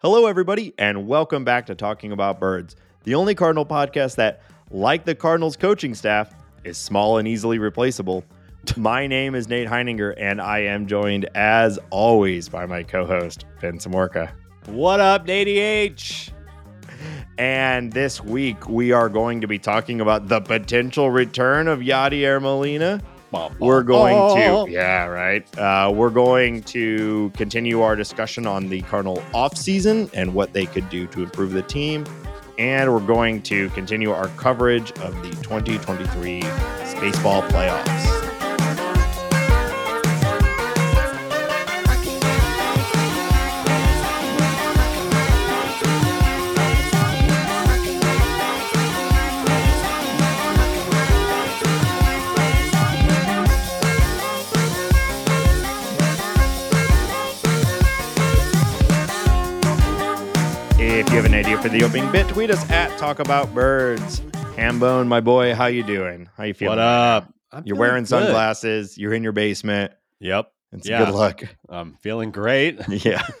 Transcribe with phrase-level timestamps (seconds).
[0.00, 5.06] Hello, everybody, and welcome back to Talking About Birds, the only Cardinal podcast that, like
[5.06, 6.34] the Cardinals coaching staff,
[6.64, 8.22] is small and easily replaceable.
[8.76, 13.46] My name is Nate Heininger, and I am joined, as always, by my co host,
[13.62, 14.30] Ben Samorka.
[14.66, 16.30] What up, ADH?
[17.38, 22.42] And this week, we are going to be talking about the potential return of Yadier
[22.42, 23.00] Molina.
[23.58, 25.58] We're going to, yeah, right.
[25.58, 30.88] Uh, we're going to continue our discussion on the Cardinal offseason and what they could
[30.90, 32.04] do to improve the team.
[32.58, 36.40] And we're going to continue our coverage of the 2023
[37.00, 38.35] baseball playoffs.
[61.16, 64.20] You have an idea for the opening bit, tweet us at Talk About Birds.
[64.54, 66.28] Hambone, my boy, how you doing?
[66.36, 66.76] How you feeling?
[66.76, 67.32] What up?
[67.50, 68.08] I'm You're wearing good.
[68.10, 68.98] sunglasses.
[68.98, 69.92] You're in your basement.
[70.20, 70.52] Yep.
[70.72, 71.06] It's Yeah.
[71.06, 71.42] good luck.
[71.70, 72.80] I'm feeling great.
[72.88, 73.22] Yeah.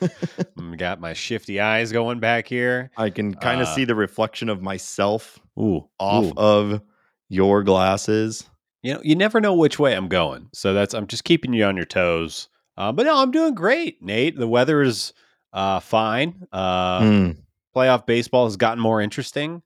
[0.58, 2.90] Mm, Got my shifty eyes going back here.
[2.96, 5.86] I can kind of Uh, see the reflection of myself Ooh.
[6.00, 6.32] off ooh.
[6.38, 6.80] of
[7.28, 8.48] your glasses.
[8.82, 10.48] You know, you never know which way I'm going.
[10.54, 12.48] So that's I'm just keeping you on your toes.
[12.78, 14.38] Uh, but no, I'm doing great, Nate.
[14.38, 15.12] The weather is
[15.52, 16.46] uh, fine.
[16.50, 17.36] Uh, Mm,
[17.76, 19.62] Playoff baseball has gotten more interesting.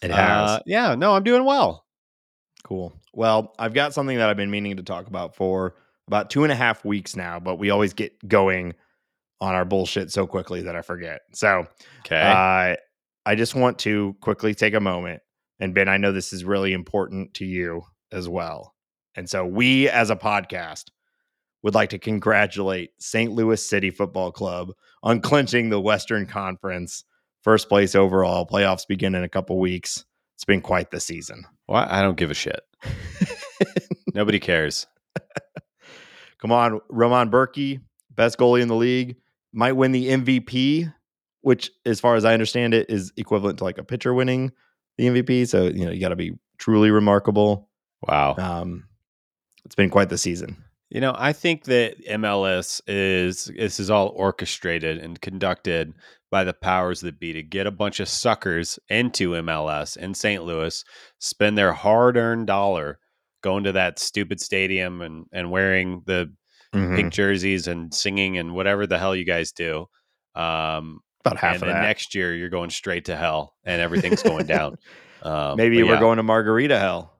[0.00, 0.50] it has.
[0.50, 1.84] Uh, yeah, no, I'm doing well.
[2.64, 2.94] cool.
[3.12, 5.74] Well, I've got something that I've been meaning to talk about for
[6.06, 8.72] about two and a half weeks now, but we always get going
[9.40, 11.20] on our bullshit so quickly that I forget.
[11.34, 11.66] So
[12.06, 12.20] Okay.
[12.20, 12.76] Uh,
[13.24, 15.22] I just want to quickly take a moment.
[15.60, 18.74] And Ben, I know this is really important to you as well.
[19.14, 20.84] And so we as a podcast
[21.62, 23.30] would like to congratulate St.
[23.32, 27.04] Louis City Football Club on clinching the Western Conference
[27.42, 28.46] first place overall.
[28.46, 30.04] Playoffs begin in a couple weeks.
[30.36, 31.44] It's been quite the season.
[31.68, 32.60] well, I don't give a shit.
[34.14, 34.86] Nobody cares.
[36.38, 37.80] Come on, Roman Bürki,
[38.10, 39.16] best goalie in the league,
[39.52, 40.92] might win the MVP,
[41.42, 44.50] which, as far as I understand it, is equivalent to like a pitcher winning
[44.98, 45.46] the MVP.
[45.48, 47.68] So you know you got to be truly remarkable.
[48.08, 48.34] Wow.
[48.36, 48.88] Um,
[49.64, 50.64] it's been quite the season.
[50.94, 55.94] You know, I think that MLS is this is all orchestrated and conducted
[56.30, 60.44] by the powers that be to get a bunch of suckers into MLS in St.
[60.44, 60.84] Louis,
[61.18, 62.98] spend their hard-earned dollar
[63.42, 66.30] going to that stupid stadium and and wearing the
[66.74, 66.96] Mhm.
[66.96, 69.86] pink jerseys and singing and whatever the hell you guys do.
[70.34, 71.82] Um, About half and of then that.
[71.86, 74.76] next year you're going straight to hell and everything's going down.
[75.22, 77.14] Um, Maybe we're yeah, going to Margarita Hell.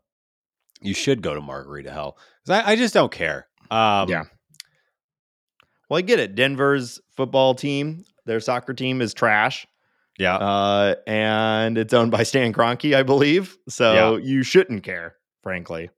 [0.81, 2.17] You should go to Margarita Hell.
[2.49, 3.47] I, I just don't care.
[3.73, 4.25] Um, Yeah.
[5.89, 6.35] Well, I get it.
[6.35, 9.67] Denver's football team, their soccer team is trash.
[10.19, 10.37] yeah.
[10.37, 13.57] Uh, and it's owned by Stan Kroenke, I believe.
[13.69, 15.91] So you shouldn't care, frankly.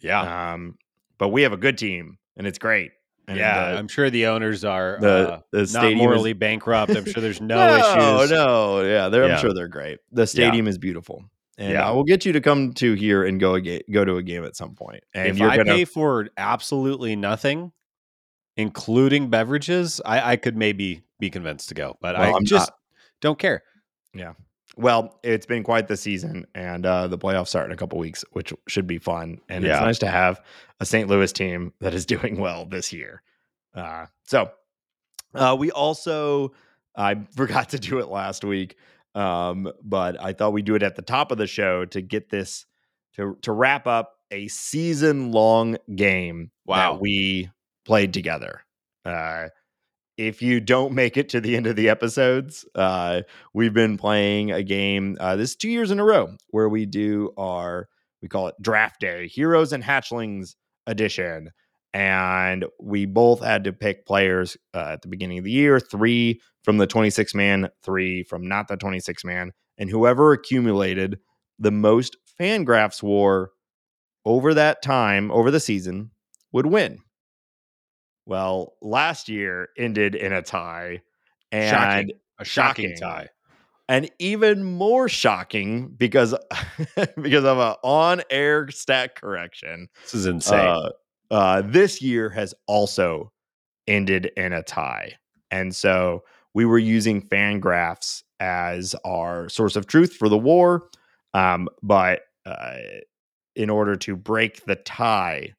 [0.00, 0.52] yeah.
[0.52, 0.76] Um,
[1.18, 2.92] but we have a good team, and it's great.
[3.26, 6.94] And yeah, the- I'm sure the owners are the, uh, the not morally is, bankrupt.
[6.94, 8.32] I'm sure there's no, no, issues.
[8.32, 10.00] Oh no, yeah, they're, I'm sure they're great.
[10.12, 11.24] The stadium is beautiful,
[11.58, 11.88] and Yeah.
[11.88, 14.22] I will get you to come to here and go a ga- go to a
[14.22, 15.04] game at some point.
[15.14, 17.72] And if you're I gonna, pay for absolutely nothing,
[18.56, 21.96] including beverages, I, I could maybe be convinced to go.
[22.00, 22.70] But Well, I I'm just
[23.20, 23.62] don't care.
[24.14, 24.34] Yeah.
[24.76, 28.24] Well, it's been quite the season, and uh, the playoffs start in a couple weeks,
[28.32, 29.38] which should be fun.
[29.48, 30.40] And it's nice to have
[30.80, 31.08] a St.
[31.08, 33.22] Louis team that is doing well this year.
[33.72, 34.50] Uh, so
[35.34, 36.52] uh, we also,
[36.96, 38.76] I forgot to do it last week,
[39.14, 42.30] um, but I thought we'd do it at the top of the show to get
[42.30, 42.66] this
[43.16, 46.94] to to wrap up a season long game Wow.
[46.94, 47.50] that we
[47.84, 48.64] played together.
[49.04, 49.48] Uh,
[50.16, 54.52] if you don't make it to the end of the episodes, uh, we've been playing
[54.52, 55.16] a game.
[55.20, 57.88] Uh, this two years in a row where we do our
[58.22, 60.54] we call it Draft Day Heroes and Hatchlings
[60.86, 61.50] edition,
[61.92, 66.40] and we both had to pick players uh, at the beginning of the year: three
[66.64, 71.18] from the 26 man, three from not the 26 man, and whoever accumulated
[71.58, 73.52] the most Fangraphs war
[74.24, 76.10] over that time over the season
[76.52, 76.98] would win.
[78.26, 81.02] Well, last year ended in a tie,
[81.52, 82.10] and Shocking.
[82.40, 83.00] A shocking, shocking.
[83.00, 83.28] tie.
[83.88, 86.34] and even more shocking because
[87.20, 89.88] because of an on-air stat correction.
[90.02, 90.58] This is insane.
[90.58, 90.90] Uh,
[91.30, 93.30] uh, this year has also
[93.86, 95.12] ended in a tie,
[95.50, 100.88] and so we were using Fangraphs as our source of truth for the war,
[101.34, 102.76] um, but uh,
[103.56, 105.52] in order to break the tie,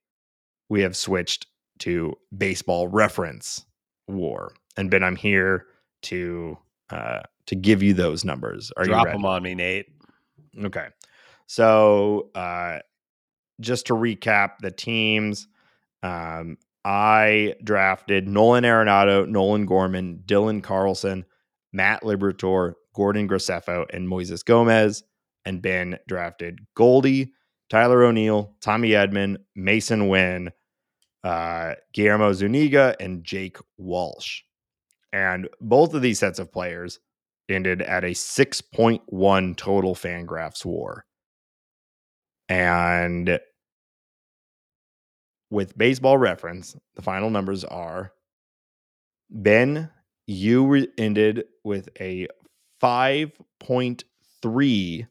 [0.69, 1.47] we have switched
[1.79, 3.65] to baseball reference
[4.07, 4.53] war.
[4.77, 5.67] And Ben, I'm here
[6.03, 6.57] to
[6.89, 8.71] uh, to give you those numbers.
[8.77, 9.17] Are Drop you ready?
[9.17, 9.87] them on me, Nate.
[10.63, 10.87] Okay.
[11.47, 12.79] So uh,
[13.59, 15.47] just to recap the teams,
[16.03, 21.25] um, I drafted Nolan Arenado, Nolan Gorman, Dylan Carlson,
[21.73, 25.03] Matt Liberatore, Gordon Graceffo, and Moises Gomez.
[25.45, 27.33] And Ben drafted Goldy,
[27.69, 30.51] Tyler O'Neill, Tommy Edman, Masyn Winn,
[31.23, 34.41] uh, Guillermo Zuniga, and Jake Walsh.
[35.11, 36.99] And both of these sets of players
[37.49, 41.05] ended at a 6.1 total Fangraphs war.
[42.47, 43.39] And
[45.55, 48.11] with baseball reference, the final numbers are
[49.29, 49.89] Ben,
[50.27, 52.27] you re- ended with a
[52.83, 55.07] 5.3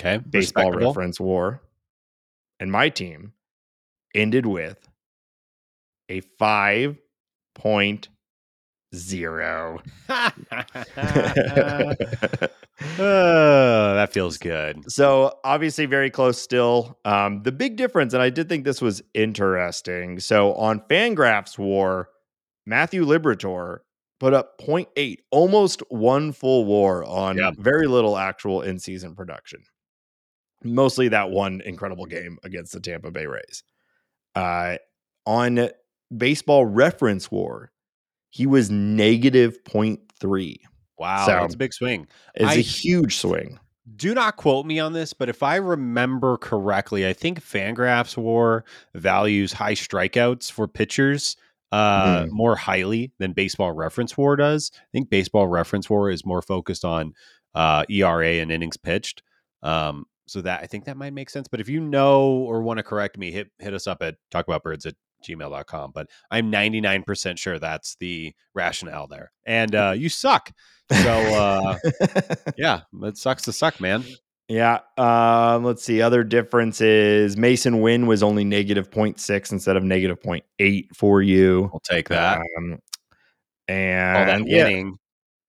[0.00, 0.18] Okay.
[0.30, 1.60] baseball reference war.
[2.60, 3.32] And my team
[4.14, 4.78] ended with
[6.08, 8.08] a 5.0.
[12.98, 14.90] Oh, that feels good.
[14.90, 16.98] So obviously very close still.
[17.04, 20.18] Um, the big difference, and I did think this was interesting.
[20.20, 22.08] So on Fangraphs War,
[22.66, 23.78] Matthew Liberatore
[24.20, 27.52] put up 0.8, almost one full war on Yeah.
[27.58, 29.60] very little actual in-season production.
[30.62, 33.62] Mostly that one incredible game against the Tampa Bay Rays.
[34.34, 34.78] Uh,
[35.26, 35.68] on
[36.16, 37.70] Baseball Reference War,
[38.30, 40.56] he was negative 0.3.
[41.04, 42.06] Wow, So- that's a big swing.
[42.34, 43.58] It's I- a huge swing.
[43.96, 48.64] Do not quote me on this, but if I remember correctly, I think Fangraphs War
[48.94, 51.36] values high strikeouts for pitchers
[51.70, 52.30] uh, Hmm.
[52.34, 54.70] more highly than Baseball Reference War does.
[54.76, 57.12] I think Baseball Reference War is more focused on
[57.54, 59.22] uh, ERA and innings pitched.
[59.62, 61.46] Um, so that I think that might make sense.
[61.48, 64.86] But if you know or want to correct me, hit hit us up at talkaboutbirds
[64.86, 65.92] at gmail.com.
[65.92, 69.32] But I'm 99% sure that's the rationale there.
[69.46, 70.50] And uh, you suck.
[70.92, 71.78] So uh,
[72.56, 74.04] yeah, it sucks to suck, man.
[74.48, 74.80] Yeah.
[74.98, 76.02] Um, let's see.
[76.02, 77.36] Other differences.
[77.36, 81.70] Masyn Winn was only negative 0.6 instead of negative 0.8 for you.
[81.72, 82.38] We'll take that.
[82.58, 82.78] Um, All
[83.74, 84.98] and that yeah, winning.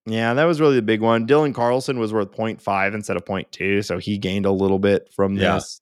[0.05, 1.27] yeah, that was really the big one.
[1.27, 5.35] Dylan Carlson was worth 0.5 instead of 0.2, so he gained a little bit from
[5.35, 5.55] Yeah.
[5.55, 5.81] this.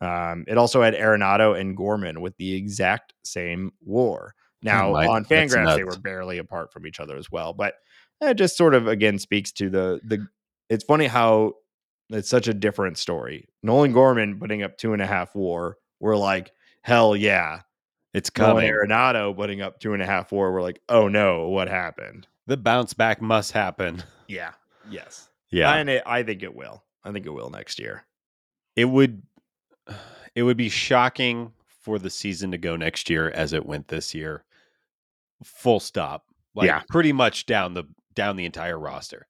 [0.00, 4.34] Um, it also had Arenado and Gorman with the exact same war.
[4.62, 7.74] Now my- on Fangraphs, they were barely apart from each other as well, but
[8.20, 10.26] it just sort of again speaks to the the.
[10.68, 11.54] It's funny how
[12.10, 13.48] it's such a different story.
[13.62, 15.78] Nolan Gorman putting up two and a half war.
[16.00, 16.52] We're like,
[16.82, 17.60] hell yeah.
[18.14, 18.70] It's Nolan coming.
[18.72, 20.52] Arenado putting up two and a half war.
[20.52, 22.26] We're like, oh no, what happened?
[22.46, 24.02] The bounce back must happen.
[24.28, 24.52] Yeah.
[24.90, 25.28] Yes.
[25.50, 25.72] Yeah.
[25.74, 26.84] And it, I think it will.
[27.04, 28.04] I think it will next year.
[28.76, 29.22] it would
[30.34, 31.52] it would be shocking
[31.82, 34.44] for the season to go next year as it went this year.
[35.44, 36.26] Full stop.
[36.54, 36.82] Like Yeah.
[36.88, 37.84] pretty much down the
[38.14, 39.26] down the entire roster.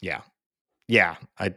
[0.00, 0.22] Yeah.
[0.88, 1.16] Yeah.
[1.38, 1.54] I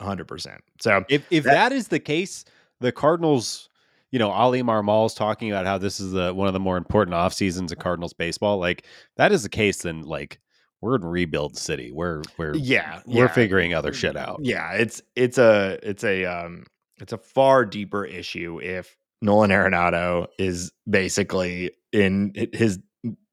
[0.00, 0.58] 100%.
[0.80, 2.44] So, If if That- is the case,
[2.80, 3.68] the Cardinals,
[4.10, 7.14] you know, Oli Marmol's talking about how this is the one of the more important
[7.14, 8.58] off seasons of Cardinals baseball.
[8.58, 10.40] Like that is the case, then like
[10.80, 11.92] we're in rebuild city.
[11.92, 13.02] We're we're yeah.
[13.04, 13.32] we're yeah.
[13.32, 14.40] figuring other shit out.
[14.42, 16.64] Yeah, it's it's a it's a um
[17.02, 22.78] it's a far deeper issue if Nolan Arenado is basically in his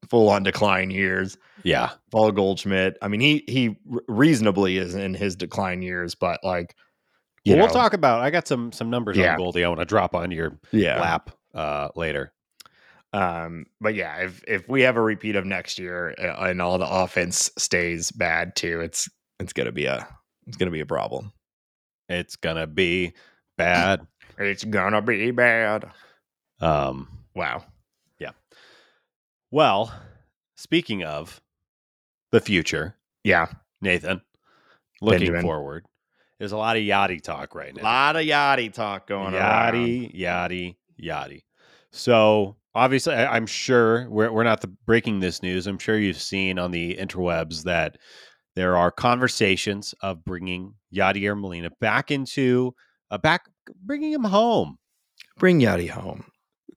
[0.10, 1.38] full on decline years.
[1.64, 1.92] Yeah.
[2.12, 3.78] Paul Goldschmidt, I mean, he he
[4.08, 6.76] reasonably is in his decline years, but like,
[7.46, 9.34] Well, we'll talk about I got some some numbers Yeah.
[9.34, 11.00] on Goldy I want to drop on your yeah.
[11.00, 12.34] lap uh later.
[13.14, 16.78] Um, but yeah, if if we have a repeat of next year uh, and all
[16.78, 19.10] the offense stays bad too, it's
[19.40, 20.08] it's gonna be a
[20.46, 21.32] it's gonna be a problem.
[22.10, 23.14] It's gonna be
[23.58, 24.06] bad.
[24.38, 25.90] It's gonna be bad.
[26.60, 27.66] Um, Wow.
[28.20, 28.32] Yeah.
[29.52, 29.94] Well,
[30.56, 31.42] speaking of
[32.32, 33.48] the future, Yeah.
[33.82, 34.22] Nathan,
[35.02, 35.42] looking Benjamin.
[35.44, 35.86] forward,
[36.40, 37.82] there's a lot of Yadi talk right now.
[37.82, 39.74] A lot of Yadi talk going on.
[39.74, 41.44] Yadi, Yadi, Yadi.
[41.92, 45.68] So obviously, I, I'm sure we're we're not the, breaking this news.
[45.68, 47.98] I'm sure you've seen on the interwebs that
[48.56, 52.74] there are conversations of bringing Yadier Molina back into
[53.12, 53.46] uh, back,
[53.84, 54.78] bringing him home.
[55.38, 56.26] Bring Yadi home.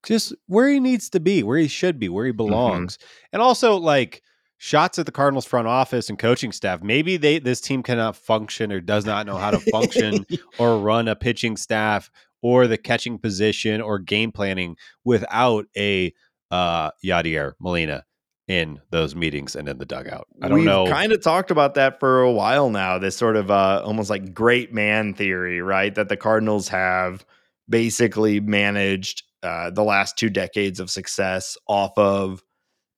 [0.03, 2.37] just where he needs to be, where he should be, where he Mm-hmm.
[2.37, 2.97] belongs.
[3.33, 4.21] And also like
[4.57, 6.81] shots at the Cardinals front office and coaching staff.
[6.83, 10.25] Maybe they this team cannot function or does not know how to function
[10.59, 12.11] or run a pitching staff
[12.43, 16.13] or the catching position or game planning without a
[16.51, 18.03] uh Yadier Molina
[18.51, 20.27] in those meetings and in the dugout.
[20.41, 20.85] I don't We've know.
[20.85, 22.97] kind of talked about that for a while now.
[22.97, 25.95] This sort of uh, almost like great man theory, right?
[25.95, 27.25] That the Cardinals have
[27.69, 32.43] basically managed uh, the last two decades of success off of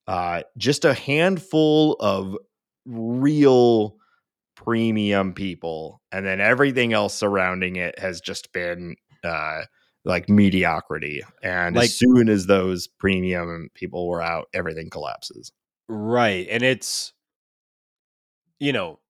[0.08, 2.36] uh, just a handful of
[2.84, 3.96] real
[4.56, 8.94] premium people and then everything else surrounding it has just been
[9.24, 9.62] uh
[10.04, 15.50] like mediocrity and Like- as soon as those premium people were out everything collapses
[15.86, 16.46] Right.
[16.50, 17.12] And it's,
[18.58, 19.00] you know,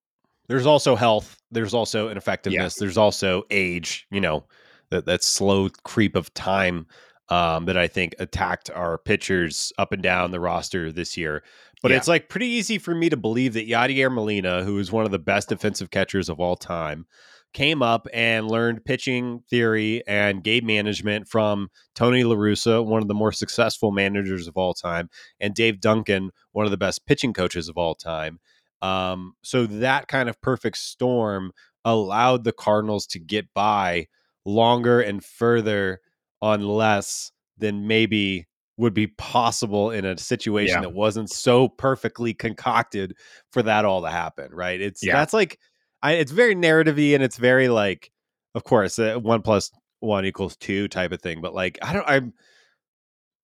[0.48, 4.44] there's also health, there's also ineffectiveness, there's also age, you know,
[4.90, 6.86] that, that slow creep of time
[7.30, 11.42] um, that I think attacked our pitchers up and down the roster this year.
[11.80, 11.98] But Yeah.
[11.98, 15.10] it's like pretty easy for me to believe that Yadier Molina, who is one of
[15.12, 17.06] the best defensive catchers of all time,
[17.54, 23.08] came up and learned pitching theory and game management from Tony La Russa, one of
[23.08, 25.08] the more successful managers of all time,
[25.40, 28.40] and Dave Duncan, one of the best pitching coaches of all time.
[28.82, 31.52] Um, so that kind of perfect storm
[31.84, 34.08] allowed the Cardinals to get by
[34.44, 36.00] longer and further
[36.42, 38.46] on less than maybe
[38.76, 40.88] would be possible in a situation Yeah.
[40.88, 43.16] that wasn't so perfectly concocted
[43.52, 44.80] for that all to happen, right?
[44.80, 45.12] It's Yeah.
[45.14, 45.58] that's like
[46.04, 48.12] I, it's very narrativey and it's very like,
[48.54, 51.40] of course, uh, one plus one equals two type of thing.
[51.40, 52.32] But like, I don't, I'm,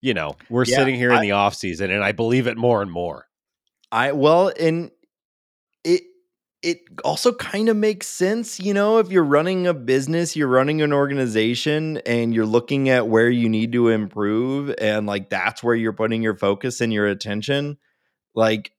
[0.03, 2.57] you know, we're Yeah, sitting here in I- the off season and I believe it
[2.57, 3.27] more and more.
[3.91, 4.91] I well, and
[5.85, 6.03] it
[6.63, 10.83] it also kind of makes sense, you know, if you're running a business, you're running
[10.83, 15.75] an organization and you're looking at where you need to improve and like that's where
[15.75, 17.79] you're putting your focus and your attention.
[18.35, 18.73] Like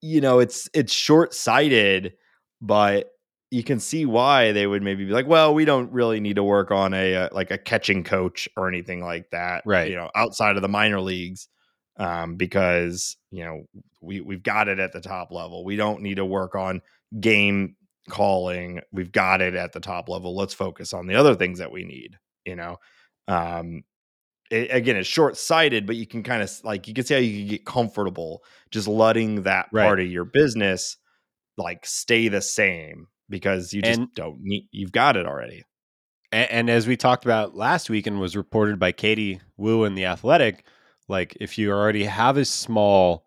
[0.00, 2.14] you know, it's it's short-sighted,
[2.60, 3.10] but
[3.50, 6.44] you can see why they would maybe be like, well, we don't really need to
[6.44, 9.90] work on a uh, like a catching coach or anything like that, Right.
[9.90, 11.48] You know, outside of the minor leagues,
[11.96, 13.64] um, because you know
[14.02, 15.64] we we've got it at the top level.
[15.64, 16.82] We don't need to work on
[17.18, 17.76] game
[18.10, 18.80] calling.
[18.92, 20.36] We've got it at the top level.
[20.36, 22.18] Let's focus on the other things that we need.
[22.44, 22.76] You know,
[23.28, 23.82] um,
[24.50, 27.20] it, again, it's short sighted, but you can kind of like you can see how
[27.20, 29.84] you can get comfortable just letting that Right.
[29.84, 30.96] part of your business
[31.58, 34.68] like stay the same because you just And- don't need.
[34.70, 35.64] You've got it already.
[36.32, 39.94] And, and as we talked about last week and was reported by Katie Woo in
[39.94, 40.64] the Athletic,
[41.08, 43.24] like if you already have a small,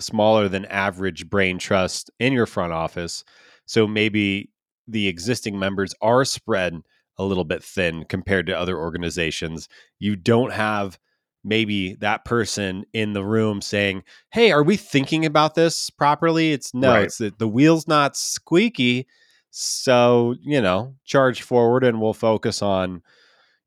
[0.00, 3.24] smaller than average brain trust in your front office,
[3.66, 4.50] so maybe
[4.88, 6.80] the existing members are spread
[7.16, 9.68] a little bit thin compared to other organizations.
[9.98, 10.98] You don't have
[11.44, 16.72] maybe that person in the room saying, "Hey, are we thinking about this properly?" It's
[16.74, 17.04] no, Right.
[17.04, 19.06] it's that the wheel's not squeaky.
[19.50, 23.02] So, you know, charge forward and we'll focus on,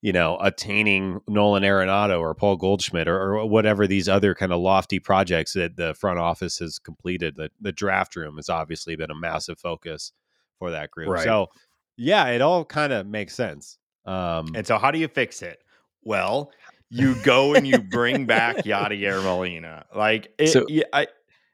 [0.02, 4.60] you know, attaining Nolan Arenado or Paul Goldschmidt or, or whatever these other kind of
[4.60, 7.36] lofty projects that the front office has completed.
[7.38, 10.12] The, the draft room has obviously been a massive focus
[10.60, 11.10] for that group.
[11.10, 11.24] Right.
[11.24, 11.48] So,
[11.96, 13.78] yeah, it all kind of makes sense.
[14.06, 15.64] Um, And so, how do you fix it?
[16.04, 16.52] Well,
[16.90, 19.86] you go and you bring back Yadier Molina.
[19.96, 21.08] Like it, So- yeah, I,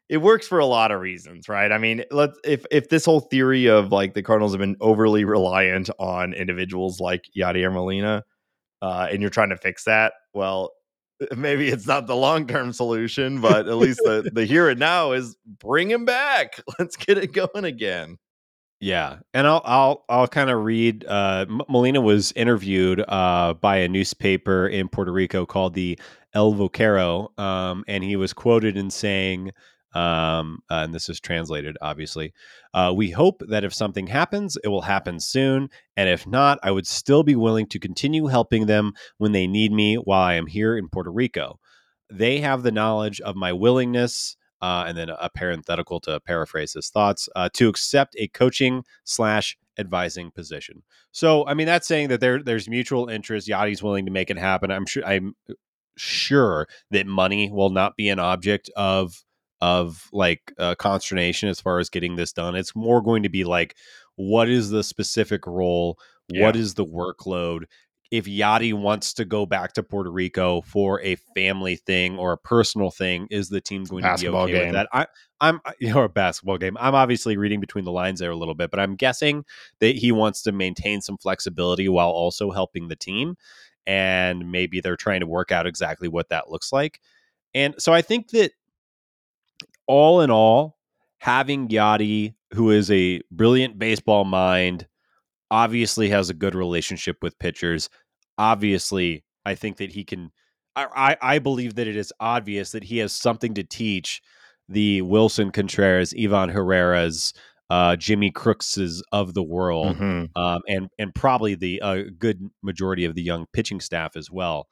[0.10, 1.72] it works for a lot of reasons, right?
[1.72, 5.24] I mean, let's if if this whole theory of like the Cardinals have been overly
[5.25, 8.24] reliant on individuals like Yadier Molina,
[8.82, 10.72] uh, and you're trying to fix that, well,
[11.36, 15.13] maybe it's not the long term solution, but at least the the here and now
[15.13, 16.60] is bring him back.
[16.80, 18.18] Let's get it going again.
[18.84, 21.06] Yeah, and I'll I'll I'll kind of read.
[21.08, 25.98] Uh, Molina was interviewed uh, by a newspaper in Puerto Rico called the
[26.34, 29.52] El Vocero, um, and he was quoted in saying,
[29.96, 32.34] um, uh, and this is translated, obviously.
[32.74, 36.72] Uh, we hope that if something happens, it will happen soon, and if not, I
[36.72, 40.48] would still be willing to continue helping them when they need me while I am
[40.48, 41.58] here in Puerto Rico.
[42.12, 46.89] They have the knowledge of my willingness uh, and then a parenthetical to paraphrase his
[46.89, 50.84] thoughts uh, to accept a coaching slash advising position.
[51.12, 53.48] So, I mean, that's saying that there there's mutual interest.
[53.48, 54.72] Yadi's willing to make it happen.
[54.72, 55.05] I'm sure.
[55.05, 55.36] I'm
[55.96, 59.24] sure that money will not be an object of
[59.62, 62.55] of like uh, consternation as far as getting this done.
[62.55, 63.75] It's more going to be like,
[64.15, 65.98] what is the specific role?
[66.29, 66.62] What Yeah.
[66.62, 67.65] is the workload?
[68.13, 72.38] If Yadi wants to go back to Puerto Rico for a family thing or a
[72.38, 74.65] personal thing, is the team going to be Basketball okay game.
[74.67, 74.88] with that?
[74.93, 75.08] I,
[75.41, 76.77] I'm you know a basketball game.
[76.79, 79.46] I'm obviously reading between the lines there a little bit, but I'm guessing
[79.79, 83.36] that he wants to maintain some flexibility while also helping the team,
[83.88, 87.01] and maybe they're trying to work out exactly what that looks like.
[87.55, 88.51] And so I think that
[89.88, 90.77] all in all,
[91.17, 94.88] having Yadi, who is a brilliant baseball mind,
[95.53, 97.88] obviously has a good relationship with pitchers.
[98.38, 100.32] Obviously, I think that he can.
[100.75, 100.88] I,
[101.22, 104.22] I I believe that it is obvious that he has something to teach
[104.70, 107.34] the Willson Contreras, Ivan Herrera's,
[107.70, 110.30] uh, Jimmy Crookses of the world, Mhm.
[110.36, 114.68] um, and and probably the uh, good majority of the young pitching staff as well.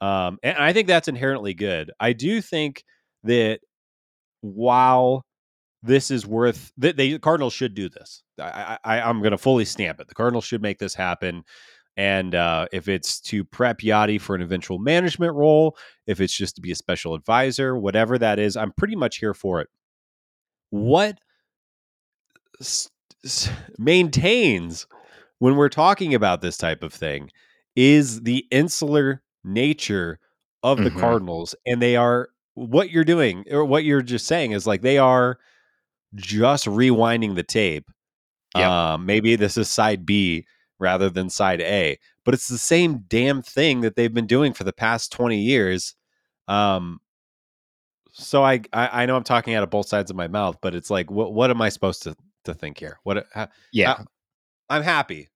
[0.00, 1.90] Um, and I think that's inherently good.
[1.98, 2.84] I do think
[3.24, 3.60] that
[4.42, 5.24] while
[5.82, 6.72] this is worth.
[6.76, 8.22] They, they Cardinals should do this.
[8.40, 10.08] I, I I'm going to fully stamp it.
[10.08, 11.44] The Cardinals should make this happen.
[11.96, 15.76] And uh, if it's to prep Yadi for an eventual management role,
[16.06, 19.32] if it's just to be a special advisor, whatever that is, I'm pretty much here
[19.34, 19.68] for it.
[20.70, 21.18] What
[22.60, 22.90] s-
[23.24, 23.48] s-
[23.78, 24.86] maintains
[25.38, 27.30] when we're talking about this type of thing
[27.76, 30.18] is the insular nature
[30.62, 31.00] of the Mhm.
[31.00, 31.54] Cardinals.
[31.66, 35.38] And they are what you're doing, or what you're just saying is like they are
[36.14, 37.86] just rewinding the tape.
[38.56, 38.66] Yep.
[38.66, 40.46] Um, maybe this is side B
[40.78, 44.64] rather than side A, but it's the same damn thing that they've been doing for
[44.64, 45.94] the past 20 years.
[46.48, 47.00] Um,
[48.12, 50.74] so I, I, I know I'm talking out of both sides of my mouth, but
[50.74, 52.98] it's like, what, what am I supposed to, to think here?
[53.02, 54.04] What, how, Yeah, Uh,
[54.68, 55.28] I'm happy,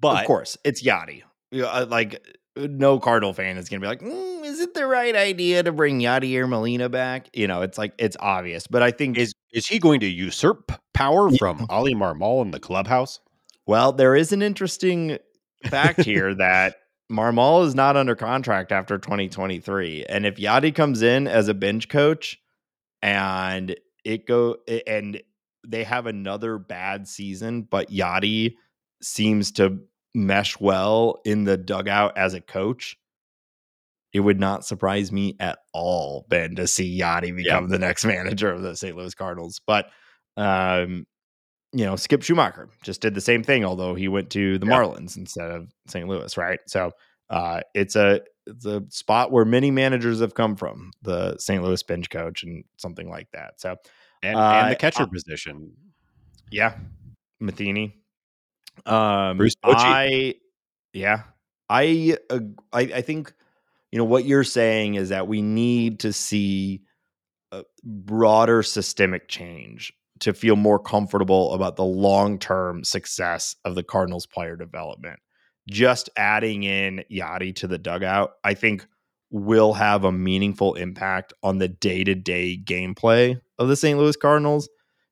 [0.00, 1.22] but of course, it's Yadi.
[1.50, 2.26] Yeah, uh, Like,
[2.56, 5.72] no Cardinal fan is going to be like, "Mm, is it the right idea to
[5.72, 7.28] bring Yadi or Molina back?
[7.34, 8.66] You know, it's like, it's obvious.
[8.66, 12.60] But I think, is, is he going to usurp power from Oli Marmol in the
[12.60, 13.20] clubhouse?
[13.66, 15.18] Well, there is an interesting
[15.64, 16.76] fact here that
[17.10, 20.06] Marmol is not under contract after 2023.
[20.08, 22.38] And if Yadi comes in as a bench coach
[23.02, 24.56] and it go
[24.86, 25.20] and
[25.66, 28.54] they have another bad season, but Yadi
[29.02, 29.78] seems to
[30.14, 32.96] mesh well in the dugout as a coach,
[34.12, 38.50] it would not surprise me at all, Ben, to see Yadi become the next manager
[38.50, 38.96] of the St.
[38.96, 39.60] Louis Cardinals.
[39.66, 39.90] But
[40.36, 41.06] um,
[41.72, 44.72] you know, Skip Schumaker just did the same thing, although he went to the Yeah.
[44.72, 46.08] Marlins instead of St.
[46.08, 46.60] Louis, right?
[46.66, 46.92] So
[47.30, 51.62] uh, it's a it's a spot where many managers have come from, the St.
[51.62, 53.60] Louis bench coach and something like that.
[53.60, 53.76] So
[54.22, 55.72] And, Uh, and the catcher uh, position.
[56.50, 56.78] yeah,
[57.40, 57.96] Matheny.
[58.84, 59.74] Um, Bruce Bochy.
[59.74, 60.34] I
[60.92, 61.22] yeah,
[61.68, 63.34] I, I I think
[63.90, 66.82] you know what you're saying is that we need to see
[67.52, 74.26] a broader systemic change to feel more comfortable about the long-term success of the Cardinals
[74.26, 75.18] player development.
[75.68, 78.86] Just adding in Yadi to the dugout, I think
[79.30, 83.98] will have a meaningful impact on the day-to-day gameplay of the St.
[83.98, 84.68] Louis Cardinals.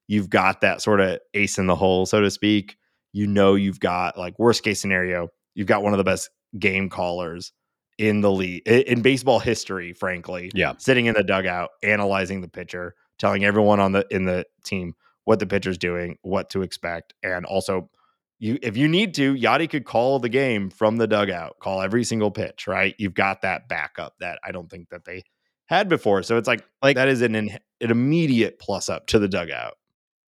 [0.06, 2.76] You've got that sort of ace in the hole, so to speak.
[3.12, 6.88] You know you've got like worst case scenario, you've got one of the best game
[6.88, 7.52] callers
[7.98, 10.74] in the league in baseball history, frankly Yeah.
[10.78, 15.38] sitting in the dugout, analyzing the pitcher, telling everyone on the in the team what
[15.38, 17.90] the pitcher's doing, what to expect, and also
[18.38, 22.04] you if you need to, Yadi could call the game from the dugout, call every
[22.04, 22.94] single pitch, right?
[22.98, 25.22] You've got that backup that I don't think that they
[25.66, 26.22] had before.
[26.22, 29.74] So it's like Like- that is an an immediate plus up to the dugout.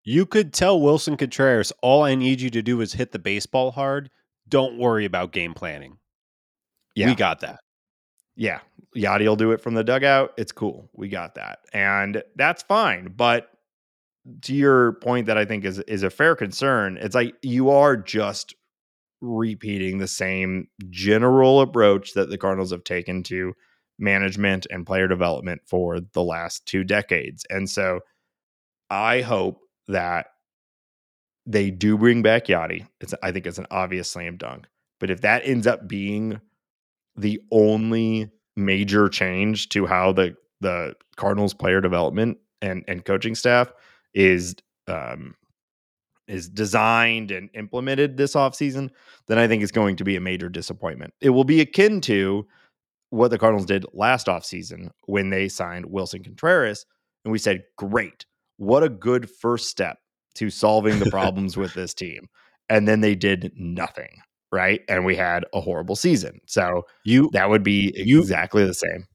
[0.05, 3.73] You could tell Willson Contreras, all I need you to do is hit the baseball
[3.73, 4.09] hard.
[4.49, 5.99] Don't worry about game planning.
[6.95, 7.09] Yeah.
[7.09, 7.59] We got that.
[8.37, 8.61] Yeah,
[8.95, 10.33] Yadi will do it from the dugout.
[10.37, 10.89] It's cool.
[10.95, 11.61] We got that.
[11.73, 13.13] And that's fine.
[13.17, 13.51] But
[14.43, 17.97] to your point that I think is is a fair concern, it's like you are
[17.97, 18.55] just
[19.21, 23.55] repeating the same general approach that the Cardinals have taken to
[23.99, 27.47] management and player development for the last two decades.
[27.49, 28.01] And so
[28.91, 30.27] I hope that
[31.47, 32.87] they do bring back Yadi.
[33.01, 34.67] It's I think it's an obvious slam dunk.
[34.99, 36.41] But if that ends up being
[37.17, 43.73] the only major change to how the the Cardinals player development and and coaching staff
[44.15, 44.55] is
[44.89, 45.35] um
[46.29, 48.91] is designed and implemented this offseason,
[49.29, 51.15] then I think it's going to be a major disappointment.
[51.21, 52.47] It will be akin to
[53.11, 56.85] what the Cardinals did last offseason when they signed Willson Contreras
[57.25, 58.27] and we said, "Great.
[58.57, 59.99] What a good first step
[60.35, 62.29] to solving the problems with this team."
[62.69, 64.21] And then they did nothing,
[64.57, 64.81] right?
[64.89, 66.41] And we had a horrible season.
[66.47, 69.07] So You that would be You- exactly the same.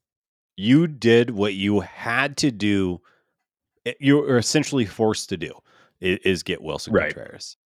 [0.55, 2.99] you did what you had to do.
[3.85, 5.53] Eh, you were essentially forced to do
[5.99, 7.13] is, get Willson Right.
[7.13, 7.57] Contreras.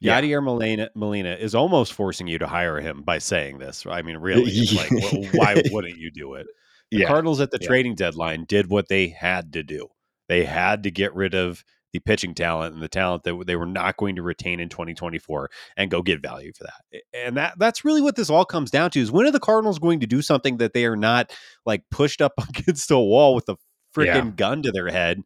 [0.00, 0.20] Yeah.
[0.20, 3.86] Yadier Molina, Molina is almost forcing you to hire him by saying this.
[3.86, 6.46] I mean, really, like, wh- why wouldn't you do it?
[6.90, 7.06] The Yeah.
[7.06, 7.66] Cardinals at the Yeah.
[7.68, 9.88] trading deadline did what they had to do.
[10.28, 13.66] They had to get rid of the pitching talent and the talent that they were
[13.66, 17.02] not going to retain in 2024 and go get value for that.
[17.12, 19.78] And that that's really what this all comes down to is when are the Cardinals
[19.78, 21.32] going to do something that they are not
[21.66, 23.56] like pushed up against a wall with a
[23.94, 24.30] freaking Yeah.
[24.36, 25.22] gun to their head?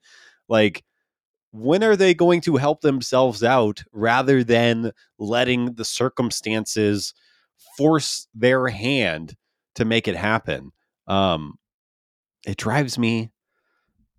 [0.48, 0.84] Like
[1.52, 7.14] when are they going to help themselves out rather than letting the circumstances
[7.78, 9.36] force their hand
[9.76, 10.72] to make it happen?
[11.06, 11.58] Um,
[12.46, 13.30] it drives me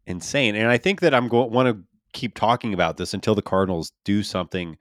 [0.05, 1.83] insane, and I think that I'm going want to
[2.17, 4.77] keep talking about this until the Cardinals do something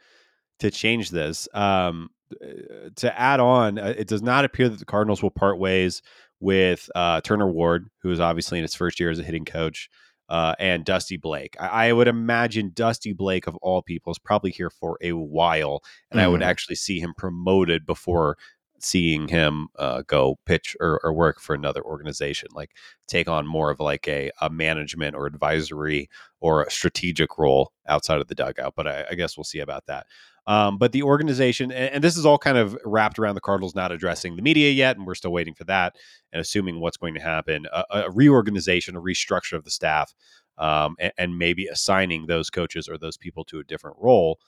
[0.59, 1.47] to change this.
[1.53, 5.59] Um, uh, to add on, uh, it does not appear that the Cardinals will part
[5.59, 6.03] ways
[6.41, 9.89] with uh, Turner Ward, who is obviously in his first year as a hitting coach.
[10.29, 11.57] uh, and Dusty Blake.
[11.61, 15.83] I, I, would imagine Dusty Blake, of all people, is probably here for a while,
[16.11, 16.25] and mm.
[16.25, 16.51] I would mm-hmm.
[16.51, 18.37] actually see him promoted before
[18.79, 22.73] seeing him uh, go pitch or, or, work for another organization, like
[23.07, 26.09] take on more of like a, a management or advisory
[26.41, 28.75] or a strategic role outside of the dugout.
[28.77, 30.07] But I, I guess we'll see about that.
[30.47, 33.75] Um, but the organization, and, and, this is all kind of wrapped around the Cardinals
[33.75, 35.97] not addressing the media yet, and we're still waiting for that
[36.33, 40.15] and assuming what's going to happen a, a reorganization, a restructure of the staff,
[40.59, 44.39] um, and, and, maybe assigning those coaches or those people to a different role.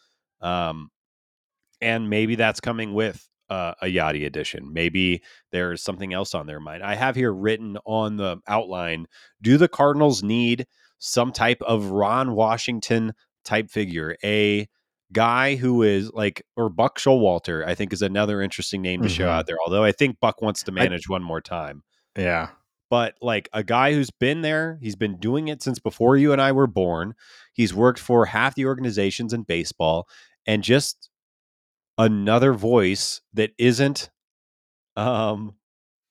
[0.40, 0.90] Um,
[1.80, 4.72] and maybe that's coming with uh, a Yadi edition.
[4.72, 6.82] Maybe there's something else on their mind.
[6.82, 9.06] I have here written on the outline
[9.42, 10.66] Do the Cardinals need
[10.98, 13.12] some type of Ron Washington
[13.44, 14.16] type figure?
[14.24, 14.68] A
[15.12, 19.16] guy who is like or Buck Showalter, I think is another interesting name to mm-hmm.
[19.16, 19.56] show out there.
[19.64, 21.82] Although I think Buck wants to manage I, one more time.
[22.16, 22.48] Yeah.
[22.90, 26.40] But like a guy who's been there, he's been doing it since before you and
[26.40, 27.14] I were born.
[27.52, 30.08] He's worked for half the organizations in baseball
[30.46, 31.10] and just
[31.98, 34.08] another voice that isn't
[34.96, 35.54] um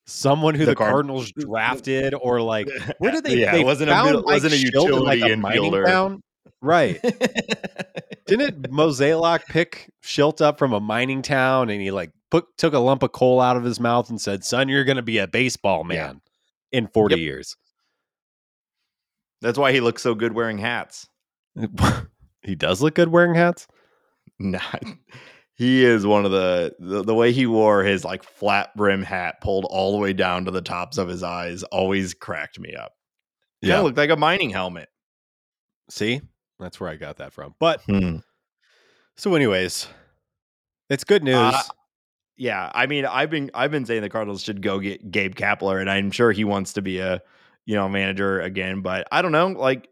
[0.06, 2.70] someone who the, the Card- Cardinals drafted or like
[3.00, 5.86] where did they yeah, they it wasn't a middle, wasn't a utility like a infielder.
[5.86, 6.22] Town?
[6.62, 7.00] Right.
[8.26, 12.80] Didn't Mozeliak pick Shildt up from a mining town and he like put took a
[12.80, 15.84] lump of coal out of his mouth and said, Son, you're gonna be a baseball
[15.84, 16.22] man
[16.72, 16.80] yeah.
[16.80, 17.22] in 40 yep.
[17.22, 17.56] years.
[19.42, 21.08] That's why he looks so good wearing hats.
[22.42, 23.68] he does look good wearing hats?
[24.40, 24.84] Not
[25.58, 29.42] he is one of the, the, the way he wore his like flat brim hat
[29.42, 32.94] pulled all the way down to the tops of his eyes always cracked me up.
[33.62, 34.88] Yeah, looked like a mining helmet.
[35.90, 36.22] See,
[36.60, 37.56] that's where I got that from.
[37.60, 38.18] But hmm.
[39.16, 39.88] so, anyways,
[40.92, 41.36] it's good news.
[41.36, 41.62] Uh,
[42.38, 45.82] yeah, I mean, I've been I've been saying the Cardinals should go get Gabe Kapler,
[45.82, 47.20] and I'm sure he wants to be a
[47.66, 48.82] you know manager again.
[48.82, 49.90] But I don't know, like,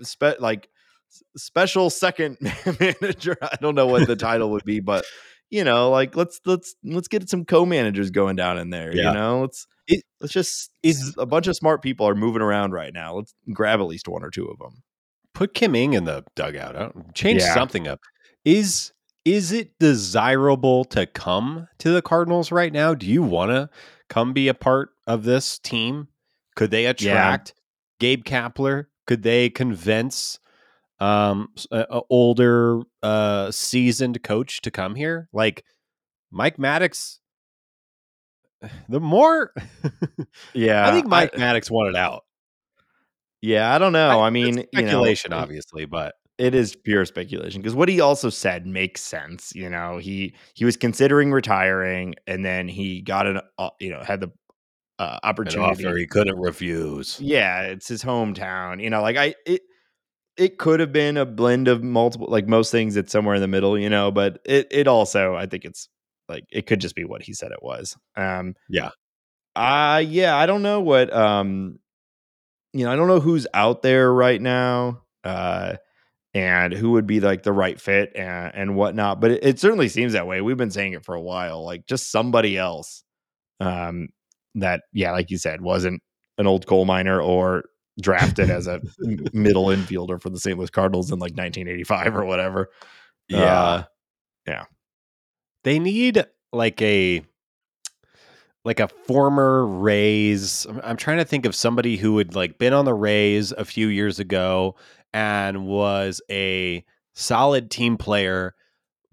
[0.00, 0.70] spe- like
[1.36, 2.38] special second
[2.80, 3.36] manager.
[3.42, 5.04] I don't know what the title would be, but
[5.50, 8.94] you know, like let's let's let's get some co-managers going down in there.
[8.94, 9.08] Yeah.
[9.08, 12.72] You know, let's it, let's just is a bunch of smart people are moving around
[12.72, 13.14] right now.
[13.14, 14.82] Let's grab at least one or two of them.
[15.34, 16.76] Put Kim Ng in the dugout.
[16.76, 17.54] Uh, change yeah.
[17.54, 18.00] something up.
[18.44, 18.92] Is
[19.24, 22.94] is it desirable to come to the Cardinals right now?
[22.94, 23.70] Do you want to
[24.08, 26.08] come be a part of this team?
[26.56, 27.60] Could they attract yeah.
[28.00, 28.86] Gabe Kapler?
[29.06, 30.38] Could they convince
[31.00, 35.28] um a, a older uh seasoned coach to come here?
[35.32, 35.64] Like
[36.30, 37.18] Mike Maddux
[38.88, 39.52] the more
[40.54, 42.24] yeah i think mike I, maddux wanted out.
[43.42, 47.04] Yeah i don't know i, I mean speculation you know, obviously but it is pure
[47.04, 52.14] speculation because what he also said makes sense you know he he was considering retiring
[52.26, 54.30] and then he got an uh, you know had the
[54.98, 57.18] uh, opportunity he couldn't refuse.
[57.20, 59.62] Yeah it's his hometown you know like i it
[60.36, 63.48] it could have been a blend of multiple like most things it's somewhere in the
[63.48, 65.88] middle you know but it it also i think it's
[66.28, 68.90] like it could just be what he said it was um yeah.
[69.56, 71.78] Uh yeah i don't know what um
[72.72, 75.74] you know i don't know who's out there right now uh
[76.34, 79.88] and who would be like the right fit and, and whatnot but it, it certainly
[79.88, 80.40] seems that way.
[80.40, 83.04] We've been saying it for a while like just somebody else
[83.60, 84.08] um
[84.56, 86.02] that yeah like you said wasn't
[86.38, 87.64] an old coal miner or
[88.00, 88.80] drafted as a
[89.32, 90.58] middle infielder for the St.
[90.58, 92.70] Louis Cardinals in like 1985 or whatever.
[93.28, 93.38] Yeah.
[93.38, 93.84] Uh,
[94.46, 94.64] yeah.
[95.62, 97.22] They need like a
[98.64, 100.66] like a former Rays.
[100.82, 103.88] I'm trying to think of somebody who had like been on the Rays a few
[103.88, 104.76] years ago
[105.12, 108.54] and was a solid team player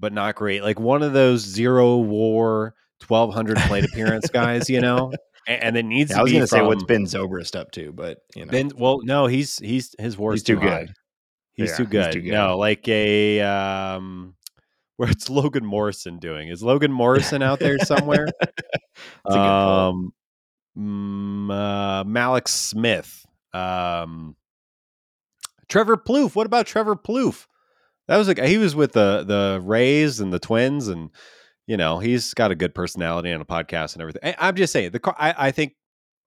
[0.02, 0.64] but not great.
[0.64, 2.74] Like one of those zero war
[3.08, 5.14] 1200 plate appearance guys, you know?
[5.48, 6.12] and, it needs.
[6.12, 8.72] Yeah, I was going to say what's Ben Zobrist up to, but you know, Ben.
[8.76, 10.94] Well, no, he's he's his war he's too, too good.
[11.54, 12.06] He's, yeah, too good.
[12.06, 12.32] he's too good.
[12.32, 14.36] No, like a um,
[14.98, 16.50] what's Logan Morrison doing?
[16.50, 18.28] Is Logan Morrison out there somewhere?
[19.26, 20.14] um,
[20.78, 23.26] mm, uh, Mallex Smith.
[23.54, 24.36] Um,
[25.68, 26.36] Trevor Plouffe.
[26.36, 27.48] What about Trevor Plouffe?
[28.08, 31.10] That was like he was with the the Rays and the Twins and
[31.72, 34.36] you know, he's got a good personality on a podcast and everything.
[34.38, 35.16] I'm just saying the car.
[35.18, 35.74] I, I think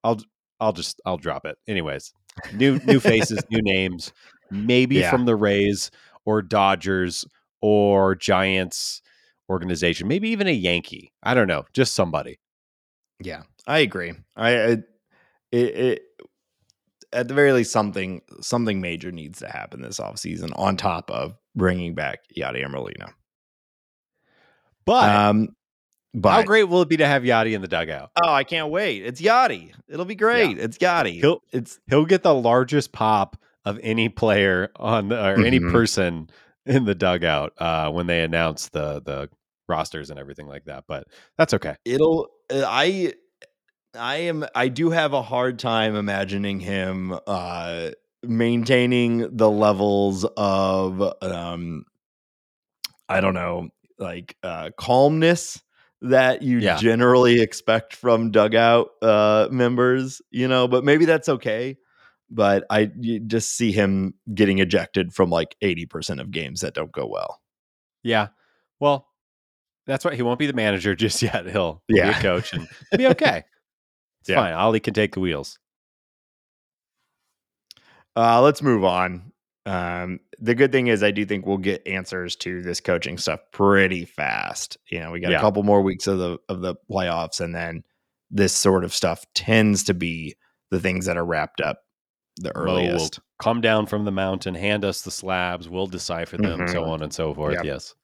[0.03, 0.19] I'll
[0.59, 1.55] I'll just I'll drop it.
[1.67, 2.11] Anyways,
[2.55, 4.11] new new faces, new names,
[4.49, 5.11] maybe yeah.
[5.11, 5.91] from the Rays
[6.25, 7.25] or Dodgers
[7.61, 9.03] or Giants
[9.47, 11.13] organization, maybe even a Yankee.
[11.21, 12.39] I don't know, just somebody.
[13.23, 14.13] Yeah, I agree.
[14.35, 14.81] I, I it,
[15.51, 16.01] it
[17.13, 21.37] at the very least something something major needs to happen this offseason on top of
[21.55, 23.13] bringing back Yadier Molina.
[24.85, 25.55] But um,
[26.13, 28.11] But How great will it be to have Yadi in the dugout?
[28.23, 29.05] Oh, I can't wait.
[29.05, 29.73] It's Yadi.
[29.87, 30.57] It'll be great.
[30.59, 31.19] It's Yadi.
[31.19, 35.71] He'll- it's He'll get the largest pop of any player on the, or any Mhm.
[35.71, 36.29] person
[36.65, 39.29] in the dugout uh, when they announce the the
[39.67, 40.83] rosters and everything like that.
[40.87, 41.75] But that's okay.
[41.83, 43.13] it'll uh, I
[43.97, 47.89] I am I do have a hard time imagining him uh
[48.23, 51.85] maintaining the levels of um
[53.09, 55.61] I don't know, like uh calmness
[56.01, 56.77] that you Yeah.
[56.77, 61.77] generally expect from dugout uh members, you know, but maybe that's okay.
[62.29, 66.91] But I you just see him getting ejected from like 80% of games that don't
[66.91, 67.41] go well.
[68.03, 68.27] Yeah.
[68.79, 69.07] Well,
[69.85, 70.15] that's right.
[70.15, 71.45] He won't be the manager just yet.
[71.45, 72.17] He'll, he'll be Yeah.
[72.17, 73.43] a coach and be okay.
[74.21, 74.37] It's Yeah.
[74.37, 74.53] fine.
[74.53, 75.59] Ollie can take the wheels.
[78.15, 79.31] Uh, let's move on.
[79.65, 83.39] Um, the good thing is, I do think we'll get answers to this coaching stuff
[83.51, 84.77] pretty fast.
[84.89, 85.37] You know, we got Yeah.
[85.37, 87.83] a couple more weeks of the of the playoffs, and then
[88.29, 90.35] this sort of stuff tends to be
[90.71, 91.79] the things that are wrapped up
[92.37, 93.19] the Mo will earliest.
[93.39, 96.87] come down from the mountain, hand us the slabs, we'll decipher them, so Mhm.
[96.89, 97.53] on and so forth.
[97.55, 97.63] Yep.
[97.65, 97.95] Yes.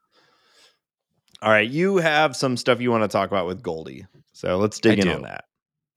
[1.41, 4.79] All right, you have some stuff you want to talk about with Goldy, so let's
[4.79, 5.13] dig I in do.
[5.15, 5.45] on that.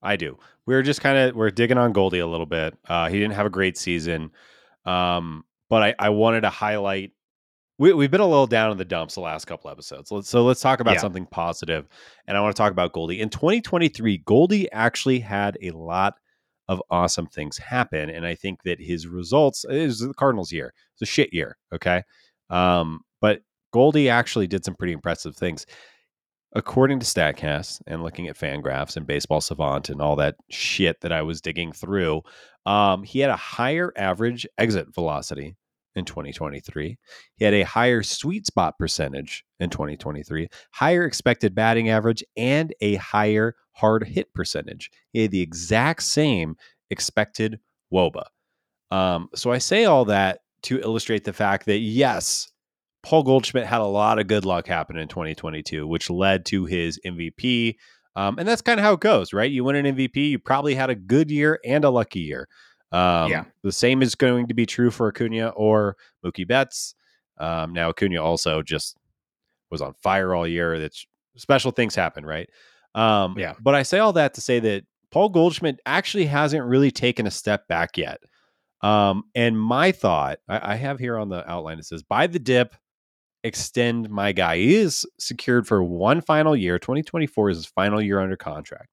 [0.03, 0.39] I do.
[0.67, 2.77] We are just kind of we're digging on Goldy a little bit.
[2.89, 4.31] Uh, he didn't have a great season,
[4.87, 5.45] um,
[5.75, 7.11] but I, I wanted to highlight.
[7.79, 10.13] We, we've been a little down in the dumps the last couple episodes.
[10.13, 11.01] Let's, so let's talk about Yeah.
[11.01, 11.89] something positive,
[12.29, 14.19] and I want to talk about Goldy in 2023.
[14.19, 16.15] Goldy actually had a lot
[16.69, 20.73] of awesome things happen, and I think that his results is the Cardinals' year.
[20.93, 22.05] It's a shit year, okay,
[22.51, 23.41] um, but
[23.73, 25.67] Goldie actually did some pretty impressive things
[26.55, 31.11] according to Statcast and looking at Fangraphs and Baseball Savant and all that shit that
[31.13, 32.23] I was digging through,
[32.65, 35.57] um, he had a higher average exit velocity
[35.95, 36.99] in 2023.
[37.37, 42.97] He had a higher sweet spot percentage in 2023, higher expected batting average, and a
[42.97, 44.91] higher hard hit percentage.
[45.13, 46.57] He had the exact same
[46.91, 47.61] expected
[47.93, 48.25] WOBA.
[48.91, 52.51] Um, so I say all that to illustrate the fact that yes,
[53.03, 56.99] Paul Goldschmidt had a lot of good luck happen in 2022, which led to his
[57.05, 57.77] MVP.
[58.17, 59.51] Um, and that's kind of how it goes, right?
[59.51, 62.49] You win an MVP, you probably had a good year and a lucky year.
[62.93, 63.45] Um, Yeah.
[63.63, 66.95] The same is going to be true for Acuna or Mookie Betts.
[67.39, 68.97] Um, now, Acuna also just
[69.71, 70.79] was on fire all year.
[70.79, 72.49] That's special things happen, right?
[72.95, 73.55] Um, Yeah.
[73.61, 77.31] But I say all that to say that Paul Goldschmidt actually hasn't really taken a
[77.31, 78.21] step back yet.
[78.83, 82.39] Um, and my thought, I, I have here on the outline, it says, buy the
[82.39, 82.75] dip,
[83.43, 84.59] extend my guy.
[84.59, 86.79] He is secured for one final year.
[86.79, 88.89] 2024 is his final year under contract.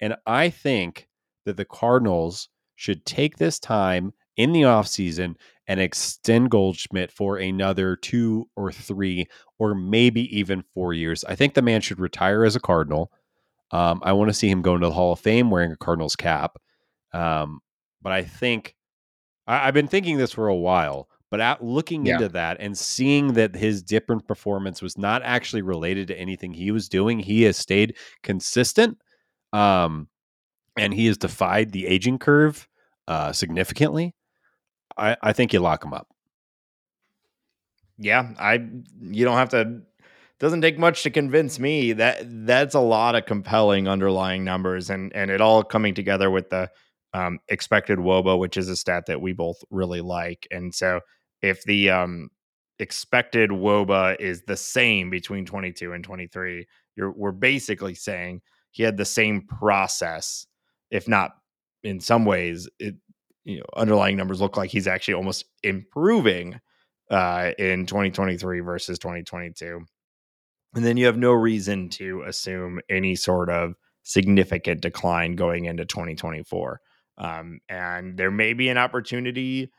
[0.00, 1.08] And I think
[1.46, 7.96] that the Cardinals should take this time in the offseason and extend Goldschmidt for another
[7.96, 9.26] two or three
[9.58, 11.24] or maybe even four years.
[11.24, 13.10] I think the man should retire as a Cardinal.
[13.70, 16.16] Um, I want to see him go into the Hall of Fame wearing a Cardinals
[16.16, 16.56] cap.
[17.12, 17.60] Um,
[18.02, 18.74] but I think
[19.46, 22.14] I, I've been thinking this for a while, but at looking Yeah.
[22.14, 26.70] into that and seeing that his different performance was not actually related to anything he
[26.72, 28.98] was doing, he has stayed consistent.
[29.52, 30.08] Um,
[30.76, 32.68] and he has defied the aging curve
[33.08, 34.14] uh, significantly.
[34.96, 36.08] I, I think you lock him up.
[37.98, 38.54] Yeah, I
[39.00, 39.82] you don't have to
[40.40, 45.14] doesn't take much to convince me that that's a lot of compelling underlying numbers and
[45.14, 46.68] and it all coming together with the
[47.12, 51.00] um, expected woba which is a stat that we both really like and so
[51.40, 52.28] if the um,
[52.80, 58.96] expected woba is the same between 22 and 23 you're we're basically saying he had
[58.96, 60.46] the same process
[60.94, 61.32] if not
[61.82, 62.94] in some ways it
[63.44, 66.60] you know underlying numbers look like he's actually almost improving
[67.10, 69.80] uh, in 2023 versus 2022.
[70.74, 75.84] And then you have no reason to assume any sort of significant decline going into
[75.84, 76.80] 2024.
[77.16, 79.70] Um, and there may be an opportunity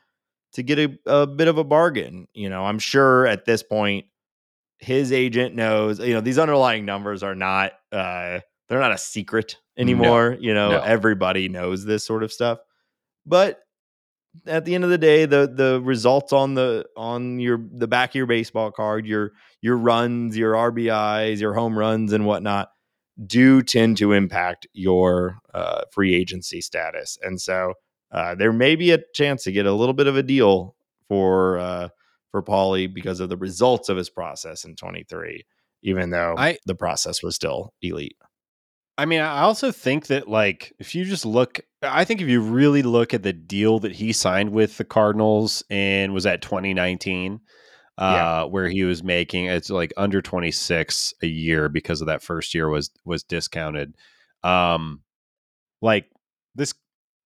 [0.54, 2.28] to get a, a bit of a bargain.
[2.32, 4.06] You know, I'm sure at this point,
[4.78, 9.56] his agent knows, you know, these underlying numbers are not, uh, they're not a secret
[9.76, 10.36] anymore.
[10.40, 10.80] you know, no.
[10.80, 12.58] everybody knows this sort of stuff.
[13.24, 13.60] But
[14.46, 18.10] at the end of the day, the the results on the on your the back
[18.10, 22.68] of your baseball card, your your runs, your RBIs, your home runs, and whatnot,
[23.24, 27.18] do tend to impact your uh, free agency status.
[27.22, 27.74] And so
[28.12, 30.76] uh, there may be a chance to get a little bit of a deal
[31.08, 31.88] for uh,
[32.30, 35.44] for Paulie because of the results of his process in 23,
[35.82, 38.16] even though I- the process was still elite.
[38.98, 42.40] I mean, I also think that like if you just look, I think if you
[42.40, 47.40] really look at the deal that he signed with the Cardinals and was at 2019,
[47.98, 48.44] uh, Yeah.
[48.44, 52.68] where he was making it's like under 26 a year because of that first year
[52.68, 53.94] was was discounted.
[54.42, 55.02] Um,
[55.82, 56.10] like
[56.54, 56.74] this,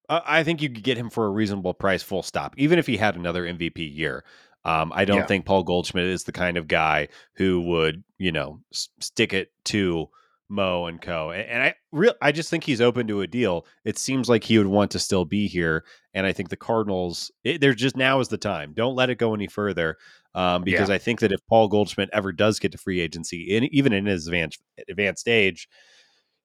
[0.08, 2.54] uh, I think you could get him for a reasonable price, full stop.
[2.56, 4.24] Even if he had another MVP year,
[4.64, 5.26] um, I don't Yeah.
[5.26, 9.52] think Paul Goldschmidt is the kind of guy who would you know s- stick it
[9.66, 10.08] to
[10.50, 11.30] Mo and Co.
[11.30, 13.66] And, I real I just think he's open to a deal.
[13.84, 17.30] It seems like he would want to still be here, and I think the Cardinals.
[17.44, 18.72] It, they're just now is the time.
[18.74, 19.96] Don't let it go any further,
[20.34, 23.64] um, because I think that if Paul Goldschmidt ever does get to free agency, in,
[23.72, 25.68] even in his advanced advanced age,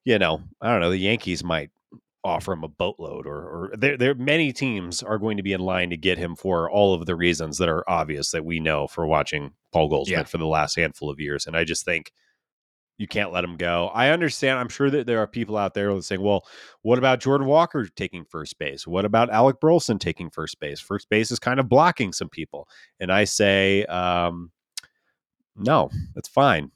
[0.05, 1.71] you know, I don't know, the Yankees might
[2.23, 5.61] offer him a boatload, or, or there, there many teams are going to be in
[5.61, 8.87] line to get him for all of the reasons that are obvious that we know
[8.87, 10.23] for watching Paul Goldschmidt Yeah.
[10.23, 12.11] for the last handful of years, and I just think
[12.97, 13.89] you can't let him go.
[13.93, 14.57] I understand.
[14.59, 16.45] I'm sure that there are people out there saying, "Well,
[16.81, 18.87] what about Jordan Walker taking first base?
[18.87, 20.79] What about Alec Burleson taking first base?
[20.79, 22.67] First base is kind of blocking some people."
[22.99, 24.51] And I say, um,
[25.55, 26.71] "No, that's fine.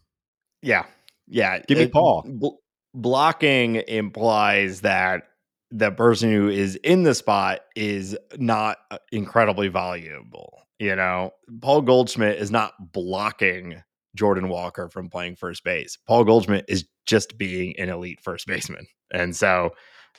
[0.61, 0.85] Yeah.
[1.27, 1.59] Yeah.
[1.67, 2.23] Give me it- Paul.
[2.27, 2.57] bl-
[2.93, 5.23] blocking implies that
[5.71, 10.63] the person who is in the spot is not uh, incredibly valuable.
[10.79, 13.83] You know, Paul Goldschmidt is not blocking
[14.15, 15.97] Jordan Walker from playing first base.
[16.07, 18.87] Paul Goldschmidt is just being an elite first baseman.
[19.11, 19.71] And so,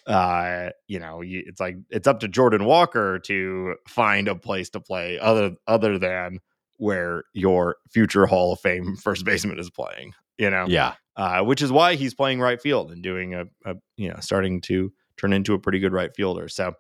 [0.07, 4.71] uh, you know, you, it's like it's up to Jordan Walker to find a place
[4.71, 6.41] to play other other than
[6.77, 10.13] where your future Hall of Fame first baseman is playing.
[10.39, 13.77] You know, Yeah, uh, which is why he's playing right field and doing a, a
[13.97, 16.49] you know starting to turn into a pretty good right fielder.
[16.49, 16.73] So,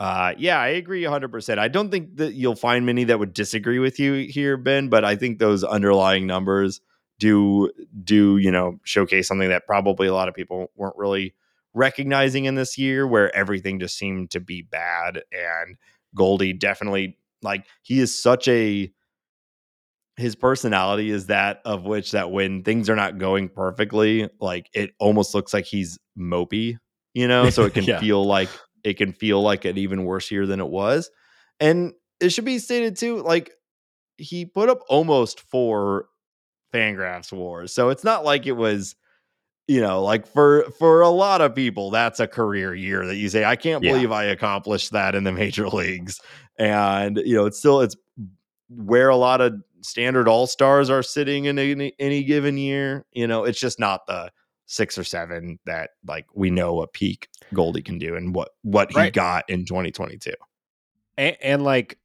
[0.00, 1.58] uh, yeah, I agree 100%.
[1.58, 5.04] I don't think that you'll find many that would disagree with you here, Ben, but
[5.04, 6.80] I think those underlying numbers
[7.18, 7.70] do
[8.02, 11.34] do you know showcase something that probably a lot of people weren't really
[11.74, 15.76] recognizing in this year, where everything just seemed to be bad and
[16.14, 18.90] Goldy definitely like he is such a
[20.16, 24.92] his personality is that of which that when things are not going perfectly, like it
[24.98, 26.76] almost looks like he's mopey,
[27.14, 28.00] you know, so it can Yeah.
[28.00, 28.48] feel like
[28.84, 31.10] it can feel like an even worse year than it was.
[31.60, 33.50] And it should be stated too, like
[34.16, 36.06] he put up almost four
[36.72, 37.72] Fangraphs wars.
[37.72, 38.94] So it's not like it was,
[39.68, 43.28] you know, like for for a lot of people, that's a career year that you
[43.28, 43.90] say, I can't Yeah.
[43.90, 46.20] believe I accomplished that in the major leagues.
[46.58, 47.96] And you know, it's still it's
[48.68, 53.06] where a lot of standard all stars are sitting in any, any given year.
[53.12, 54.30] You know, it's just not the
[54.70, 58.88] six or seven that like we know what peak Goldy can do and what what
[58.92, 59.12] he Right.
[59.12, 60.32] got in 2022.
[61.18, 61.98] and, and like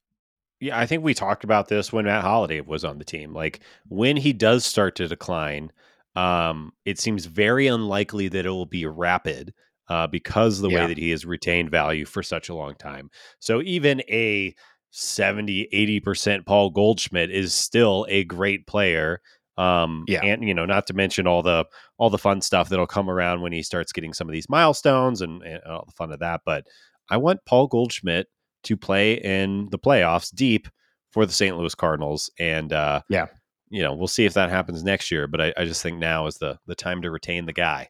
[0.59, 3.59] yeah i think we talked about this when matt holliday was on the team like
[3.89, 5.71] when he does start to decline
[6.15, 9.53] um it seems very unlikely that it will be rapid
[9.89, 10.81] uh because the Yeah.
[10.81, 14.55] way that he has retained value for such a long time so even a
[14.89, 15.67] 70
[16.01, 19.21] 80% paul goldschmidt is still a great player
[19.57, 20.21] um Yeah.
[20.23, 21.65] and you know not to mention all the
[21.97, 25.21] all the fun stuff that'll come around when he starts getting some of these milestones
[25.21, 26.65] and, and all the fun of that but
[27.09, 28.27] i want paul goldschmidt
[28.63, 30.67] to play in the playoffs deep
[31.11, 31.55] for the St.
[31.55, 32.29] Louis Cardinals.
[32.39, 33.27] And uh, Yeah.
[33.69, 35.27] you know, we'll see if that happens next year.
[35.27, 37.89] But I, I just think now is the the time to retain the guy.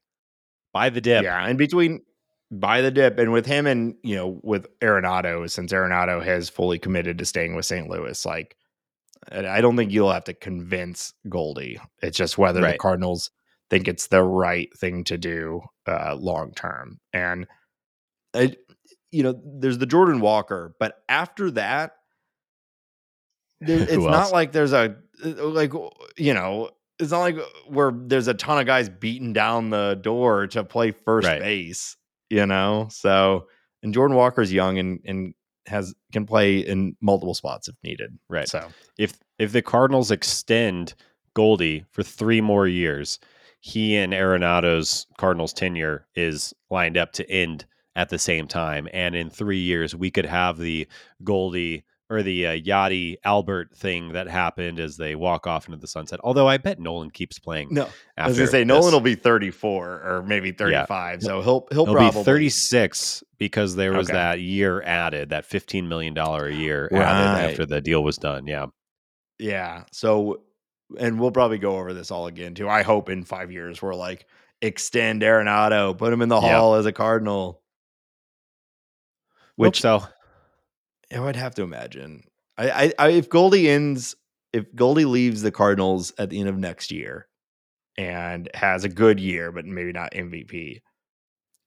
[0.73, 1.23] Buy the dip.
[1.23, 2.01] Yeah, and between
[2.51, 6.77] by the dip and with him and you know with Arenado, since Arenado has fully
[6.77, 7.89] committed to staying with St.
[7.89, 8.55] Louis, like
[9.31, 11.79] I I don't think you'll have to convince Goldy.
[12.01, 13.31] It's just whether the Cardinals
[13.69, 16.99] think it's the right thing to do uh, long term.
[17.13, 17.47] And
[18.33, 18.55] I,
[19.11, 21.93] you know, there's the Jordan Walker, but after that,
[23.61, 26.69] there, it's not like there's a uh, like uh, you know.
[26.97, 30.63] It's not like uh, where there's a ton of guys beating down the door to
[30.63, 31.41] play first Right.
[31.41, 31.97] base,
[32.29, 32.87] you know.
[32.89, 33.47] So,
[33.83, 35.33] and Jordan Walker's young and and
[35.67, 38.17] has can play in multiple spots if needed.
[38.29, 38.47] Right.
[38.47, 40.93] So, If if the Cardinals extend
[41.33, 43.19] Goldy for three more years,
[43.59, 48.87] he and Arenado's Cardinals tenure is lined up to end at the same time.
[48.93, 50.87] And in three years, we could have the
[51.23, 51.83] Goldy
[52.15, 56.19] or the uh, Yadi Albert thing that happened as they walk off into the sunset.
[56.23, 57.69] Although I bet Nolan keeps playing.
[57.71, 61.21] no, I was gonna say Nolan will be 34 or maybe 35.
[61.23, 64.17] So he'll he'll, He'll probably be 36 because there was Okay.
[64.17, 67.01] that year added, that $15 million a year Right.
[67.01, 68.47] added after the deal was done.
[68.47, 68.67] Yeah.
[69.37, 69.83] Yeah.
[69.91, 70.41] So,
[70.97, 72.69] and we'll probably go over this all again too.
[72.69, 74.25] I hope in five years we're like
[74.61, 76.57] extend Arenado, put him in the Yeah.
[76.57, 77.61] hall as a Cardinal.
[79.57, 80.03] Which Which so
[81.13, 82.23] I would have to imagine.
[82.57, 84.15] I, I, I if Goldy ends,
[84.53, 87.27] if Goldy leaves the Cardinals at the end of next year
[87.97, 90.79] and has a good year, but maybe not MVP.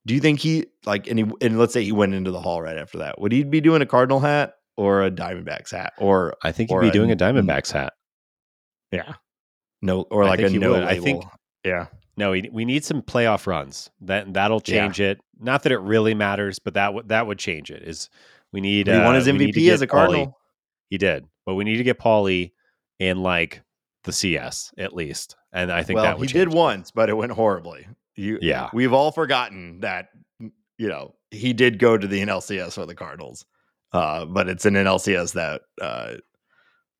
[0.06, 2.62] Do you think he like and he, and let's say he went into the hall
[2.62, 3.20] right after that?
[3.20, 6.80] Would he be doing a Cardinal hat or a Diamondbacks hat or I think he'd
[6.80, 7.92] be a doing a Diamondbacks hat.
[8.92, 9.14] Yeah.
[9.82, 10.84] No, or like a no would.
[10.84, 10.88] label.
[10.88, 11.24] I think-
[11.64, 11.86] yeah.
[12.16, 13.90] No, we, we need some playoff runs.
[14.00, 14.82] That that'll Yeah.
[14.82, 15.20] change it.
[15.38, 17.82] Not that it really matters, but that would that would change it.
[17.82, 18.08] Is
[18.52, 20.38] we need He won uh, his need to MVP as a Cardinal.
[20.90, 22.52] He did, but we need to get Paulie
[22.98, 23.62] in like
[24.04, 27.32] the CS at least, and I think well, that he did once, but it went
[27.32, 27.86] horribly.
[28.16, 28.70] You, Yeah.
[28.72, 30.08] we've all forgotten that.
[30.40, 33.44] You know, he did go to the NLCS for the Cardinals,
[33.92, 36.14] uh, but it's an NLCS that uh,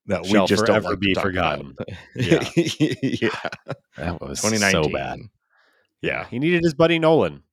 [0.07, 1.75] that we just don't like to be forgotten.
[2.15, 2.43] Yeah.
[2.55, 3.29] yeah,
[3.97, 4.83] That was 2019.
[4.83, 5.19] so bad.
[6.01, 7.43] Yeah, He needed his buddy Nolan.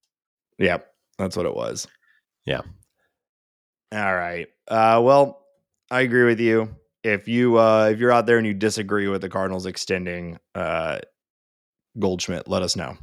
[0.58, 0.78] yeah,
[1.18, 1.86] that's what it was.
[2.44, 2.62] Yeah.
[3.92, 4.48] All right.
[4.68, 5.44] Uh, well,
[5.90, 6.74] I agree with you.
[7.04, 10.98] If you uh, if you're out there and you disagree with the Cardinals extending uh,
[11.98, 12.96] Goldschmidt, let us know.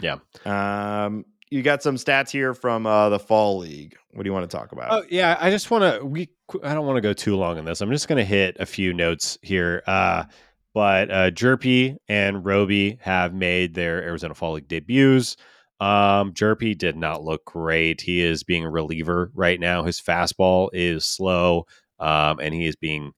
[0.00, 0.18] Yeah.
[0.44, 3.96] Um, you got some stats here from uh, the fall league.
[4.12, 4.92] What do you want to talk about?
[4.92, 6.04] Oh yeah, I just want to.
[6.04, 6.28] We
[6.62, 7.80] I don't want to go too long on this.
[7.80, 9.82] I'm just going to hit a few notes here.
[9.86, 10.24] Uh,
[10.72, 15.36] but uh, Hjerpe and Roby have made their Arizona Fall League debuts.
[15.80, 18.00] Um, Hjerpe did not look great.
[18.00, 19.82] He is being a reliever right now.
[19.82, 21.66] His fastball is slow,
[21.98, 23.12] um, and he is being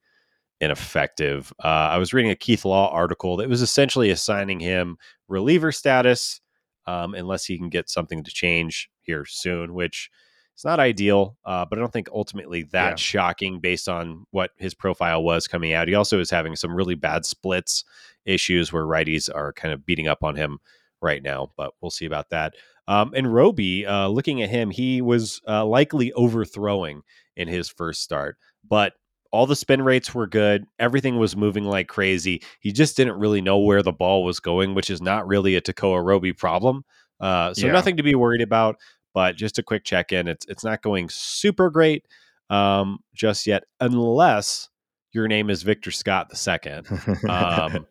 [0.61, 1.53] ineffective.
[1.63, 4.97] Uh, I was reading a Keith Law article that was essentially assigning him
[5.29, 6.41] reliever status
[6.87, 10.11] um, unless he can get something to change here soon, which
[10.57, 11.37] is not ideal.
[11.45, 12.97] Uh, but I don't think ultimately that Yeah.
[12.97, 15.87] shocking based on what his profile was coming out.
[15.87, 17.85] He also is having some really bad splits
[18.25, 20.59] issues where righties are kind of beating up on him
[21.01, 22.55] right now, but we'll see about that.
[22.87, 27.03] Um, and Roby, uh, looking at him, he was uh, likely overthrowing
[27.37, 28.37] in his first start,
[28.69, 28.95] but
[29.31, 30.65] all the spin rates were good.
[30.79, 32.43] Everything was moving like crazy.
[32.61, 35.61] He just didn't really know where the ball was going, which is not really a
[35.61, 36.85] Tekoah Roby problem.
[37.21, 37.73] Uh, so Yeah.
[37.73, 38.77] nothing to be worried about.
[39.15, 40.29] But just a quick check in.
[40.29, 42.07] It's it's not going super great
[42.51, 44.69] um, just yet, unless
[45.13, 46.87] your name is Victor Scott the second.
[47.29, 47.87] Um,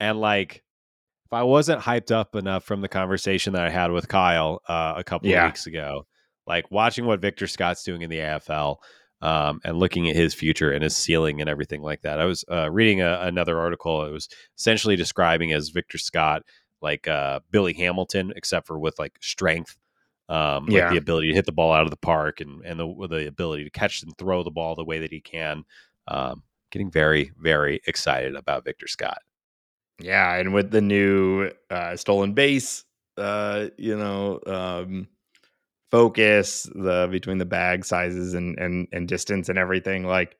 [0.00, 0.64] and like,
[1.28, 4.94] if I wasn't hyped up enough from the conversation that I had with Kyle uh,
[4.96, 5.44] a couple Yeah.
[5.44, 6.06] of weeks ago,
[6.46, 8.76] like watching what Victor Scott's doing in the AFL
[9.20, 12.18] um, and looking at his future and his ceiling and everything like that.
[12.18, 14.04] I was uh, reading a, another article.
[14.06, 16.42] It was essentially describing as Victor Scott
[16.80, 19.76] like uh, Billy Hamilton, except for with like strength.
[20.30, 20.90] Um, like Yeah.
[20.90, 23.64] the ability to hit the ball out of the park and, and the, the ability
[23.64, 25.64] to catch and throw the ball the way that he can.
[26.06, 29.18] Um, getting very, very excited about Victor Scott.
[30.00, 32.84] Yeah, and with the new uh, stolen base,
[33.16, 35.08] uh, you know, um,
[35.90, 40.36] focus the between the bag sizes and and and distance and everything, like,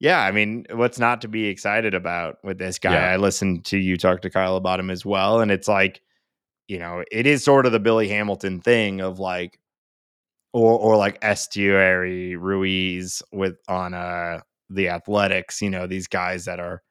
[0.00, 2.92] yeah, I mean, what's not to be excited about with this guy?
[2.94, 3.12] Yeah.
[3.12, 6.02] I listened to you talk to Kyle about him as well, and it's like,
[6.68, 9.58] you know, it is sort of the Billy Hamilton thing of like,
[10.52, 16.60] or or like Esteury Ruiz with on uh the Athletics, you know, these guys that
[16.60, 16.82] are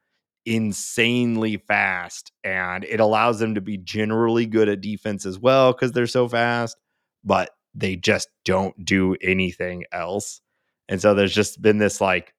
[0.46, 5.92] insanely fast and it allows them to be generally good at defense as well because
[5.92, 6.78] they're so fast,
[7.24, 10.42] but they just don't do anything else.
[10.90, 12.34] And so there's just been this like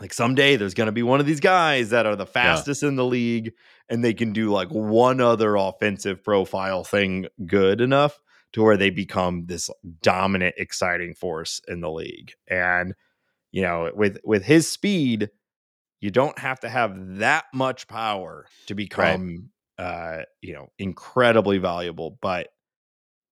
[0.00, 2.96] like someday there's going to be one of these guys that are the fastest in
[2.96, 3.52] the league
[3.88, 8.18] and they can do like one other offensive profile thing good enough
[8.52, 9.70] to where they become this
[10.02, 12.32] dominant exciting force in the league.
[12.48, 12.94] And
[13.52, 15.30] you know, with with his speed,
[16.04, 19.48] you don't have to have that much power to become
[19.78, 22.48] uh, you know, incredibly valuable, but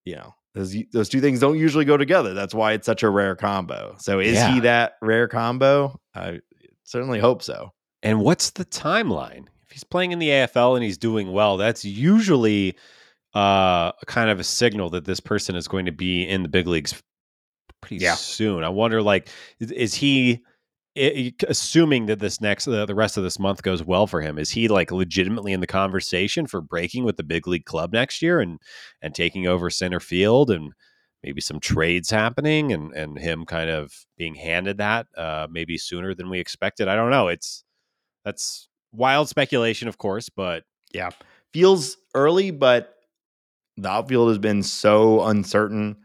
[0.06, 2.32] you know, those those two things don't usually go together.
[2.34, 3.94] That's why it's such a rare combo.
[3.98, 4.54] So is Yeah.
[4.54, 6.00] he that rare combo?
[6.14, 6.40] I
[6.84, 7.72] certainly hope so.
[8.02, 9.44] And what's the timeline?
[9.66, 12.74] If he's playing in the AFL and he's doing well, that's usually
[13.34, 16.66] uh, kind of a signal that this person is going to be in the big
[16.66, 17.00] leagues
[17.82, 18.14] pretty Yeah.
[18.16, 18.64] soon.
[18.64, 19.28] I wonder, like,
[19.60, 20.40] is he
[20.96, 24.20] i- i- assuming that this next uh, the rest of this month goes well for
[24.20, 24.38] him?
[24.38, 28.22] Is he like legitimately in the conversation for breaking with the big league club next
[28.22, 28.58] year and
[29.02, 30.72] and taking over center field and
[31.22, 36.14] maybe some trades happening and and him kind of being handed that uh, maybe sooner
[36.14, 36.88] than we expected?
[36.88, 37.28] I don't know.
[37.28, 37.64] It's
[38.24, 40.64] that's wild speculation, of course, but
[40.94, 41.10] Yeah.
[41.54, 42.94] Feels early, but
[43.76, 45.96] the outfield has been so uncertain.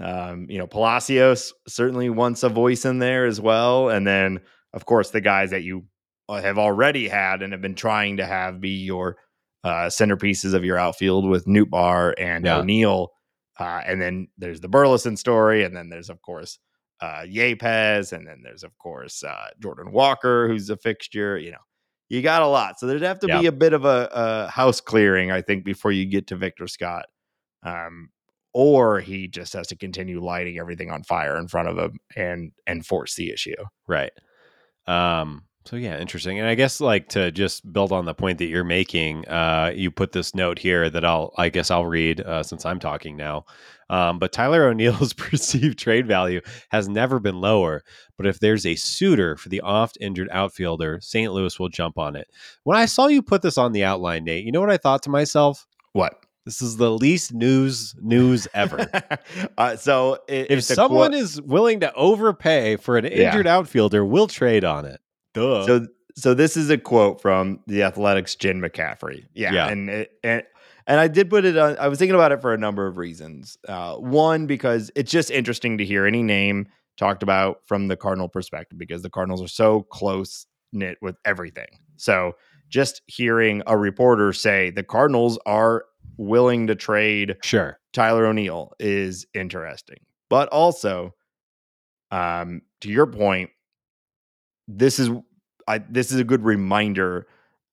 [0.00, 3.88] Um, you know, Palacios certainly wants a voice in there as well.
[3.90, 4.40] And then,
[4.72, 5.84] of course, the guys that you
[6.28, 9.16] uh, have already had and have been trying to have be your
[9.62, 12.58] uh, centerpieces of your outfield with Nootbaar and Yeah.
[12.58, 13.10] O'Neill.
[13.58, 15.62] Uh, and then there's the Burleson story.
[15.64, 16.58] And then there's, of course,
[17.00, 18.12] uh, Yepez.
[18.12, 21.38] And then there's, of course, uh, Jordan Walker, who's a fixture.
[21.38, 21.64] You know,
[22.08, 22.80] you got a lot.
[22.80, 23.40] So there'd have to Yeah.
[23.40, 26.66] be a bit of a, a house clearing, I think, before you get to Victor
[26.66, 27.06] Scott.
[27.62, 28.10] Um,
[28.54, 32.52] or he just has to continue lighting everything on fire in front of him and
[32.66, 33.54] and force the issue.
[33.86, 34.12] Right.
[34.86, 36.38] Um, So yeah, interesting.
[36.38, 39.90] And I guess like to just build on the point that you're making, uh, you
[39.90, 43.44] put this note here that I'll I guess I'll read uh, since I'm talking now.
[43.90, 46.40] Um, but Tyler O'Neill's perceived trade value
[46.70, 47.82] has never been lower.
[48.16, 51.32] But if there's a suitor for the oft injured outfielder, St.
[51.32, 52.28] Louis will jump on it.
[52.62, 55.02] When I saw you put this on the outline, Nate, you know what I thought
[55.04, 55.66] to myself?
[55.92, 56.23] What?
[56.44, 58.86] This is the least news news ever.
[59.58, 63.56] uh, so it, if someone qu- is willing to overpay for an injured yeah.
[63.56, 65.00] outfielder, we'll trade on it.
[65.32, 65.64] Duh.
[65.66, 65.86] So
[66.16, 69.24] so this is a quote from the Athletic's Jen McCaffrey.
[69.34, 69.68] Yeah, yeah.
[69.68, 70.42] and it, and
[70.86, 71.78] and I did put it on.
[71.78, 73.56] I was thinking about it for a number of reasons.
[73.66, 78.28] Uh, one because it's just interesting to hear any name talked about from the Cardinal
[78.28, 81.78] perspective because the Cardinals are so close knit with everything.
[81.96, 82.32] So
[82.68, 85.84] just hearing a reporter say the Cardinals are
[86.16, 89.98] willing to trade sure Tyler O'Neill is interesting.
[90.30, 91.14] But also,
[92.10, 93.50] um, to your point,
[94.68, 95.10] this is
[95.66, 97.26] I, this is a good reminder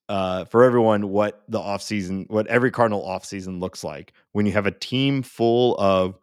[0.09, 4.65] uh, for everyone what the offseason, what every Cardinal offseason looks like when you have
[4.65, 6.17] a team full of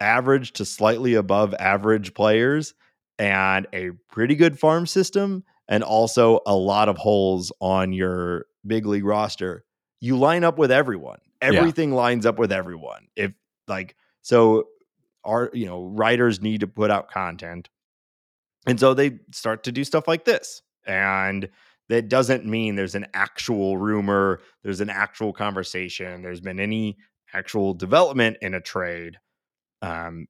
[0.00, 2.74] average to slightly above average players
[3.18, 8.86] and a pretty good farm system and also a lot of holes on your big
[8.86, 9.64] league roster.
[10.00, 11.18] You line up with everyone.
[11.54, 11.96] Everything yeah.
[11.96, 13.08] lines up with everyone.
[13.16, 13.32] If
[13.68, 14.64] like so
[15.24, 17.68] our you know writers need to put out content
[18.66, 20.60] and so they start to do stuff like this.
[20.86, 21.48] And
[21.88, 26.96] that doesn't mean there's an actual rumor, there's an actual conversation, there's been any
[27.32, 29.18] actual development in a trade.
[29.82, 30.26] Um,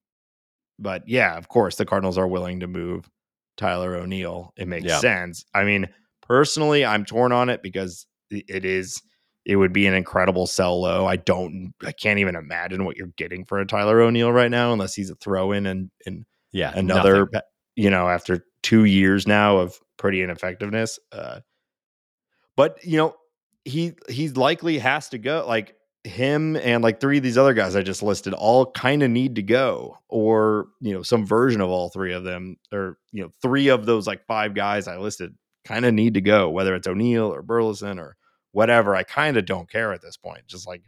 [0.78, 3.08] but yeah, of course, the Cardinals are willing to move
[3.56, 4.52] Tyler O'Neill.
[4.56, 4.98] It makes yeah.
[4.98, 5.46] sense.
[5.54, 5.88] I mean,
[6.20, 9.00] personally, I'm torn on it because it is
[9.46, 11.06] it would be an incredible sell low.
[11.06, 14.72] I don't I can't even imagine what you're getting for a Tyler O'Neill right now
[14.72, 17.40] unless he's a throw in and and yeah, another nothing
[17.76, 20.98] you know, after two years now of pretty ineffectiveness.
[21.12, 21.40] Uh,
[22.56, 23.14] but you know,
[23.64, 25.44] he he likely has to go.
[25.46, 29.10] Like him and like three of these other guys I just listed all kind of
[29.10, 33.22] need to go, or you know, some version of all three of them, or you
[33.22, 35.34] know, three of those like five guys I listed
[35.64, 38.16] kind of need to go, whether it's O'Neill or Burleson or
[38.56, 38.96] whatever.
[38.96, 40.46] I kind of don't care at this point.
[40.46, 40.82] Just like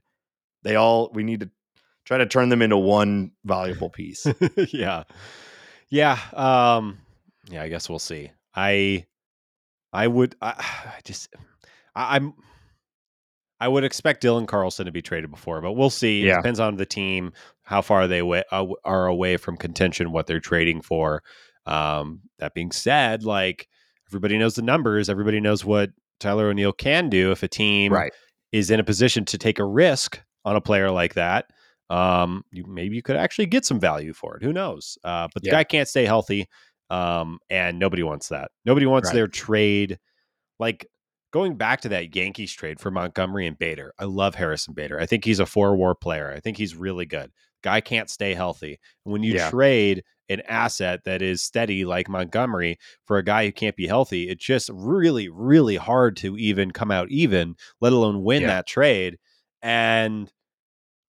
[0.62, 1.50] they all, we need to
[2.06, 4.26] try to turn them into one valuable piece.
[4.72, 5.04] yeah.
[5.90, 6.98] Yeah, um,
[7.50, 7.62] yeah.
[7.62, 8.30] I guess we'll see.
[8.56, 9.04] I,
[9.92, 10.34] I would.
[10.40, 10.54] I,
[10.96, 11.28] I just,
[11.94, 12.32] I, I'm.
[13.60, 16.22] I would expect Dylan Carlson to be traded before, but we'll see.
[16.22, 16.34] Yeah.
[16.34, 17.32] It depends on the team,
[17.64, 21.22] how far they uh, are away from contention, what they're trading for.
[21.66, 23.68] Um, that being said, like
[24.08, 25.90] everybody knows the numbers, everybody knows what
[26.20, 28.12] Tyler O'Neill can do if a team right.
[28.52, 31.46] is in a position to take a risk on a player like that
[31.90, 34.42] um, you, maybe you could actually get some value for it.
[34.42, 34.98] Who knows?
[35.04, 35.56] Uh, but the yeah.
[35.56, 36.48] guy can't stay healthy,
[36.90, 38.50] um, and nobody wants that.
[38.64, 39.14] Nobody wants right.
[39.14, 39.98] their trade.
[40.58, 40.86] Like
[41.32, 43.94] going back to that Yankees trade for Montgomery and Bader.
[43.98, 45.00] I love Harrison Bader.
[45.00, 46.32] I think he's a four WAR player.
[46.34, 47.30] I think he's really good.
[47.62, 48.78] Guy can't stay healthy.
[49.04, 49.50] When you yeah.
[49.50, 54.28] trade an asset that is steady like Montgomery for a guy who can't be healthy,
[54.28, 58.48] it's just really, really hard to even come out even, let alone win yeah.
[58.48, 59.18] that trade.
[59.62, 60.30] And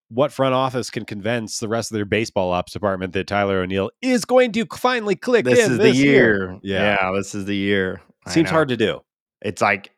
[0.09, 3.91] what front office can convince the rest of their baseball ops department that Tyler O'Neill
[4.01, 6.13] is going to finally click this is this the year.
[6.13, 6.59] year.
[6.63, 6.97] Yeah.
[6.99, 8.01] yeah, this is the year.
[8.27, 9.01] Seems hard to do.
[9.41, 9.91] It's like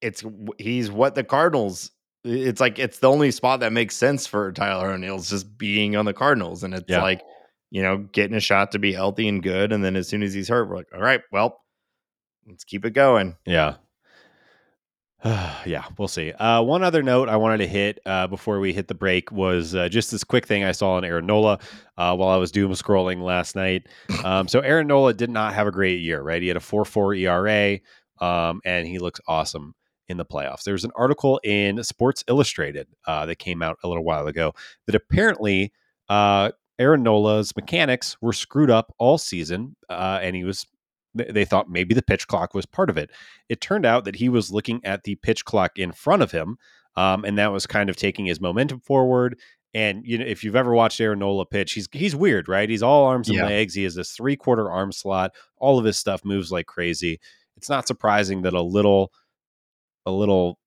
[0.00, 0.24] it's
[0.58, 1.90] he's what the Cardinals.
[2.24, 6.04] It's like it's the only spot that makes sense for Tyler O'Neill's just being on
[6.04, 7.02] the Cardinals, and it's yeah.
[7.02, 7.22] like
[7.72, 10.34] you know getting a shot to be healthy and good, and then as soon as
[10.34, 11.58] he's hurt, we're like, all right, well,
[12.46, 13.36] let's keep it going.
[13.46, 13.76] Yeah.
[15.24, 16.32] yeah, we'll see.
[16.32, 19.74] Uh, one other note I wanted to hit uh, before we hit the break was
[19.74, 21.60] uh, just this quick thing I saw on Aaron Nola
[21.96, 23.86] uh, while I was doom scrolling last night.
[24.22, 26.42] Um, so Aaron Nola did not have a great year, right?
[26.42, 27.78] He had a 4 4 ERA,
[28.20, 29.74] um, and he looks awesome
[30.08, 30.64] in the playoffs.
[30.64, 34.52] There's an article in Sports Illustrated uh, that came out a little while ago
[34.86, 35.72] that apparently
[36.08, 40.66] uh, Aaron Nola's mechanics were screwed up all season, and he was
[41.14, 43.10] they thought maybe the pitch clock was part of it.
[43.48, 46.56] It turned out that he was looking at the pitch clock in front of him,
[46.96, 49.38] um, and that was kind of taking his momentum forward.
[49.74, 52.68] And you know, if you've ever watched Aaron Nola pitch, he's he's weird, right?
[52.68, 53.46] He's all arms and yeah.
[53.46, 53.74] legs.
[53.74, 55.32] He has this three quarter arm slot.
[55.58, 57.20] All of his stuff moves like crazy.
[57.56, 59.12] It's not surprising that a little
[60.04, 60.58] a little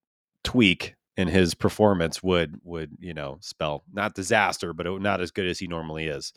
[0.44, 5.48] tweak in his performance would would you know spell not disaster, but not as good
[5.48, 6.34] as he normally is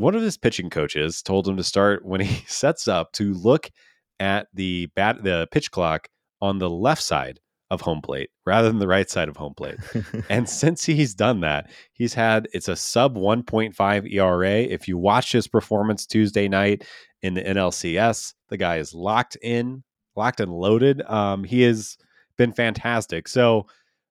[0.00, 3.70] one of his pitching coaches told him to start when he sets up to look
[4.18, 6.08] at the bat the pitch clock
[6.40, 7.38] on the left side
[7.70, 9.76] of home plate rather than the right side of home plate.
[10.28, 14.50] and since he's done that, he's had it's a sub 1.5 ERA.
[14.62, 16.84] If you watch his performance Tuesday night
[17.22, 19.84] in the NLCS, The guy is locked in,
[20.16, 21.02] locked and loaded.
[21.02, 21.96] Um, he has
[22.40, 23.28] been fantastic.
[23.28, 23.66] So,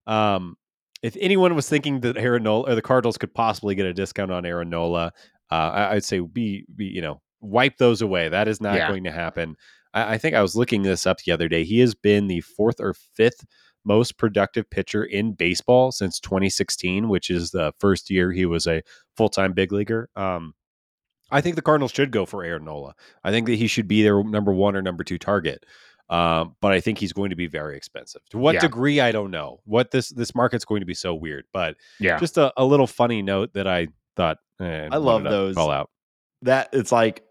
[0.05, 0.55] um,
[1.01, 4.31] if anyone was thinking that Aaron Nola or the Cardinals could possibly get a discount
[4.31, 5.11] on Aaron Nola,
[5.49, 8.29] uh, I, would say be, be, you know, wipe those away.
[8.29, 8.87] That is not yeah.
[8.87, 9.55] going to happen.
[9.95, 11.63] I, I think I was looking this up the other day.
[11.63, 13.45] He has been the fourth or fifth
[13.83, 18.83] most productive pitcher in baseball since 2016, which is the first year he was a
[19.17, 20.09] full time big leaguer.
[20.15, 20.53] Um,
[21.31, 22.93] I think the Cardinals should go for Aaron Nola.
[23.23, 25.65] I think that he should be their number one or number two target.
[26.09, 28.21] Um, but I think he's going to be very expensive.
[28.31, 28.61] To what yeah.
[28.61, 29.61] degree, I don't know.
[29.65, 32.87] What this this market's going to be so weird, but yeah, just a, a little
[32.87, 34.37] funny note that I thought.
[34.59, 35.55] Eh, I love those.
[35.55, 35.89] Call out
[36.41, 37.23] that it's like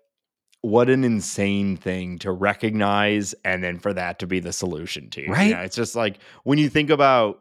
[0.61, 5.25] what an insane thing to recognize and then for that to be the solution to
[5.27, 7.41] right it's just like when you think about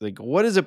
[0.00, 0.66] like what is a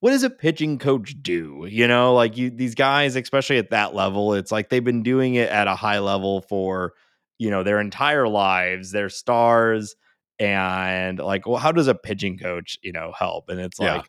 [0.00, 3.94] what does a pitching coach do you know like you these guys especially at that
[3.94, 6.92] level it's like they've been doing it at a high level for
[7.38, 9.94] you know their entire lives they're stars
[10.38, 13.96] and like well how does a pitching coach you know help and it's yeah.
[13.96, 14.06] like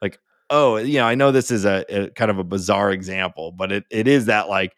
[0.00, 0.18] like
[0.50, 3.70] oh you know i know this is a, a kind of a bizarre example but
[3.70, 4.72] it, it is that like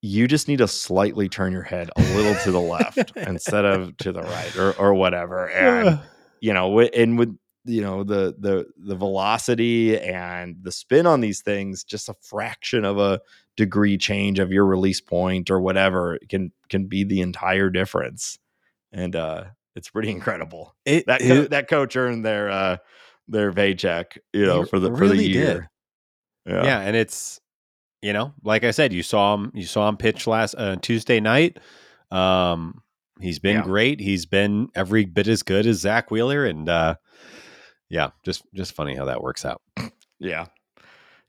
[0.00, 3.96] you just need to slightly turn your head a little to the left instead of
[3.96, 5.98] to the right or or whatever and
[6.40, 7.34] you know and with
[7.64, 12.84] you know the the the velocity and the spin on these things just a fraction
[12.84, 13.20] of a
[13.56, 18.38] degree change of your release point or whatever can can be the entire difference
[18.92, 19.44] and uh
[19.76, 22.76] it's pretty incredible it, that co- that coach earned their uh
[23.28, 25.70] their paycheck you know for the really for the year
[26.46, 26.54] did.
[26.54, 26.64] yeah.
[26.64, 27.40] yeah and it's
[28.04, 29.50] you know, like I said, you saw him.
[29.54, 31.58] You saw him pitch last uh, Tuesday night.
[32.10, 32.82] Um,
[33.18, 33.62] he's been yeah.
[33.62, 33.98] great.
[33.98, 36.96] He's been every bit as good as zack Wheeler, and uh,
[37.88, 39.62] yeah, just just funny how that works out.
[40.18, 40.46] Yeah,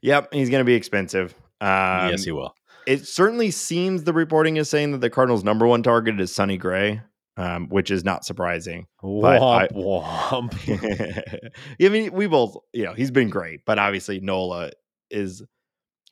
[0.02, 0.32] yep.
[0.32, 1.34] He's going to be expensive.
[1.60, 2.54] Um, yes, he will.
[2.86, 6.56] It certainly seems the reporting is saying that the Cardinals' number one target is Sonny
[6.56, 7.00] Gray,
[7.36, 8.86] um, which is not surprising.
[9.02, 11.50] Womp I, womp.
[11.84, 14.70] I mean, we both, you know, he's been great, but obviously Nola
[15.10, 15.42] is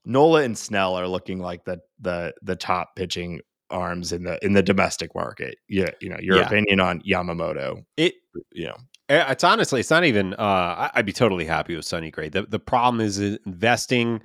[0.05, 3.41] Nola and Snell are looking like the the the top pitching
[3.71, 5.57] arms in the in the domestic market.
[5.69, 6.47] Yeah, you know, your yeah.
[6.47, 7.85] opinion on Yamamoto.
[7.97, 8.15] It
[8.53, 8.77] you know.
[9.09, 10.35] Eh, it's honestly, it's not even.
[10.35, 12.29] Uh, I'd be totally happy with Sonny Gray.
[12.29, 14.23] The the problem is investing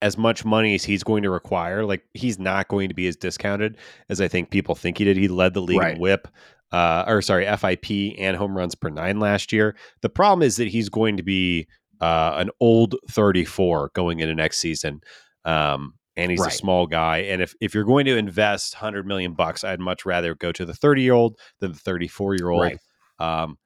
[0.00, 1.84] as much money as he's going to require.
[1.84, 5.16] Like he's not going to be as discounted as I think people think he did.
[5.16, 5.96] He led the league right.
[5.96, 6.28] in WHIP,
[6.72, 9.76] uh, or sorry, FIP and home runs per nine last year.
[10.02, 11.66] The problem is that he's going to be
[12.00, 15.00] uh, an old 34 going into next season.
[15.44, 16.52] Um, and he's right.
[16.52, 17.18] a small guy.
[17.18, 20.66] And if, if you're going to invest 100 million bucks, I'd much rather go to
[20.66, 22.62] the 30 year old than the 34 year old.
[22.62, 22.78] Right.
[23.20, 23.56] Um,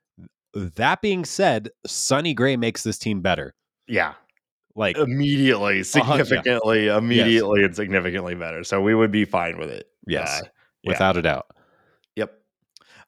[0.54, 3.54] that being said, Sonny Gray makes this team better.
[3.86, 4.14] Yeah.
[4.74, 6.98] Like immediately, significantly, uh, yeah.
[6.98, 7.66] immediately, yes.
[7.66, 8.64] and significantly better.
[8.64, 9.86] So we would be fine with it.
[10.06, 10.42] Yes.
[10.42, 10.48] Uh,
[10.84, 11.18] without yeah.
[11.18, 11.46] a doubt.
[12.16, 12.32] Yep.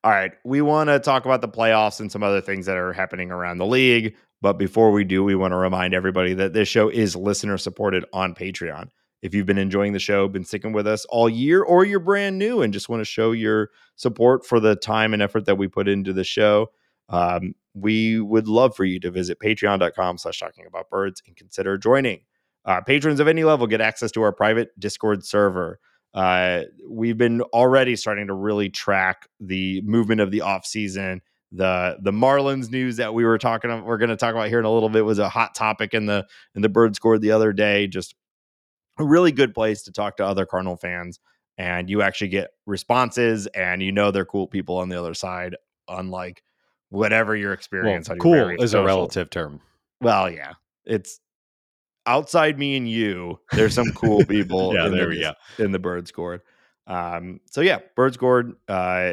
[0.04, 0.32] All right.
[0.44, 3.58] We want to talk about the playoffs and some other things that are happening around
[3.58, 4.14] the league.
[4.42, 8.04] But before we do, we want to remind everybody that this show is listener supported
[8.12, 8.88] on Patreon.
[9.22, 12.38] If you've been enjoying the show, been sticking with us all year, or you're brand
[12.38, 15.66] new and just want to show your support for the time and effort that we
[15.66, 16.70] put into the show,
[17.08, 21.76] um, we would love for you to visit patreon.com slash talking about birds and consider
[21.76, 22.20] joining.
[22.64, 25.78] Uh, patrons of any level get access to our private Discord server.
[26.14, 31.20] Uh, we've been already starting to really track the movement of the off season
[31.54, 34.58] the the Marlins news that we were talking about, we're going to talk about here
[34.58, 37.30] in a little bit was a hot topic in the in the bird score the
[37.30, 38.14] other day just
[38.98, 41.20] a really good place to talk to other cardinal fans
[41.56, 45.56] and you actually get responses and you know they're cool people on the other side
[45.88, 46.42] unlike
[46.94, 48.82] whatever your experience well, cool is social.
[48.82, 49.60] a relative term
[50.00, 50.52] well yeah
[50.84, 51.20] it's
[52.06, 55.32] outside me and you there's some cool people yeah, in, there the, we go.
[55.58, 56.40] in the bird scored
[56.86, 59.12] um so yeah Birds scored uh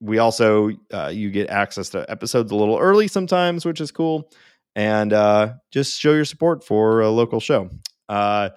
[0.00, 4.30] we also uh, you get access to episodes a little early sometimes, which is cool,
[4.74, 7.70] and uh, just show your support for a local show.
[8.08, 8.50] Uh,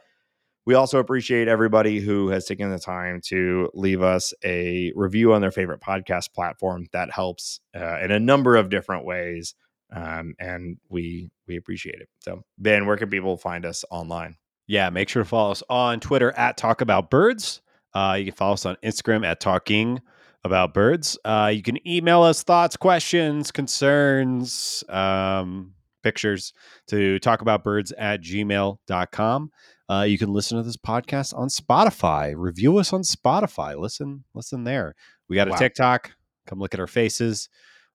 [0.65, 5.41] we also appreciate everybody who has taken the time to leave us a review on
[5.41, 6.85] their favorite podcast platform.
[6.93, 9.55] That helps uh, in a number of different ways,
[9.91, 12.09] um, and we we appreciate it.
[12.19, 14.35] So, Ben, where can people find us online?
[14.67, 17.61] Yeah, make sure to follow us on Twitter at Talk About Birds.
[17.93, 19.99] Uh, you can follow us on Instagram at Talking
[20.43, 21.17] about birds.
[21.25, 25.73] Uh, you can email us thoughts, questions, concerns, um,
[26.03, 26.53] pictures
[26.87, 29.51] to talk about birds at gmail.com.
[29.89, 32.33] Uh, you can listen to this podcast on Spotify.
[32.35, 33.77] Review us on Spotify.
[33.77, 34.95] Listen, listen there.
[35.27, 35.57] We got a wow.
[35.57, 36.11] TikTok.
[36.45, 37.49] Come look at our faces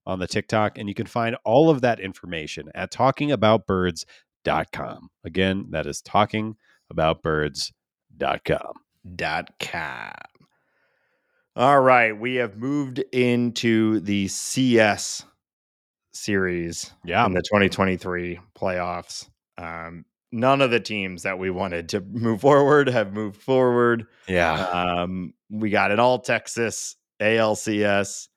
[0.06, 5.10] on the TikTok, and you can find all of that information at talkingaboutbirds.com.
[5.24, 8.72] Again, that is talkingaboutbirds.com.
[9.16, 10.12] Dot com.
[11.56, 15.26] All right, we have moved into the CS
[16.14, 17.26] series Yeah.
[17.26, 19.28] in the 2023 playoffs.
[19.58, 24.06] Um, none of the teams that we wanted to move forward have moved forward.
[24.28, 24.54] Yeah.
[24.54, 28.28] Um, we got an all Texas ALCS,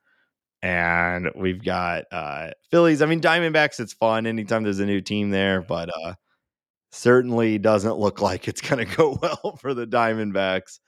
[0.61, 3.01] and we've got uh, Phillies.
[3.01, 3.80] I mean, Diamondbacks.
[3.80, 6.13] It's fun anytime there's a new team there, but uh,
[6.91, 10.80] certainly doesn't look like it's going to go well for the Diamondbacks.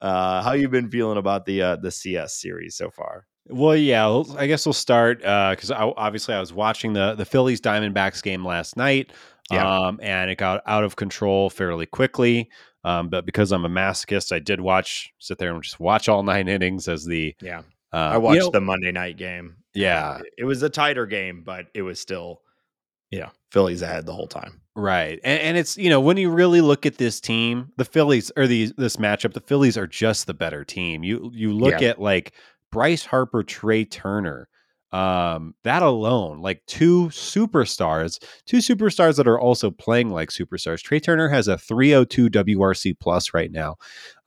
[0.00, 3.26] Uh, how you been feeling about the uh, the CS series so far?
[3.48, 7.60] Well, yeah, I guess we'll start because I, obviously I was watching the the Phillies
[7.60, 9.12] Diamondbacks game last night,
[9.50, 9.68] Yeah.
[9.86, 12.48] um, and it got out of control fairly quickly.
[12.84, 16.22] Um, but because I'm a masochist, I did watch, sit there and just watch all
[16.22, 17.34] nine innings as the.
[17.40, 17.62] Yeah,
[17.92, 19.56] Uh, I you watched know- the Monday night game.
[19.74, 22.42] Yeah, It- it was a tighter game, but it was still,
[23.10, 24.60] yeah Phillies ahead the whole time.
[24.74, 25.20] Right.
[25.22, 28.46] And, and it's, you know, when you really look at this team, the Phillies or
[28.46, 31.04] the this matchup, the Phillies are just the better team.
[31.04, 31.90] You you look Yeah.
[31.90, 32.32] at like
[32.72, 34.48] Bryce Harper, Trea Turner,
[34.92, 40.82] um, that alone, like two superstars, two superstars that are also playing like superstars.
[40.82, 43.76] Trea Turner has a 302 WRC plus right now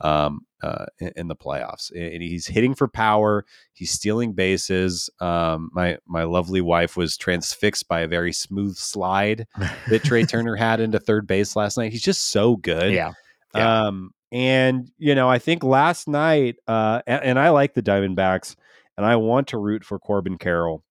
[0.01, 1.91] um, uh, in, in the playoffs.
[1.95, 3.45] And he's hitting for power.
[3.73, 5.07] He's stealing bases.
[5.19, 9.45] Um, my my lovely wife was transfixed by a very smooth slide
[9.87, 11.91] that Trea Turner had into third base last night.
[11.91, 12.91] He's just so good.
[12.91, 13.11] yeah,
[13.53, 13.85] Yeah.
[13.85, 18.57] Um, and you know, I think last night, uh, and, and I like the Diamondbacks,
[18.97, 20.83] and I want to root for Corbin Carroll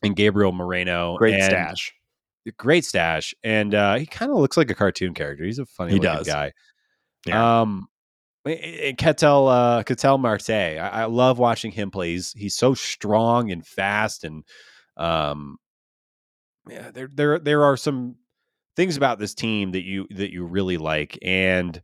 [0.00, 1.16] and Gabriel Moreno.
[1.18, 1.92] great stash.
[2.56, 5.44] great stash, and uh, he kind of looks like a cartoon character.
[5.44, 6.26] He's a funny He looking does.
[6.28, 6.52] guy.
[7.26, 7.62] Yeah.
[7.62, 7.88] Um,
[8.44, 12.12] and Ketel uh, Ketel Marte, I, I love watching him play.
[12.12, 14.44] He's he's so strong and fast, and
[14.96, 15.58] um,
[16.70, 18.14] yeah, there there there are some
[18.76, 21.82] things about this team that you that you really like, and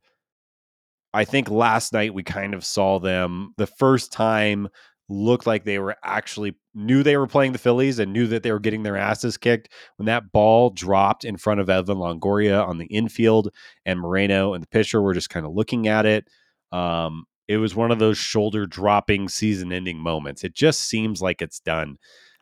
[1.14, 4.68] I think last night we kind of saw them the first time
[5.08, 8.50] looked like they were actually knew they were playing the Phillies and knew that they
[8.52, 12.78] were getting their asses kicked when that ball dropped in front of Evan Longoria on
[12.78, 13.50] the infield
[13.86, 16.26] and Moreno and the pitcher were just kind of looking at it.
[16.72, 20.42] Um, it was one of those shoulder dropping season ending moments.
[20.42, 21.98] It just seems like it's done.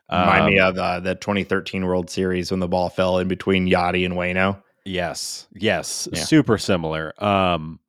[0.09, 3.67] Remind me Um, of uh, the 2013 World Series when the ball fell in between
[3.67, 4.61] Yadi and Waino.
[4.85, 6.23] Yes, yes, Yeah.
[6.23, 7.13] super similar.
[7.23, 7.79] Um,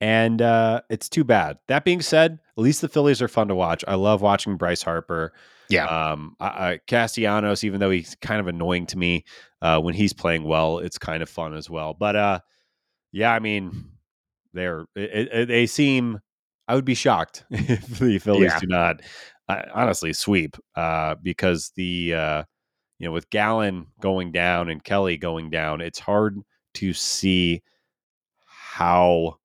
[0.00, 1.58] and uh, it's too bad.
[1.68, 3.84] That being said, at least the Phillies are fun to watch.
[3.86, 5.32] I love watching Bryce Harper.
[5.68, 5.86] Yeah.
[5.86, 9.24] Um, I, I, Castellanos, even though he's kind of annoying to me
[9.62, 11.94] uh, when he's playing well, it's kind of fun as well.
[11.94, 12.40] But uh,
[13.12, 13.90] yeah, I mean,
[14.52, 16.20] they're it, it, they seem.
[16.68, 18.58] I would be shocked if the Phillies Yeah.
[18.60, 19.00] do not
[19.48, 22.42] uh, honestly sweep uh, because the uh,
[22.98, 26.40] you know with Gallen going down and Kelly going down, it's hard
[26.74, 27.62] to see
[28.46, 29.38] how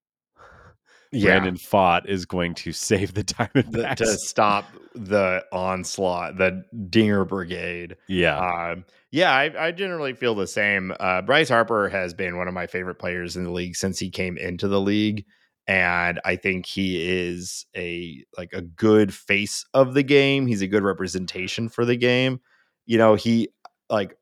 [1.12, 3.96] Brandon Pfaadt is going to save the The- Diamondbacks.
[3.98, 7.96] to stop the onslaught, the Dinger Brigade.
[8.08, 8.38] yeah,
[8.72, 10.94] Um, yeah, I, I generally feel the same.
[11.00, 14.10] Uh, Bryce Harper has been one of my favorite players in the league since he
[14.10, 15.26] came into the league,
[15.68, 20.46] and I think he is a like a good face of the game.
[20.48, 22.40] He's a good representation for the game.
[22.86, 23.50] You know, he
[23.90, 24.18] like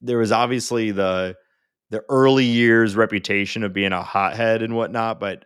[0.00, 1.36] there was obviously the
[1.90, 5.44] the early years reputation of being a hothead and whatnot, but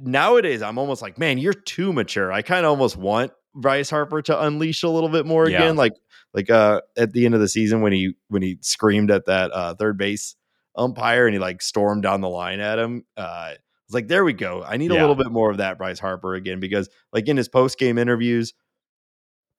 [0.00, 2.32] nowadays I'm almost like, man, you're too mature.
[2.32, 5.58] I kind of almost want Bryce Harper to unleash a little bit more Yeah.
[5.58, 5.92] again, like
[6.34, 9.50] like uh at the end of the season when he when he screamed at that
[9.52, 10.36] uh third base
[10.76, 13.04] umpire and he like stormed down the line at him.
[13.16, 13.52] Uh
[13.86, 14.64] it's like there we go.
[14.66, 17.48] I need a little bit more of that Bryce Harper again because like in his
[17.48, 18.54] post game interviews,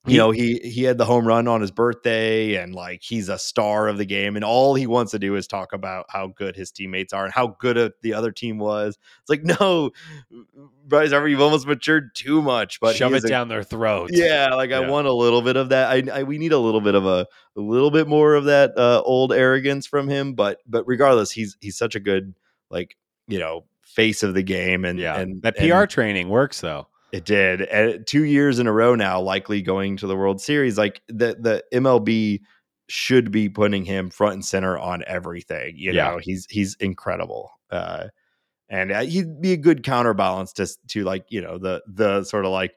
[0.06, 3.40] you know, he he had the home run on his birthday and like he's a
[3.40, 6.58] star of the game and all he wants to do is talk about how good
[6.58, 8.98] his teammates are and how good a, the other team was.
[9.22, 9.92] It's like, no,
[10.86, 14.12] Bryce Harper, you've almost matured too much, but shove it a- down their throats.
[14.14, 15.90] yeah, like I want a little bit of that.
[15.90, 17.26] I, I we need a little bit of a
[17.56, 20.34] a little bit more of that uh, old arrogance from him.
[20.34, 22.36] But but regardless, he's he's such a good
[22.70, 22.98] like
[23.28, 25.18] you know face of the game and yeah.
[25.18, 26.88] and that and PR training works though.
[27.14, 30.78] It did and two years in a row now, likely going to the World Series.
[30.78, 32.42] Like the the MLB
[32.90, 35.76] should be putting him front and center on everything.
[35.78, 36.10] You Yeah.
[36.12, 37.52] know, he's he's incredible.
[37.72, 38.08] Uh,
[38.70, 42.44] and uh, he'd be a good counterbalance to to like you know the the sort
[42.46, 42.74] of like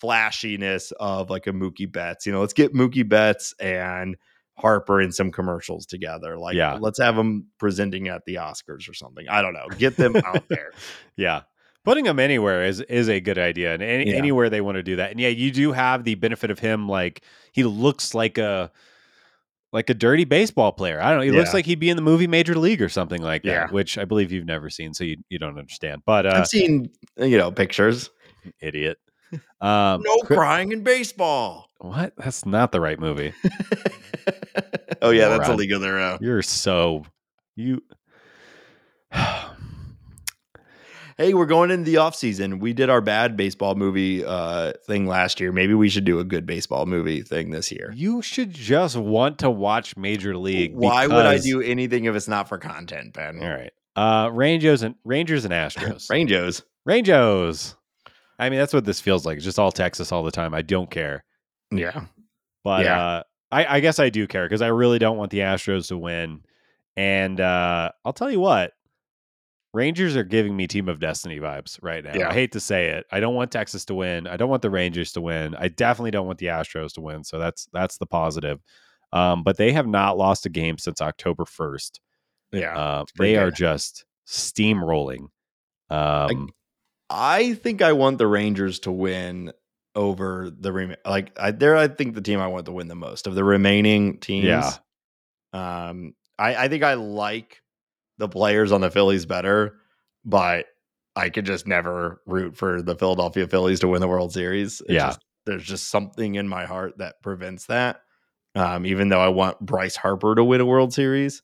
[0.00, 2.26] flashiness of like a Mookie Betts.
[2.26, 4.16] You know, let's get Mookie Betts and
[4.58, 6.36] Harper in some commercials together.
[6.38, 6.78] Like, Yeah.
[6.80, 9.26] let's have them presenting at the Oscars or something.
[9.28, 9.66] I don't know.
[9.78, 10.72] Get them out there.
[11.16, 11.42] Yeah.
[11.84, 14.16] Putting him anywhere is is a good idea, and any, Yeah.
[14.16, 15.10] anywhere they want to do that.
[15.10, 16.88] And yeah, you do have the benefit of him.
[16.88, 17.22] Like
[17.52, 18.70] he looks like a
[19.72, 21.00] like a dirty baseball player.
[21.00, 21.24] I don't know.
[21.24, 23.66] He looks like he'd be in the movie Major League or something like that, Yeah.
[23.70, 26.02] which I believe you've never seen, so you you don't understand.
[26.06, 28.08] But uh, I've seen you know pictures.
[28.60, 28.98] idiot.
[29.60, 31.68] Um, no crying in baseball.
[31.80, 32.14] what?
[32.16, 33.32] That's not the right movie.
[35.02, 35.56] oh yeah, that's a Moron.
[35.56, 36.18] League of Their Own.
[36.22, 37.04] You're so
[37.56, 37.82] you.
[41.16, 42.58] Hey, we're going into the off season.
[42.58, 45.52] We did our bad baseball movie uh, thing last year.
[45.52, 47.92] Maybe we should do a good baseball movie thing this year.
[47.94, 50.74] you should just want to watch Major League.
[50.74, 53.40] Why would I do anything if it's not for content, Ben?
[53.42, 53.72] All right.
[53.94, 56.10] Uh, Rangers and Rangers and Astros.
[56.10, 56.62] Rangers.
[56.84, 57.76] Rangers.
[58.38, 59.36] I mean, that's what this feels like.
[59.36, 60.52] It's just all Texas all the time.
[60.52, 61.22] I don't care.
[61.70, 62.06] Yeah.
[62.64, 63.04] But Yeah.
[63.06, 65.96] uh, I, I guess I do care because I really don't want the Astros to
[65.96, 66.40] win.
[66.96, 68.72] And uh, I'll tell you what,
[69.74, 72.14] Rangers are giving me Team of Destiny vibes right now.
[72.14, 72.30] Yeah.
[72.30, 73.06] I hate to say it.
[73.10, 74.26] I don't want Texas to win.
[74.28, 75.54] I don't want the Rangers to win.
[75.56, 77.24] I definitely don't want the Astros to win.
[77.24, 78.60] So that's that's the positive.
[79.12, 82.00] Um, but they have not lost a game since October first.
[82.52, 82.78] Yeah.
[82.78, 85.26] Uh, they are just steamrolling.
[85.90, 86.50] Um,
[87.10, 89.52] I think I want the Rangers to win
[89.96, 92.94] over the rem- like I there I think the team I want to win the
[92.94, 94.44] most of the remaining teams.
[94.44, 94.72] Yeah.
[95.52, 97.60] Um I I think I like
[98.18, 99.76] the players on the Phillies better,
[100.24, 100.66] but
[101.16, 104.82] I could just never root for the Philadelphia Phillies to win the World Series.
[104.88, 105.08] Yeah.
[105.08, 108.00] just- there's just something in my heart that prevents that.
[108.54, 111.42] Um, even though I want Bryce Harper to win a World Series.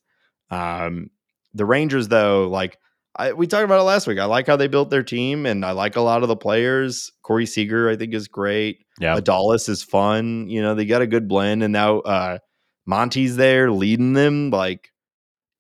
[0.51, 1.11] Um,
[1.55, 2.79] the Rangers, though, like
[3.16, 4.18] I, we talked about it last week.
[4.18, 7.11] I like how they built their team, and I like a lot of the players.
[7.23, 8.87] Corey Seager, I think, is great.
[9.01, 9.16] yeah.
[9.18, 10.49] Adolis is fun.
[10.49, 12.39] You know, they got a good blend, and now uh,
[12.87, 14.51] Monty's there leading them.
[14.51, 14.89] Like,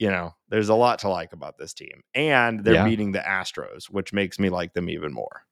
[0.00, 2.84] you know, there's a lot to like about this team, and they're Yeah.
[2.84, 5.42] beating the Astros, which makes me like them even more.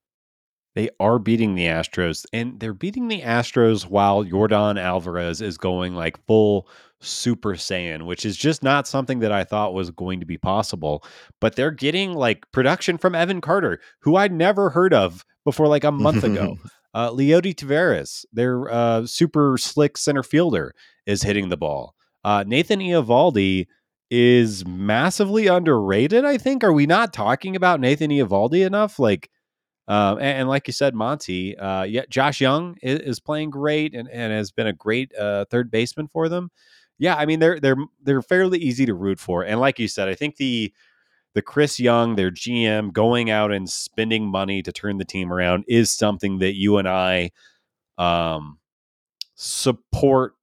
[0.74, 5.94] They are beating the Astros, and they're beating the Astros while Jordan Alvarez is going
[5.94, 6.68] like full
[7.01, 11.05] Super Saiyan, which is just not something that I thought was going to be possible.
[11.40, 15.84] But they're getting like production from Evan Carter, who I'd never heard of before like
[15.84, 16.57] a month ago.
[16.94, 20.74] Uh, Leody Taveras, their uh, super slick center fielder,
[21.07, 21.94] is hitting the ball.
[22.24, 23.66] Uh, Nathan Eovaldi
[24.11, 26.24] is massively underrated.
[26.24, 26.64] I think.
[26.64, 28.98] Are we not talking about Nathan Eovaldi enough?
[28.98, 29.30] Like,
[29.86, 33.94] um, and, and like you said, Monty, uh, yeah, Josh Jung is, is playing great
[33.94, 36.50] and, and has been a great uh, third baseman for them.
[36.98, 40.09] Yeah, I mean they're they're they're fairly easy to root for, and like you said,
[40.09, 40.72] I think the
[41.34, 45.64] the Chris Young, their GM, going out and spending money to turn the team around
[45.68, 47.30] is something that you and I
[47.96, 48.59] um,
[49.36, 50.34] support.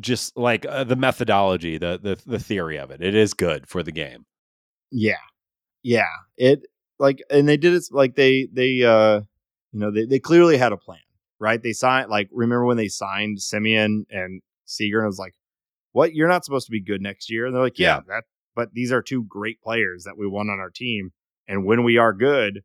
[0.00, 3.82] Just like uh, the methodology, the, the the theory of it, it is good for
[3.82, 4.26] the game.
[4.90, 5.14] Yeah.
[5.82, 6.08] Yeah.
[6.36, 6.66] It
[6.98, 9.20] like and they did it like they they uh
[9.72, 10.98] you know they, they clearly had a plan,
[11.38, 11.62] right?
[11.62, 15.34] They signed like remember when they signed Semien and Seager and it was like,
[15.92, 16.14] What?
[16.14, 17.46] You're not supposed to be good next year?
[17.46, 18.24] And they're like, Yeah, that
[18.56, 21.12] but these are two great players that we want on our team.
[21.48, 22.62] And when we are good,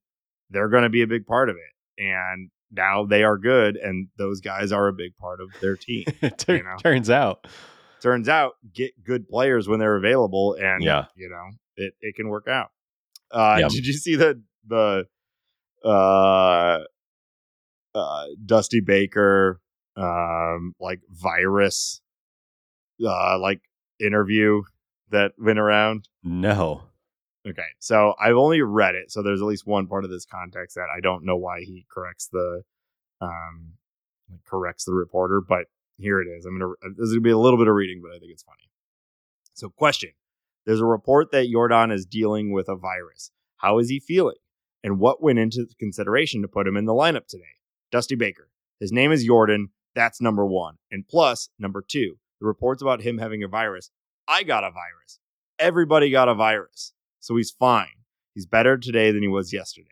[0.50, 2.02] they're gonna be a big part of it.
[2.02, 6.06] And now they are good and those guys are a big part of their team.
[6.38, 6.76] Tur- You know?
[6.82, 7.48] Turns out,
[8.02, 11.06] Turns out get good players when they're available and Yeah.
[11.16, 12.70] you know, it, it can work out.
[13.32, 13.68] Uh Yeah.
[13.70, 15.06] did you see the the
[15.84, 16.80] uh
[17.96, 19.60] uh Dusty Baker
[19.96, 22.02] um like virus
[23.06, 23.62] uh like
[24.00, 24.62] interview
[25.10, 26.08] that went around?
[26.24, 26.84] no.
[27.50, 27.62] Okay.
[27.80, 30.88] So I've only read it, so there's at least one part of this context that
[30.96, 32.64] I don't know why he corrects the
[33.22, 33.74] um
[34.46, 35.66] corrects the reporter, but
[35.98, 36.46] here it is.
[36.46, 38.44] I'm gonna this is gonna be a little bit of reading, but I think it's
[38.44, 38.70] funny.
[39.54, 40.12] So question.
[40.66, 43.32] There's a report that Jordan is dealing with a virus.
[43.58, 44.36] How is he feeling?
[44.84, 47.44] And what went into consideration to put him in the lineup today?
[47.92, 48.50] Dusty Baker.
[48.80, 49.70] His name is Jordan.
[49.96, 50.76] That's number one.
[50.92, 53.90] And plus, number two, the reports about him having a virus.
[54.28, 55.20] I got a virus.
[55.58, 56.94] Everybody got a virus.
[57.20, 57.88] So he's fine.
[58.34, 59.90] He's better today than he was yesterday.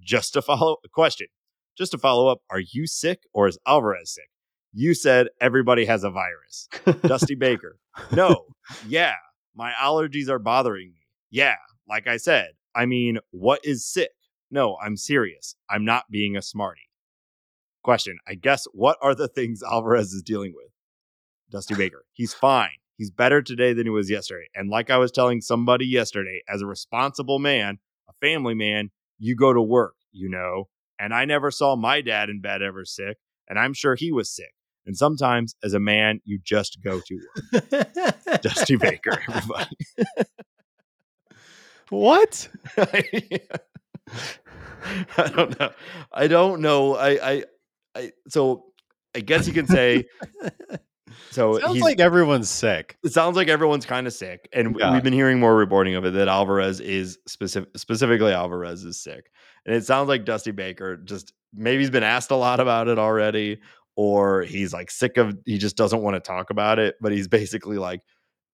[0.00, 1.28] Just to follow a question,
[1.76, 4.28] just to follow up, are you sick or is Alvarez sick?
[4.72, 6.68] You said everybody has a virus.
[7.02, 7.78] Dusty Baker.
[8.10, 8.46] No.
[8.88, 9.14] Yeah.
[9.54, 11.00] My allergies are bothering me.
[11.30, 11.56] Yeah.
[11.88, 14.12] Like I said, I mean, what is sick?
[14.50, 15.56] No, I'm serious.
[15.68, 16.88] I'm not being a smarty.
[17.82, 18.18] Question.
[18.26, 20.70] I guess what are the things Alvarez is dealing with?
[21.50, 22.04] Dusty Baker.
[22.12, 22.70] He's fine.
[22.96, 24.46] He's better today than he was yesterday.
[24.54, 27.78] And like I was telling somebody yesterday, as a responsible man,
[28.08, 30.68] a family man, you go to work, you know.
[30.98, 33.16] And I never saw my dad in bed ever sick,
[33.48, 34.54] and I'm sure he was sick.
[34.86, 37.20] And sometimes, as a man, you just go to
[37.52, 38.42] work.
[38.42, 39.76] Dusty Baker, everybody.
[41.88, 42.48] what?
[45.16, 45.72] I don't know.
[46.12, 46.96] I don't know.
[46.96, 47.44] I, I,
[47.94, 48.12] I.
[48.28, 48.66] So
[49.14, 50.04] I guess you can say.
[51.30, 52.96] So Sounds like everyone's sick.
[53.04, 54.92] it sounds like everyone's kind of sick, and Yeah.
[54.92, 59.30] we've been hearing more reporting of it that Alvarez is specific, specifically Alvarez is sick,
[59.66, 62.98] and it sounds like Dusty Baker just maybe he's been asked a lot about it
[62.98, 63.60] already,
[63.96, 66.96] or he's like sick of he just doesn't want to talk about it.
[67.00, 68.00] But he's basically like,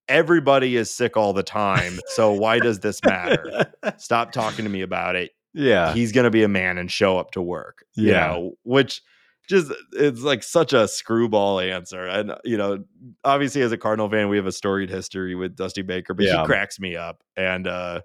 [0.09, 1.99] everybody is sick all the time.
[2.09, 3.67] So why does this matter?
[3.99, 5.31] Stop talking to me about it.
[5.55, 5.93] Yeah.
[5.95, 7.85] He's gonna be a man and show up to work.
[7.95, 8.27] You Yeah.
[8.29, 9.03] know, which
[9.49, 12.07] just it's like such a screwball answer.
[12.07, 12.85] And you know,
[13.25, 16.41] obviously as a Cardinal fan, we have a storied history with Dusty Baker, but Yeah.
[16.43, 17.23] he cracks me up.
[17.37, 18.03] And uh,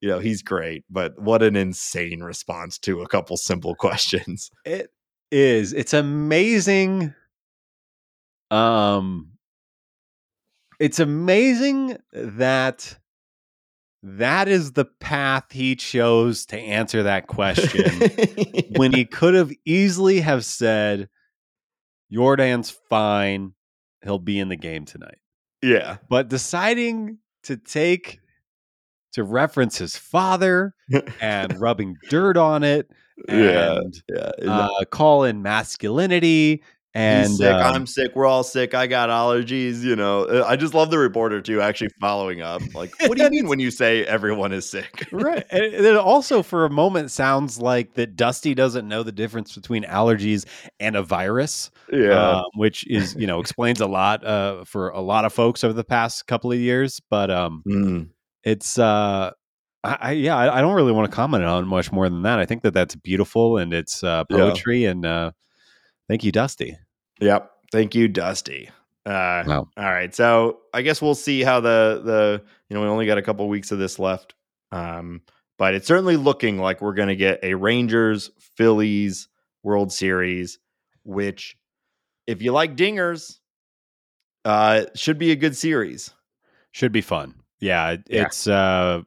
[0.00, 0.84] you know, he's great.
[0.90, 4.50] But what an insane response to a couple simple questions.
[4.64, 4.90] It
[5.32, 5.72] is.
[5.72, 7.12] It's amazing.
[8.50, 9.32] Um
[10.78, 12.96] it's amazing that
[14.08, 18.10] that is the path he chose to answer that question
[18.76, 21.08] when he could have easily have said
[22.12, 23.52] Jordan's fine.
[24.04, 25.18] He'll be in the game tonight.
[25.62, 25.96] yeah.
[26.08, 28.20] But deciding to take
[29.14, 30.74] to reference his father
[31.20, 32.88] and rubbing dirt on it
[33.28, 33.78] Yeah.
[33.78, 34.30] and Yeah.
[34.48, 36.62] uh, call in masculinity
[36.96, 37.52] and He's sick.
[37.54, 38.12] um, I'm sick.
[38.16, 38.74] We're all sick.
[38.74, 39.82] I got allergies.
[39.82, 42.62] You know, Uh, I just love the reporter too, actually following up.
[42.74, 45.06] Like, what do you mean when you say everyone is sick?
[45.12, 45.44] right.
[45.50, 49.84] And it also, for a moment, sounds like that Dusty doesn't know the difference between
[49.84, 50.46] allergies
[50.80, 52.38] and a virus, yeah.
[52.38, 55.74] um, which is you know explains a lot uh, for a lot of folks over
[55.74, 57.00] the past couple of years.
[57.10, 58.08] But um, Mm.
[58.42, 59.32] it's uh,
[59.84, 62.38] I, I yeah, I, I don't really want to comment on much more than that.
[62.38, 64.36] I think that that's beautiful and it's uh, Yeah.
[64.38, 64.84] poetry.
[64.86, 65.32] And uh,
[66.08, 66.78] thank you, Dusty.
[67.20, 67.50] Yep.
[67.72, 68.68] Thank you, Dusty.
[69.04, 69.68] Uh, Wow.
[69.76, 70.14] All right.
[70.14, 73.48] So I guess we'll see how the the you know we only got a couple
[73.48, 74.34] weeks of this left,
[74.72, 75.22] um,
[75.58, 79.28] but it's certainly looking like we're going to get a Rangers Phillies
[79.62, 80.58] World Series,
[81.04, 81.56] which
[82.26, 83.38] if you like dingers,
[84.44, 86.10] uh, should be a good series.
[86.72, 87.34] Should be fun.
[87.60, 88.22] Yeah, it- Yeah.
[88.26, 89.02] it's uh,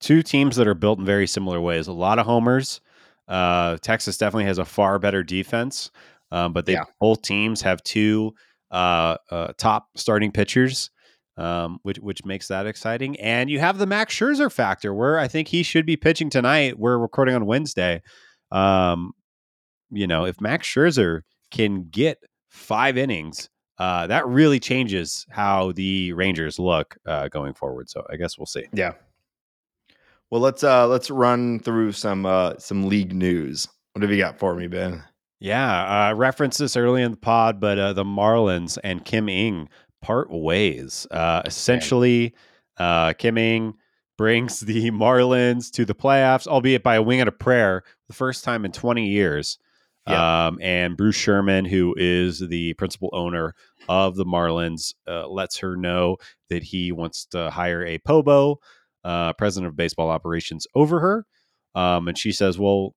[0.00, 1.86] two teams that are built in very similar ways.
[1.86, 2.80] A lot of homers.
[3.28, 5.90] Uh, Texas definitely has a far better defense,
[6.30, 6.84] um, but they Yeah.
[7.00, 8.32] both teams have two
[8.70, 10.90] uh, uh, top starting pitchers,
[11.36, 13.18] um, which which makes that exciting.
[13.20, 16.78] And you have the Max Scherzer factor, where I think he should be pitching tonight.
[16.78, 18.02] We're recording on Wednesday.
[18.50, 19.12] Um,
[19.90, 21.20] you know, if Max Scherzer
[21.50, 22.18] can get
[22.50, 23.48] five innings,
[23.78, 27.88] uh, that really changes how the Rangers look uh, going forward.
[27.88, 28.66] So I guess we'll see.
[28.72, 28.92] Yeah.
[30.30, 33.66] Well, let's uh let's run through some uh some league news.
[33.94, 35.02] What have you got for me, Ben?
[35.40, 39.68] Yeah, I referenced this early in the pod, but uh, the Marlins and Kim Ng
[40.02, 41.06] part ways.
[41.10, 42.34] Uh, essentially,
[42.78, 43.74] uh, Kim Ng
[44.16, 48.44] brings the Marlins to the playoffs, albeit by a wing and a prayer, the first
[48.44, 49.58] time in 20 years.
[50.08, 50.46] Yeah.
[50.46, 53.54] Um, and Bruce Sherman, who is the principal owner
[53.88, 56.16] of the Marlins, uh, lets her know
[56.48, 58.56] that he wants to hire a POBO,
[59.04, 61.26] uh, president of baseball operations, over her.
[61.74, 62.94] Um, and she says, Well,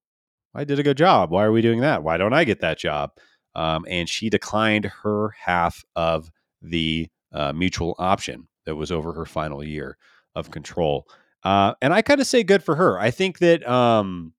[0.54, 1.32] I did a good job.
[1.32, 2.04] Why are we doing that?
[2.04, 3.12] Why don't I get that job?
[3.56, 6.30] Um, and she declined her half of
[6.62, 9.98] the uh, mutual option that was over her final year
[10.36, 11.08] of control.
[11.44, 13.00] Uh, and I kind of say good for her.
[13.00, 14.34] I think that um,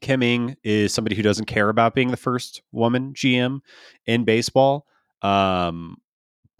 [0.00, 3.60] Kim Ng is somebody who doesn't care about being the first woman GM
[4.06, 4.86] in baseball.
[5.22, 5.96] Um,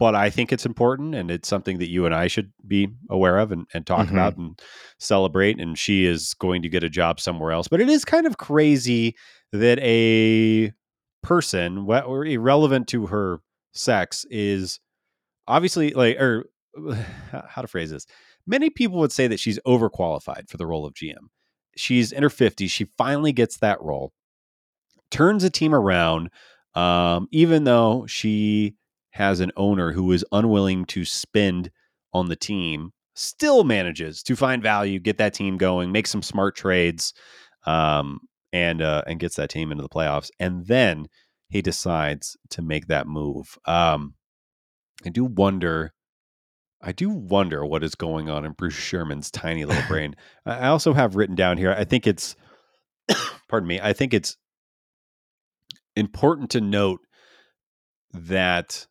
[0.01, 3.37] but I think it's important and it's something that you and I should be aware
[3.37, 4.11] of and, and talk Mhm.
[4.13, 4.59] about and
[4.99, 5.59] celebrate.
[5.61, 7.67] And she is going to get a job somewhere else.
[7.67, 9.15] But it is kind of crazy
[9.51, 10.73] that a
[11.21, 13.41] person, wh- or irrelevant to her
[13.75, 14.79] sex, is
[15.47, 16.45] obviously like, or
[17.31, 18.07] how to phrase this.
[18.47, 21.29] Many people would say that she's overqualified for the role of GM.
[21.77, 22.71] She's in her 50s.
[22.71, 24.13] She finally gets that role,
[25.11, 26.31] turns a team around,
[26.73, 28.73] um, even though she
[29.11, 31.71] has an owner who is unwilling to spend
[32.13, 36.55] on the team, still manages to find value, get that team going, make some smart
[36.55, 37.13] trades,
[37.65, 38.19] um,
[38.53, 40.29] and uh, and gets that team into the playoffs.
[40.39, 41.07] And then
[41.49, 43.57] he decides to make that move.
[43.65, 44.15] Um,
[45.05, 45.93] I do wonder.
[46.83, 50.15] I do wonder what is going on in Bruce Sherman's tiny little brain.
[50.45, 51.71] I I also have written down here.
[51.71, 52.35] I think it's,
[53.49, 53.79] pardon me.
[53.79, 54.35] I think it's
[55.95, 57.01] important to note
[58.13, 58.87] that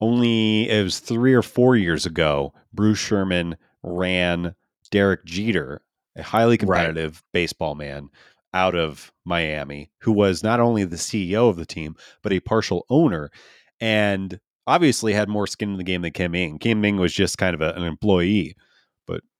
[0.00, 4.54] only it was three or four years ago, Bruce Sherman ran
[4.90, 5.82] Derek Jeter,
[6.16, 8.08] a highly competitive baseball man
[8.54, 12.86] out of Miami, who was not only the CEO of the team, but a partial
[12.88, 13.30] owner.
[13.80, 16.58] And obviously had more skin in the game than Kim Ng.
[16.58, 18.56] Kim Ng was just kind of a- an employee,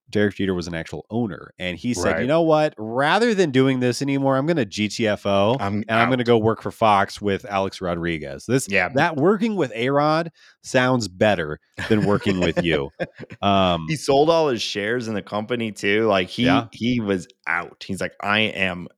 [0.09, 1.52] Derek Jeter was an actual owner.
[1.59, 2.20] And he said, Right.
[2.22, 2.74] you know what?
[2.78, 6.38] Rather than doing this anymore, I'm going to GTFO I'm and I'm going to go
[6.38, 8.46] work for Fox with Alex Rodriguez.
[8.46, 8.88] This Yeah.
[8.94, 10.28] that working with Arod
[10.62, 12.90] sounds better than working with you.
[13.42, 16.07] Um, he sold all his shares in the company too.
[16.07, 16.66] Like he Yeah.
[16.72, 17.84] he was out.
[17.86, 18.88] He's like, I am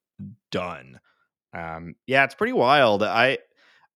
[0.51, 1.01] done.
[1.53, 3.03] Um, yeah, it's pretty wild.
[3.03, 3.39] I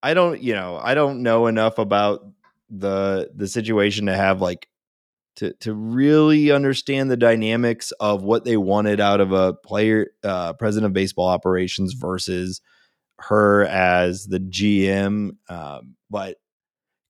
[0.02, 2.26] I don't, you know, I don't know enough about
[2.70, 4.66] the the situation to have like
[5.37, 10.53] to to really understand the dynamics of what they wanted out of a player uh,
[10.55, 12.61] president of baseball operations versus
[13.18, 15.37] her as the GM.
[15.49, 16.39] Um, but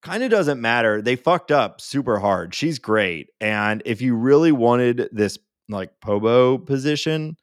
[0.03, 1.01] kind of doesn't matter.
[1.03, 2.55] They fucked up super hard.
[2.55, 7.37] She's great, and if you really wanted this like Pobo position,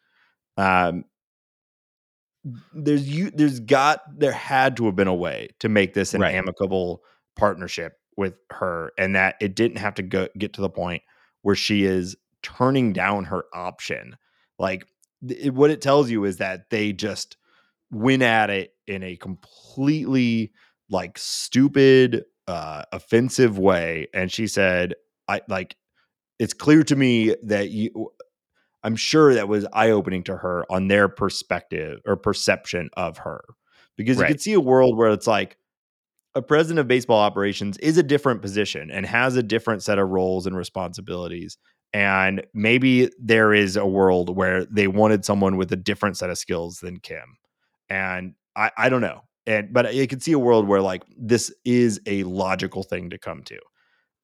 [0.57, 1.05] um,
[2.73, 6.21] there's you there's got there had to have been a way to make this an
[6.21, 6.35] Right.
[6.35, 7.01] amicable
[7.35, 11.01] partnership with her and that it didn't have to go get to the point
[11.41, 14.15] where she is turning down her option
[14.59, 14.85] like
[15.27, 17.37] it, what it tells you is that they just
[17.91, 20.51] went at it in a completely
[20.89, 24.93] like stupid uh offensive way and she said
[25.27, 25.75] i like
[26.39, 28.11] it's clear to me that you
[28.83, 33.43] I'm sure that was eye opening to her on their perspective or perception of her.
[33.97, 34.27] Because you Right.
[34.29, 35.57] could see a world where it's like
[36.35, 40.09] a president of baseball operations is a different position and has a different set of
[40.09, 41.57] roles and responsibilities.
[41.91, 46.37] And maybe there is a world where they wanted someone with a different set of
[46.37, 47.37] skills than Kim.
[47.89, 49.21] And I, I don't know.
[49.47, 53.17] And but I could see a world where like this is a logical thing to
[53.17, 53.59] come to.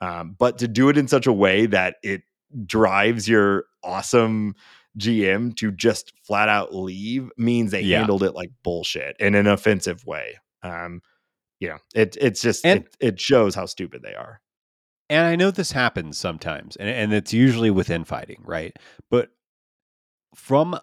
[0.02, 2.22] Um, but to do it in such a way that it
[2.68, 4.54] drives your awesome
[5.00, 7.98] GM to just flat out leave means they Yeah.
[8.00, 10.36] handled it like bullshit in an offensive way.
[10.62, 11.02] Um,
[11.60, 14.42] you know, it it's just And- it, it shows how stupid they are.
[15.10, 18.76] And I know this happens sometimes, and, and it's usually within fighting, right?
[19.12, 19.30] But
[20.34, 20.80] from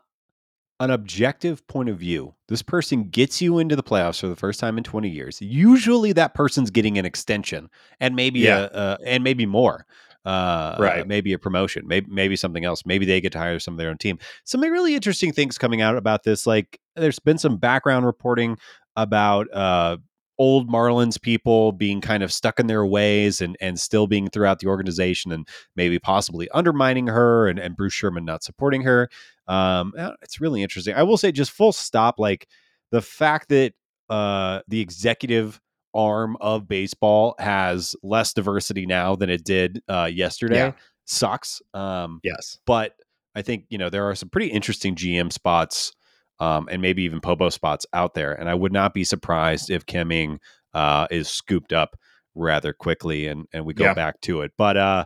[0.81, 4.59] an objective point of view, this person gets you into the playoffs for the first
[4.61, 5.41] time in 20 years.
[5.41, 7.69] Usually, that person's getting an extension
[8.01, 8.69] and maybe Yeah.
[8.73, 9.87] a, a and maybe more,
[10.25, 11.07] uh, Right.
[11.07, 12.85] maybe a promotion, maybe maybe something else.
[12.87, 14.19] Maybe they get to hire some of their own team.
[14.45, 16.47] Some really interesting things coming out about this.
[16.47, 18.57] Like, there's been some background reporting
[18.97, 19.97] about uh,
[20.43, 24.59] old Marlins people being kind of stuck in their ways and and still being throughout
[24.59, 29.09] the organization and maybe possibly undermining her and, and Bruce Sherman not supporting her.
[29.47, 30.95] Um, uh, it's really interesting.
[30.95, 32.49] I will say, just full stop, like
[32.91, 33.75] the fact that
[34.11, 35.61] uh, the executive
[35.95, 40.73] arm of baseball has less diversity now than it did uh, yesterday Yeah.
[41.05, 41.63] sucks.
[41.73, 42.59] Um, Yes.
[42.67, 42.95] but
[43.35, 45.93] I think you know there are some pretty interesting GM spots
[46.41, 49.87] um, and maybe even Pobo spots out there, and I would not be surprised if
[49.87, 50.39] Kim Ng
[50.75, 51.97] uh, is scooped up
[52.35, 53.95] rather quickly and and we go Yeah.
[53.95, 54.53] back to it.
[54.57, 55.05] But uh,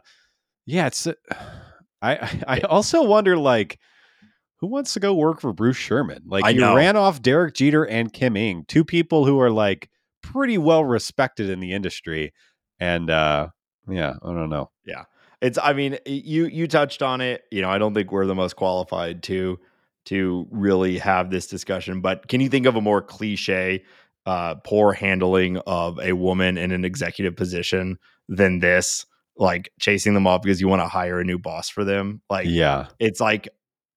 [0.64, 1.14] yeah, it's uh,
[2.02, 3.78] I I also wonder like
[4.60, 6.22] who wants to go work for Bruce Sherman?
[6.26, 6.74] Like I you know.
[6.74, 9.90] ran off Derek Jeter and Kim Ng, two people who are like
[10.22, 12.32] pretty well respected in the industry,
[12.80, 13.48] and uh,
[13.88, 14.70] yeah, I don't know.
[14.86, 15.04] Yeah.
[15.42, 17.42] It's I mean, you you touched on it.
[17.50, 19.58] You know, I don't think we're the most qualified to
[20.06, 23.84] to really have this discussion, but can you think of a more cliche
[24.24, 27.98] uh poor handling of a woman in an executive position
[28.28, 29.06] than this?
[29.38, 32.22] Like chasing them off because you want to hire a new boss for them.
[32.30, 33.48] Like yeah, it's like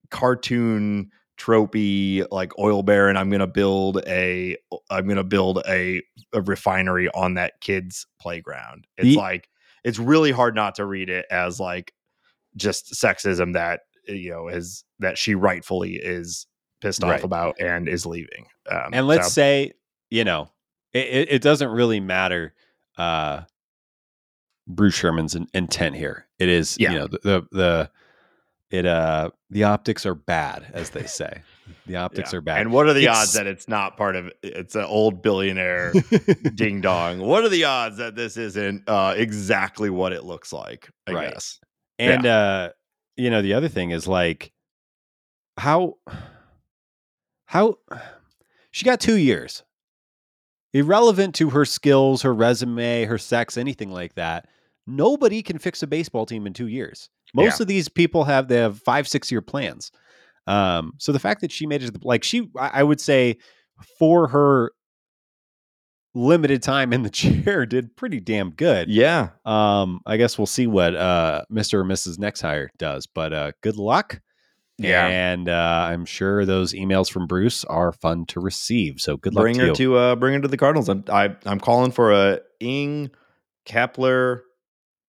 [0.09, 4.57] cartoon tropey like oil baron i'm gonna build a
[4.89, 6.01] i'm gonna build a,
[6.33, 9.47] a refinery on that kid's playground it's like
[9.85, 11.93] it's really hard not to read it as like
[12.57, 16.47] just sexism that you know is that she rightfully is
[16.81, 17.15] pissed Right.
[17.15, 19.73] off about and is leaving um, and let's so- say
[20.09, 20.49] you know
[20.93, 22.53] it, it, doesn't really matter
[22.97, 23.41] uh
[24.67, 26.91] bruce sherman's in, intent here it is Yeah.
[26.91, 27.91] you know the, the the
[28.71, 31.41] it uh the optics are bad as they say
[31.85, 32.37] the optics yeah.
[32.37, 34.83] are bad and what are the It's- odds that it's not part of it's an
[34.85, 35.91] old billionaire
[36.55, 40.89] ding dong what are the odds that this isn't uh exactly what it looks like
[41.07, 41.33] i Right.
[41.33, 41.59] guess
[41.97, 42.69] and uh
[43.19, 44.51] you know the other thing is like
[45.57, 45.95] how
[47.45, 47.75] how
[48.71, 49.63] she got two years.
[50.71, 54.47] Irrelevant to her skills her resume her sex anything like that
[54.85, 57.09] nobody can fix a baseball team in two years.
[57.33, 59.91] Most of these people have they have five six year plans.
[60.47, 63.01] Um so the fact that she made it to the like she i I would
[63.01, 63.37] say
[63.97, 64.71] for her
[66.15, 67.09] limited time in the
[67.45, 71.75] chair did pretty damn good yeah um, I guess we'll see what uh Mr.
[71.75, 72.17] or Mrs.
[72.19, 74.21] Next Hire does, but uh good luck.
[74.77, 75.07] Yeah.
[75.07, 79.01] And uh I'm sure those emails from Bruce are fun to receive.
[79.01, 79.73] So good luck bring to her you.
[79.75, 83.11] to uh bring her to the cardinals i'm I, i'm calling for a Ng
[83.65, 84.41] Kapler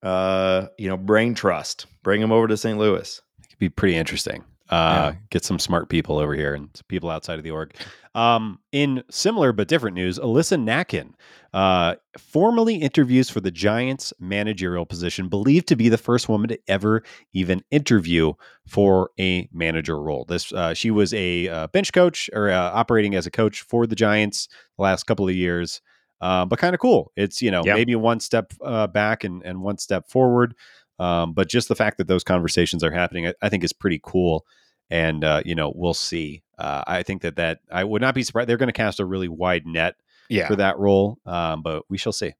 [0.02, 4.44] uh you know brain trust bring him over to st louis It'd be pretty interesting.
[4.70, 7.74] Uh, Get some smart people over here and some people outside of the org.
[8.14, 11.12] Um, in similar but different news, Alyssa Nakken
[11.52, 16.58] uh, formally interviews for the Giants managerial position, believed to be the first woman to
[16.68, 17.02] ever
[17.32, 18.32] even interview
[18.66, 20.24] for a manager role.
[20.24, 23.86] This uh, she was a uh, bench coach or uh, operating as a coach for
[23.86, 25.80] the Giants the last couple of years.
[26.20, 27.12] But kind of cool.
[27.16, 27.74] It's you know Yeah.
[27.74, 30.54] maybe one step uh, back and, and one step forward.
[31.00, 34.00] Um, but just the fact that those conversations are happening, I, I think is pretty
[34.02, 34.44] cool.
[34.90, 36.42] And uh, you know, we'll see.
[36.58, 38.48] Uh, I think that that I would not be surprised.
[38.48, 39.96] They're going to cast a really wide net
[40.28, 40.46] Yeah.
[40.46, 42.34] for that role, um, but we shall see.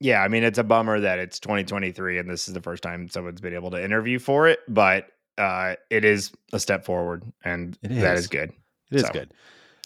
[0.00, 3.08] Yeah, I mean it's a bummer that it's 2023 and this is the first time
[3.08, 5.08] someone's been able to interview for it, but
[5.38, 8.20] uh, it is a step forward, and that is.
[8.20, 8.52] is good.
[8.92, 9.32] It is So, good.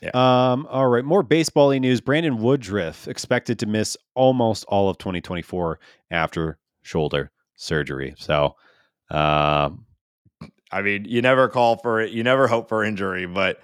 [0.03, 0.11] yeah.
[0.13, 1.05] Um, all right.
[1.05, 2.01] More baseball news.
[2.03, 5.79] Brandon Woodruff expected to miss almost all of 2024
[6.11, 8.15] after shoulder surgery.
[8.19, 8.57] So,
[9.11, 9.85] um,
[10.71, 13.61] I mean, you never call for it, you never hope for injury, but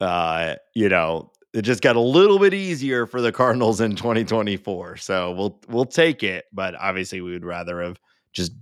[0.00, 4.96] uh, you know, it just got a little bit easier for the Cardinals in 2024.
[4.96, 7.98] So we'll we'll take it, but obviously we would rather have
[8.32, 8.52] just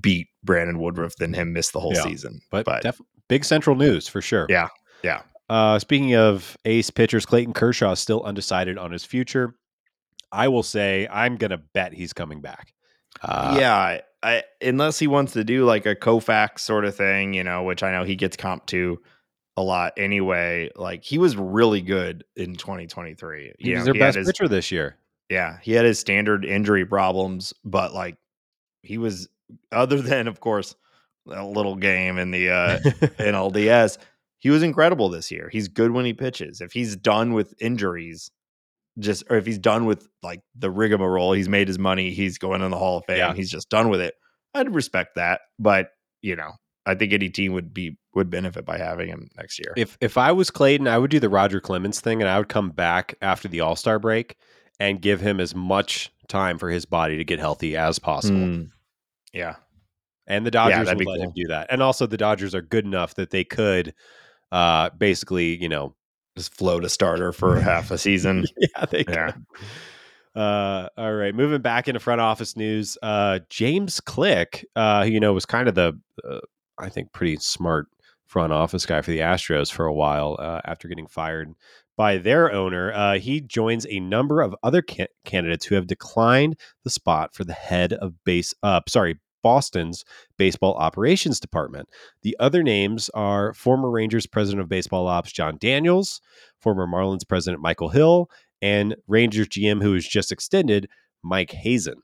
[0.00, 2.02] beat Brandon Woodruff than him miss the whole Yeah.
[2.02, 2.40] season.
[2.50, 4.46] but, but def- big central news for sure.
[4.48, 4.68] Yeah,
[5.04, 5.22] yeah.
[5.48, 9.54] Uh, speaking of ace pitchers, Clayton Kershaw is still undecided on his future.
[10.32, 12.74] I will say I'm going to bet he's coming back.
[13.22, 17.44] Uh, yeah, I, unless he wants to do like a Koufax sort of thing, you
[17.44, 19.00] know, which I know he gets comp to
[19.56, 20.70] a lot anyway.
[20.74, 23.52] Like he was really good in 2023.
[23.58, 24.96] He You was know, their he best his- pitcher this year.
[25.28, 28.16] Yeah, he had his standard injury problems, but like
[28.82, 29.28] he was
[29.72, 30.74] other than of course
[31.30, 32.78] a little game in the uh
[33.18, 33.98] in LDS,
[34.38, 35.48] he was incredible this year.
[35.52, 36.60] He's good when he pitches.
[36.60, 38.30] If he's done with injuries,
[38.98, 42.62] just or if he's done with like the rigmarole, he's made his money, he's going
[42.62, 43.34] in the Hall of Fame, Yeah.
[43.34, 44.14] he's just done with it.
[44.54, 45.90] I'd respect that, but
[46.22, 46.52] you know,
[46.86, 49.74] I think any team would be would benefit by having him next year.
[49.76, 52.48] if if I was Clayton, I would do the Roger Clemens thing, and I would
[52.48, 54.36] come back after the All Star break
[54.80, 58.38] and give him as much time for his body to get healthy as possible.
[58.38, 58.62] Hmm.
[59.32, 59.56] Yeah.
[60.26, 61.68] And the Dodgers that'd would let him do that.
[61.70, 63.94] And also, the Dodgers are good enough that they could,
[64.50, 65.94] uh, basically, you know,
[66.36, 68.46] Just float a starter for half a season.
[68.58, 69.32] yeah, they Yeah.
[70.34, 72.98] Uh, all right, moving back into front office news.
[73.02, 75.98] Uh, James Click, uh, who, you know, was kind of the,
[76.28, 76.40] uh,
[76.78, 77.86] I think, pretty smart
[78.26, 81.54] front office guy for the Astros for a while uh, after getting fired
[81.96, 82.92] by their owner.
[82.92, 87.44] Uh, he joins a number of other ca- candidates who have declined the spot for
[87.44, 88.52] the head of base.
[88.62, 89.18] Uh, sorry.
[89.46, 90.04] Boston's
[90.38, 91.88] baseball operations department.
[92.22, 96.20] The other names are former Rangers president of baseball ops Jon Daniels,
[96.58, 98.28] former Marlins president Michael Hill,
[98.60, 100.88] and Rangers GM who was just extended,
[101.22, 102.02] Mike Hazen.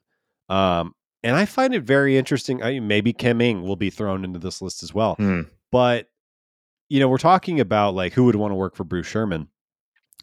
[0.48, 0.94] Um,
[1.24, 2.62] and I find it very interesting.
[2.62, 5.16] I, maybe Kim Ng will be thrown into this list as well.
[5.16, 5.40] Hmm.
[5.72, 6.10] But
[6.88, 9.48] you know, we're talking about like who would want to work for Bruce Sherman,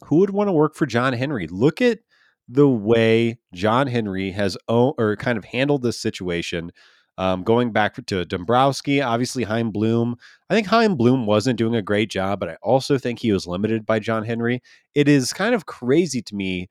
[0.05, 1.47] who would want to work for John Henry.
[1.47, 1.99] Look at
[2.47, 6.71] the way John Henry has or kind of handled this situation.
[7.19, 10.15] Um, going back to Dombrowski, obviously Chaim Bloom.
[10.49, 13.45] I think Chaim Bloom wasn't doing a great job, but I also think he was
[13.45, 14.63] limited by John Henry.
[14.95, 16.69] It is kind of crazy to me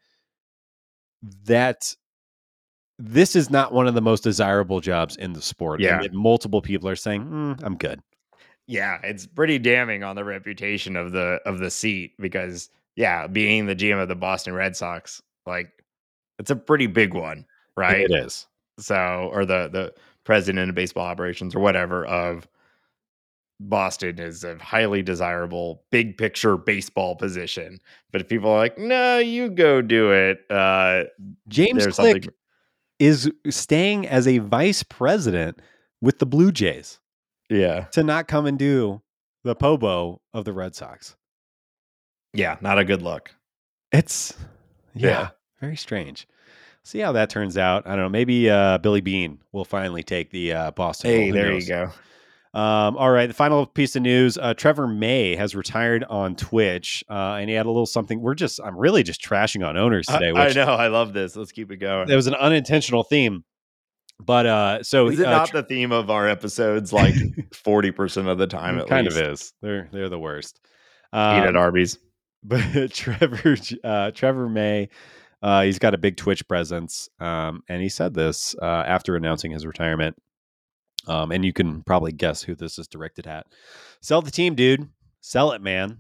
[1.45, 1.95] that
[2.99, 5.81] this is not one of the most desirable jobs in the sport.
[5.81, 6.01] Yeah.
[6.01, 8.01] And multiple people are saying, "Mm, I'm good.
[8.67, 13.67] Yeah, it's pretty damning on the reputation of the of the seat because yeah, being
[13.67, 15.71] the GM of the Boston Red Sox, like
[16.39, 17.45] it's a pretty big one,
[17.77, 18.11] right?
[18.11, 18.47] It is.
[18.79, 19.95] So or the the
[20.29, 22.47] president of baseball operations or whatever of
[23.61, 27.81] Boston is a highly desirable big picture baseball position.
[28.13, 31.05] But if people are like, no, you go do it, uh
[31.49, 32.25] James Click something
[32.99, 35.63] is staying as a vice president
[36.03, 37.01] with the Blue Jays
[37.49, 37.87] yeah.
[37.93, 39.01] to not come and do
[39.45, 41.17] the Pobo of the Red Sox.
[42.35, 43.35] Yeah, not a good look.
[43.93, 44.35] It's
[44.95, 45.29] yeah, Yeah.
[45.59, 46.29] very strange.
[46.89, 47.87] See how that turns out.
[47.87, 48.09] I don't know.
[48.09, 51.11] Maybe uh, Billy Beane will finally take the uh, Boston.
[51.11, 51.69] Hey, there knows?
[51.69, 51.91] you go.
[52.59, 57.05] Um, all right, the final piece of news: uh, Trevor May has retired on Twitch,
[57.11, 58.23] uh, and he had a little something.
[58.23, 61.37] We're just, I'm really just trashing on owners today, I which know, I love this.
[61.37, 62.09] Let's keep it going.
[62.09, 63.45] it was an unintentional theme.
[64.19, 67.13] But uh, so Is it uh, not the theme of our episodes like
[67.51, 69.19] 40% of the time it at kind least?
[69.19, 69.53] of is.
[69.61, 70.59] They're they're the worst.
[71.13, 71.99] Eat Um, at Arby's.
[72.43, 74.89] but Trevor uh, Trevor May,
[75.43, 79.53] uh, he's got a big Twitch presence, um, and he said this uh, after announcing
[79.53, 80.17] his retirement.
[81.07, 83.47] Um, and you can probably guess who this is directed at.
[84.03, 84.89] Sell the team, dude.
[85.21, 85.99] Sell it, man.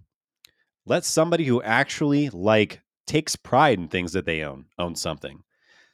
[0.86, 5.44] Let somebody who actually like takes pride in things that they own own something.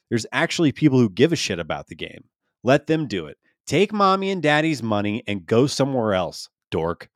[0.08, 2.24] There's actually people who give a shit about the game.
[2.62, 3.36] Let them do it.
[3.66, 7.08] Take mommy and daddy's money and go somewhere else, dork.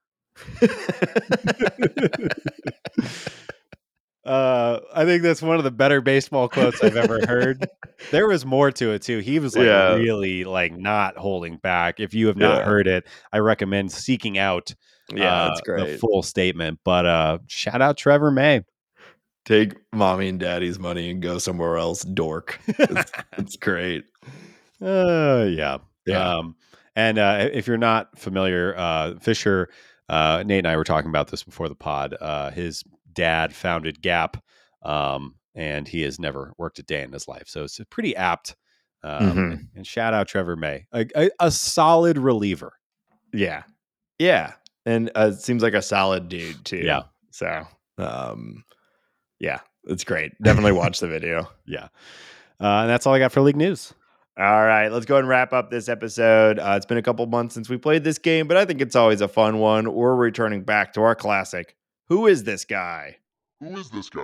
[4.29, 7.67] Uh, I think that's one of the better baseball quotes I've ever heard.
[8.11, 9.19] there was more to it too.
[9.21, 9.95] He was like Yeah.
[9.95, 11.99] really like not holding back.
[11.99, 12.65] If you have not Yeah.
[12.65, 14.75] heard it, I recommend seeking out
[15.15, 15.61] yeah, uh, that's
[15.91, 16.81] the full statement.
[16.85, 18.65] But uh, shout out Trevor May.
[19.47, 22.61] Take mommy and daddy's money and go somewhere else, dork.
[22.67, 24.05] It's, it's great.
[24.83, 25.79] Uh, yeah.
[26.07, 26.35] Yeah.
[26.37, 26.57] Um,
[26.95, 29.71] and uh, if you're not familiar, uh, Fisher,
[30.11, 32.15] uh, Nate and I were talking about this before the pod.
[32.21, 32.85] Uh, his
[33.19, 34.37] dad founded Gap,
[34.83, 37.45] um, and he has never worked a day in his life.
[37.49, 38.55] So it's pretty apt.
[39.03, 39.53] Um, Mhm.
[39.53, 42.73] and, and shout out Trevor May, a, a, a solid reliever.
[43.33, 43.63] Yeah.
[44.19, 44.53] Yeah.
[44.87, 46.79] And uh, seems like a solid dude too.
[46.79, 47.03] Yeah.
[47.31, 47.65] So,
[47.99, 48.65] um,
[49.39, 50.33] yeah, it's great.
[50.43, 51.49] Definitely watch the video.
[51.67, 51.89] Yeah.
[52.61, 53.93] Uh, and that's all I got for league news.
[54.37, 56.59] All right, let's go ahead and wrap up this episode.
[56.61, 58.95] Uh, it's been a couple months since we played this game, but I think it's
[58.95, 59.93] always a fun one.
[59.93, 61.75] We're returning back to our classic.
[62.09, 63.17] Who is this guy?
[63.61, 64.23] Who is this guy?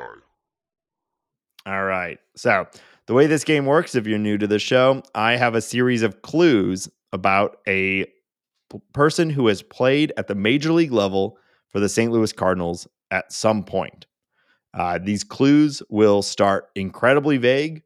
[1.67, 2.19] All right.
[2.37, 2.67] So,
[3.07, 6.03] the way this game works, if you're new to the show, I have a series
[6.03, 11.39] of clues about a p- person who has played at the major league level
[11.71, 12.11] for the St.
[12.11, 14.07] Louis Cardinals at some point.
[14.73, 17.83] Uh, these clues will start incredibly vague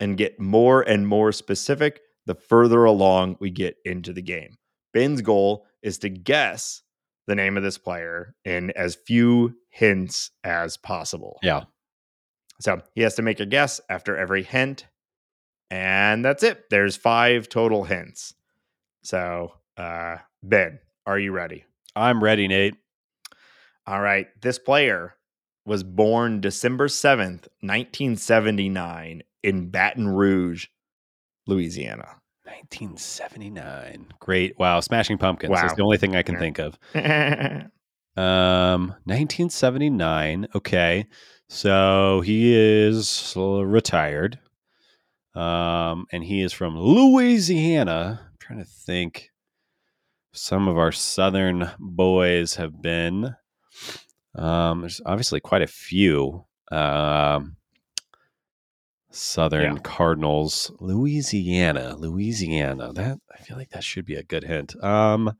[0.00, 4.56] and get more and more specific the further along we get into the game.
[4.92, 6.82] Ben's goal is to guess
[7.26, 11.38] the name of this player in as few hints as possible.
[11.42, 11.64] Yeah.
[12.60, 14.86] So he has to make a guess after every hint.
[15.70, 16.70] And that's it.
[16.70, 18.34] There's five total hints.
[19.02, 21.64] So, uh, Ben, are you ready?
[21.94, 22.76] I'm ready, Nate.
[23.86, 24.28] All right.
[24.40, 25.14] This player
[25.64, 30.66] was born December 7th, 1979, in Baton Rouge,
[31.46, 32.20] Louisiana.
[32.46, 34.06] 1979.
[34.20, 34.58] Great.
[34.58, 34.80] Wow.
[34.80, 35.52] Smashing Pumpkins.
[35.54, 35.76] That's Wow.
[35.76, 36.40] the only thing I can Yeah.
[36.40, 36.78] think of.
[38.18, 40.46] Um, 1979.
[40.54, 41.04] Okay,
[41.50, 44.38] so he is retired.
[45.34, 48.20] Um, and he is from Louisiana.
[48.22, 49.28] I'm trying to think.
[50.32, 53.34] Some of our southern boys have been.
[54.34, 56.46] Um, there's obviously quite a few.
[56.72, 57.56] Um,
[59.16, 59.82] Southern Yeah.
[59.82, 62.92] Cardinals, Louisiana, Louisiana.
[62.92, 64.82] That I feel like that should be a good hint.
[64.84, 65.36] Um,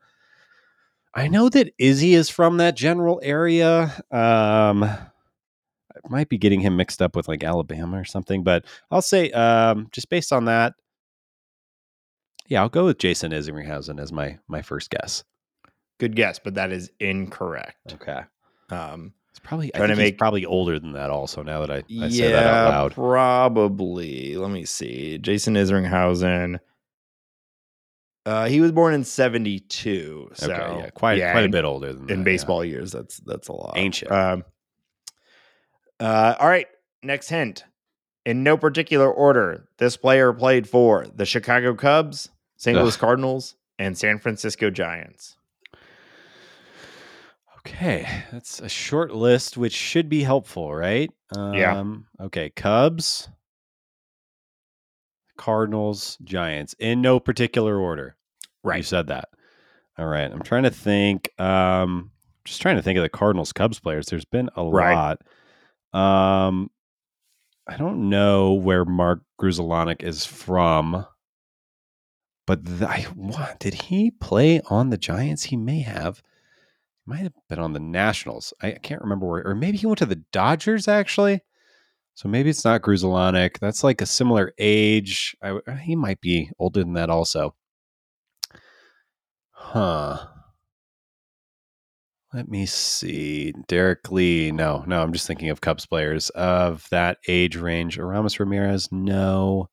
[1.15, 3.85] I know that Izzy is from that general area.
[4.11, 9.03] Um, I might be getting him mixed up with like Alabama or something, but I'll
[9.03, 10.75] say um, just based on that,
[12.49, 15.25] yeah, I'll go with Jason Isringhausen as my my first guess.
[15.99, 17.95] Good guess, but that is incorrect.
[17.95, 18.21] Okay,
[18.71, 21.11] Um, it's probably I Trying to make- probably older than that.
[21.11, 24.35] Also, now that I, I yeah, say that out loud, probably.
[24.35, 25.19] Let me see.
[25.19, 26.59] Jason Isringhausen.
[28.25, 30.31] Uh, he was born in 72.
[30.33, 32.25] So, okay, yeah, quite yeah, quite a bit older than that, in yeah.
[32.25, 32.93] baseball years.
[32.93, 33.75] That's that's a lot.
[33.77, 34.11] Ancient.
[34.11, 34.45] Um,
[36.01, 36.67] uh, all right.
[37.03, 37.65] Next hint.
[38.25, 42.77] In no particular order, this player played for the Chicago Cubs, St.
[42.77, 45.37] Louis Cardinals, and San Francisco Giants.
[47.67, 51.11] Okay, that's a short list, which should be helpful, right?
[51.35, 51.79] Yeah.
[51.79, 53.29] Um, Okay, Cubs,
[55.37, 58.17] Cardinals, Giants, in no particular order.
[58.63, 58.79] Right.
[58.79, 59.29] You said that.
[59.99, 60.31] All right.
[60.31, 61.31] I'm trying to think.
[61.41, 62.11] Um,
[62.45, 64.07] just trying to think of the Cardinals Cubs players.
[64.07, 64.95] There's been a Right.
[64.95, 65.21] lot.
[65.93, 66.71] Um,
[67.67, 71.05] I don't know where Mark Grudzielanek is from,
[72.47, 75.45] but th- I, what, did he play on the Giants?
[75.45, 76.23] He may have.
[77.07, 78.53] Might have been on the Nationals.
[78.61, 81.41] I, can't remember where, or maybe he went to the Dodgers actually.
[82.15, 83.59] So maybe it's not Grudzielanek.
[83.61, 85.37] That's like a similar age.
[85.43, 87.55] I, he might be older than that also.
[89.51, 90.27] Huh.
[92.33, 93.53] Let me see.
[93.69, 94.51] Derrek Lee.
[94.51, 97.99] No, no, I'm just thinking of Cubs players of that age range.
[97.99, 98.91] Aramis Ramirez.
[98.91, 99.69] No.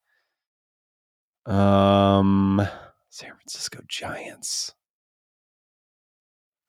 [1.45, 2.65] Um,
[3.09, 4.73] San Francisco Giants.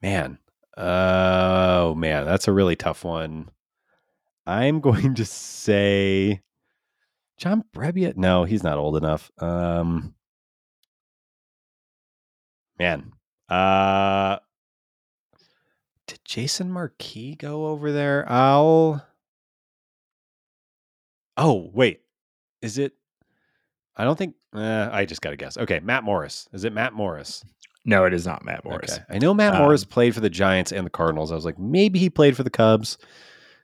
[0.02, 0.38] Man.
[0.76, 2.24] Oh, man.
[2.24, 3.50] That's a really tough one.
[4.46, 6.42] I'm going to say
[7.38, 8.16] John Brebbia.
[8.16, 9.30] No, he's not old enough.
[9.38, 10.14] Um,
[12.78, 13.12] man.
[13.48, 14.38] Uh,
[16.06, 18.30] did Jason Marquis go over there?
[18.30, 19.04] I'll.
[21.36, 22.00] Oh wait,
[22.62, 22.92] is it?
[23.96, 24.36] I don't think.
[24.54, 25.58] Uh, I just got to guess.
[25.58, 26.48] Okay, Matt Morris.
[26.52, 27.44] Is it Matt Morris?
[27.84, 28.94] No, it is not Matt Morris.
[28.94, 29.02] Okay.
[29.10, 31.30] I know Matt Um, Morris played for the Giants and the Cardinals.
[31.30, 32.96] I was like, maybe he played for the Cubs.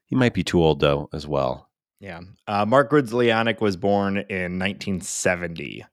[0.05, 1.69] He might be too old though, as well.
[2.01, 2.21] Yeah.
[2.47, 5.85] Uh, Mark Grudzielanek was born in 1970.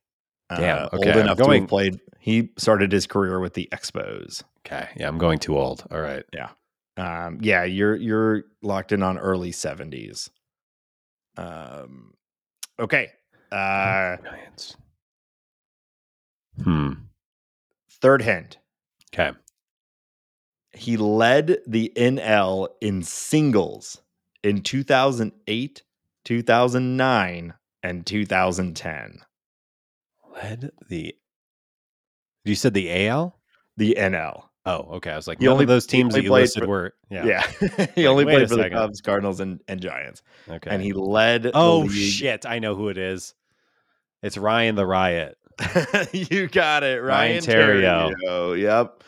[0.50, 2.00] Damn, Uh, okay, Old I'm enough to have played.
[2.20, 4.44] He started his career with the Expos.
[4.66, 4.88] Okay.
[4.96, 5.86] Yeah, I'm going too old.
[5.92, 6.24] All right.
[6.34, 6.50] Yeah,
[6.98, 10.30] um, yeah, you're you're locked in on early seventies.
[11.36, 12.14] Um,
[12.80, 13.10] okay.
[13.52, 14.78] Uh, Giants.
[16.64, 16.92] Hmm.
[18.02, 18.58] Third hint.
[19.14, 19.32] Okay.
[20.74, 24.02] He led the NL in singles
[24.44, 25.84] in 2008,
[26.26, 27.54] 2009,
[27.84, 29.20] and 2010.
[30.34, 31.16] Led the.
[32.46, 33.40] You said the AL?
[33.78, 34.44] The NL.
[34.66, 35.12] Oh, okay.
[35.12, 36.94] I was like, He only- of those teams that you played listed for- were.
[37.10, 37.26] Yeah.
[37.26, 37.88] Yeah.
[37.96, 38.70] he only wait played for the.
[38.70, 40.22] Cubs, Cardinals, and, and Giants.
[40.50, 40.70] Okay.
[40.70, 42.46] And he led oh shit!
[42.46, 43.34] I know who it is.
[44.22, 45.38] It's Ryan the Riot.
[46.12, 47.02] you got it.
[47.02, 48.14] Ryan, Ryan Theriot.
[48.24, 48.62] Theriot.
[48.62, 49.04] Yep.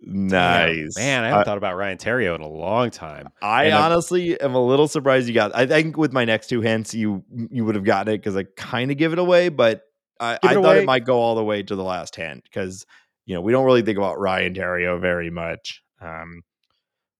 [0.00, 0.96] Nice.
[0.96, 3.28] Man, I haven't thought about Ryan Theriot in a long time.
[3.42, 5.54] I And, uh, honestly am a little surprised you got.
[5.56, 8.44] I think with my next two hints, you you would have gotten it because I
[8.56, 9.82] kind of give it away, but
[10.20, 12.86] I, I it thought it might go all the way to the last hint because
[13.26, 15.82] you know we don't really think about Ryan Theriot very much.
[16.00, 16.42] Um,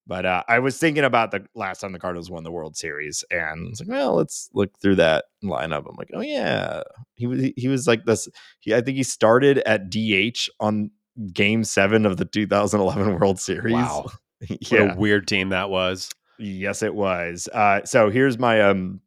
[0.09, 3.23] but uh, I was thinking about the last time the Cardinals won the World Series,
[3.31, 5.85] and it's like, well, let's look through that lineup.
[5.87, 6.83] I'm like, oh yeah,
[7.15, 8.27] he was he, was like this.
[8.61, 10.91] He, I think he started at DH on
[11.33, 13.75] Game Seven of the 2011 World Series.
[13.75, 14.07] Wow.
[14.49, 14.95] What yeah.
[14.95, 16.11] a weird team that was.
[16.39, 17.49] Yes, it was.
[17.53, 19.01] Uh, so here's my um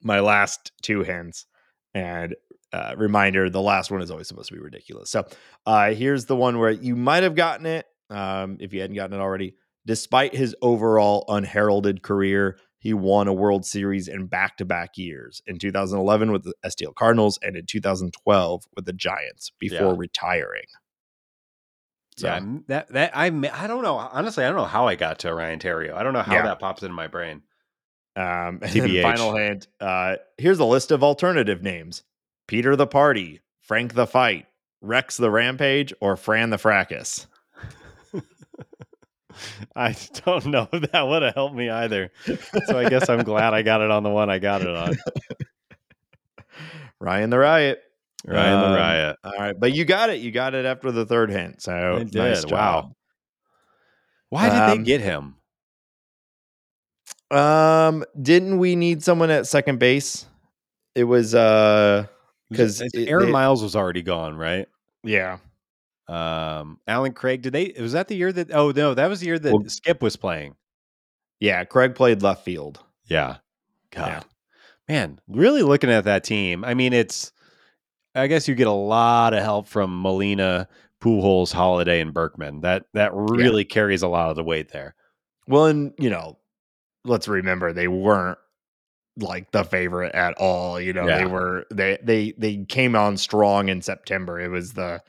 [0.00, 1.46] my last two hints
[1.92, 2.36] and
[2.72, 5.10] uh, reminder: the last one is always supposed to be ridiculous.
[5.10, 5.26] So
[5.66, 9.18] uh, here's the one where you might have gotten it um, if you hadn't gotten
[9.18, 9.56] it already.
[9.86, 16.32] Despite his overall unheralded career, he won a World Series in back-to-back years in 2011
[16.32, 19.96] with the STL Cardinals and in 2012 with the Giants before Yeah.
[19.98, 20.66] retiring.
[22.16, 23.96] So, Yeah, that that I I don't know.
[23.96, 25.94] Honestly, I don't know how I got to Ryan Theriot.
[25.94, 26.42] I don't know how Yeah.
[26.42, 27.42] that pops into my brain.
[28.16, 29.02] Um, and TBH.
[29.02, 29.66] final hint.
[29.80, 32.04] Uh, here's a list of alternative names:
[32.46, 34.46] Peter the Party, Frank the Fight,
[34.80, 37.26] Rex the Rampage, or Fran the Fracas.
[39.76, 42.10] I don't know if that would have helped me either.
[42.66, 44.94] So I guess I'm glad I got it on the one I got it on.
[47.00, 47.82] Ryan the Riot.
[48.26, 49.16] Ryan Um, the Riot.
[49.24, 50.20] All right, but you got it.
[50.20, 51.62] You got it after the third hint.
[51.62, 52.48] So I nice did.
[52.48, 52.84] job.
[52.86, 52.96] Wow.
[54.30, 55.36] Why did um, they get him?
[57.30, 60.26] Um, didn't we need someone at second base?
[60.94, 62.06] It was uh
[62.50, 64.68] because it- Aaron they- Miles was already gone, right?
[65.02, 65.38] yeah,
[66.08, 67.42] Um, Allen Craig.
[67.42, 67.74] Did they?
[67.80, 68.52] Was that the year that?
[68.52, 70.54] Oh no, that was the year that Well- Skip was playing.
[71.40, 71.64] yeah.
[71.64, 72.80] Craig played left field.
[73.06, 73.36] Yeah.
[73.90, 74.06] God.
[74.08, 74.22] Yeah.
[74.88, 76.64] Man, really looking at that team.
[76.64, 77.32] I mean, it's
[78.14, 80.68] I guess you get a lot of help from Molina,
[81.02, 82.60] Pujols, Holliday, and Berkman.
[82.60, 84.94] That that really carries a lot of the weight there.
[85.48, 86.38] Well, and you know,
[87.04, 88.38] let's remember they weren't
[89.16, 90.78] like the favorite at all.
[90.80, 94.38] You know, they were they they they came on strong in September.
[94.40, 95.02] It was the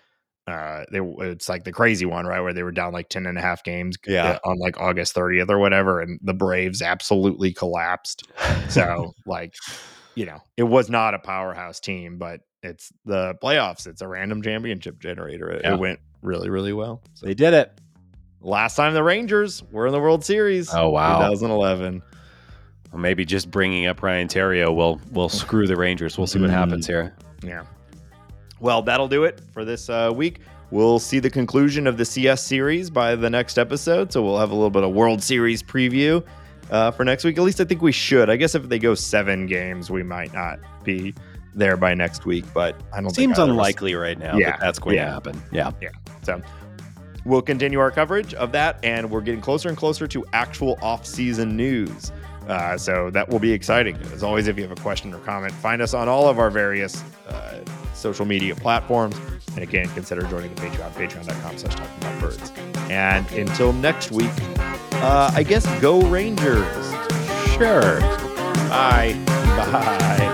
[0.48, 2.40] uh they it's like the crazy one, right?
[2.42, 4.38] Where they were down like 10 and a half games Yeah.
[4.44, 8.24] uh, on like August 30th or whatever, and the Braves absolutely collapsed.
[8.70, 9.54] So like,
[10.16, 13.88] you know, it was not a powerhouse team, but it's the playoffs.
[13.88, 15.50] It's a random championship generator.
[15.50, 15.74] It, Yeah.
[15.74, 17.02] it went really, really well.
[17.16, 17.72] So they did it.
[18.42, 20.72] last time the Rangers were in the World Series.
[20.74, 21.18] Oh wow.
[21.30, 22.04] 2011.
[22.92, 26.18] Well, maybe just bringing up Ryan Theriot will will screw the Rangers.
[26.20, 27.16] We'll see what happens here.
[27.44, 27.66] Yeah.
[28.60, 30.40] Well, that'll do it for this uh, week.
[30.72, 34.12] We'll see the conclusion of the CS series by the next episode.
[34.12, 36.26] So we'll have a little bit of World Series preview
[36.72, 37.38] uh, for next week.
[37.38, 38.30] At least I think we should.
[38.30, 41.14] I guess if they go seven games, we might not be
[41.54, 42.46] there by next week.
[42.54, 44.96] But I don't think Seems either of us- unlikely right now Yeah, that that's going
[44.96, 45.06] yeah.
[45.06, 45.42] to happen.
[45.52, 45.72] Yeah.
[46.24, 46.42] So
[47.26, 51.56] we'll continue our coverage of that, and we're getting closer and closer to actual off-season
[51.56, 52.12] news.
[52.48, 53.96] Uh, so that will be exciting.
[54.14, 56.50] As always, if you have a question or comment, find us on all of our
[56.50, 57.60] various uh,
[57.94, 59.20] social media platforms.
[59.56, 62.52] And again, consider joining the Patreon, patreon.com slash talking about birds.
[62.90, 66.92] And until next week, uh, I guess go Rangers.
[67.54, 68.00] Sure.
[68.70, 69.22] Bye.
[69.56, 70.32] Bye.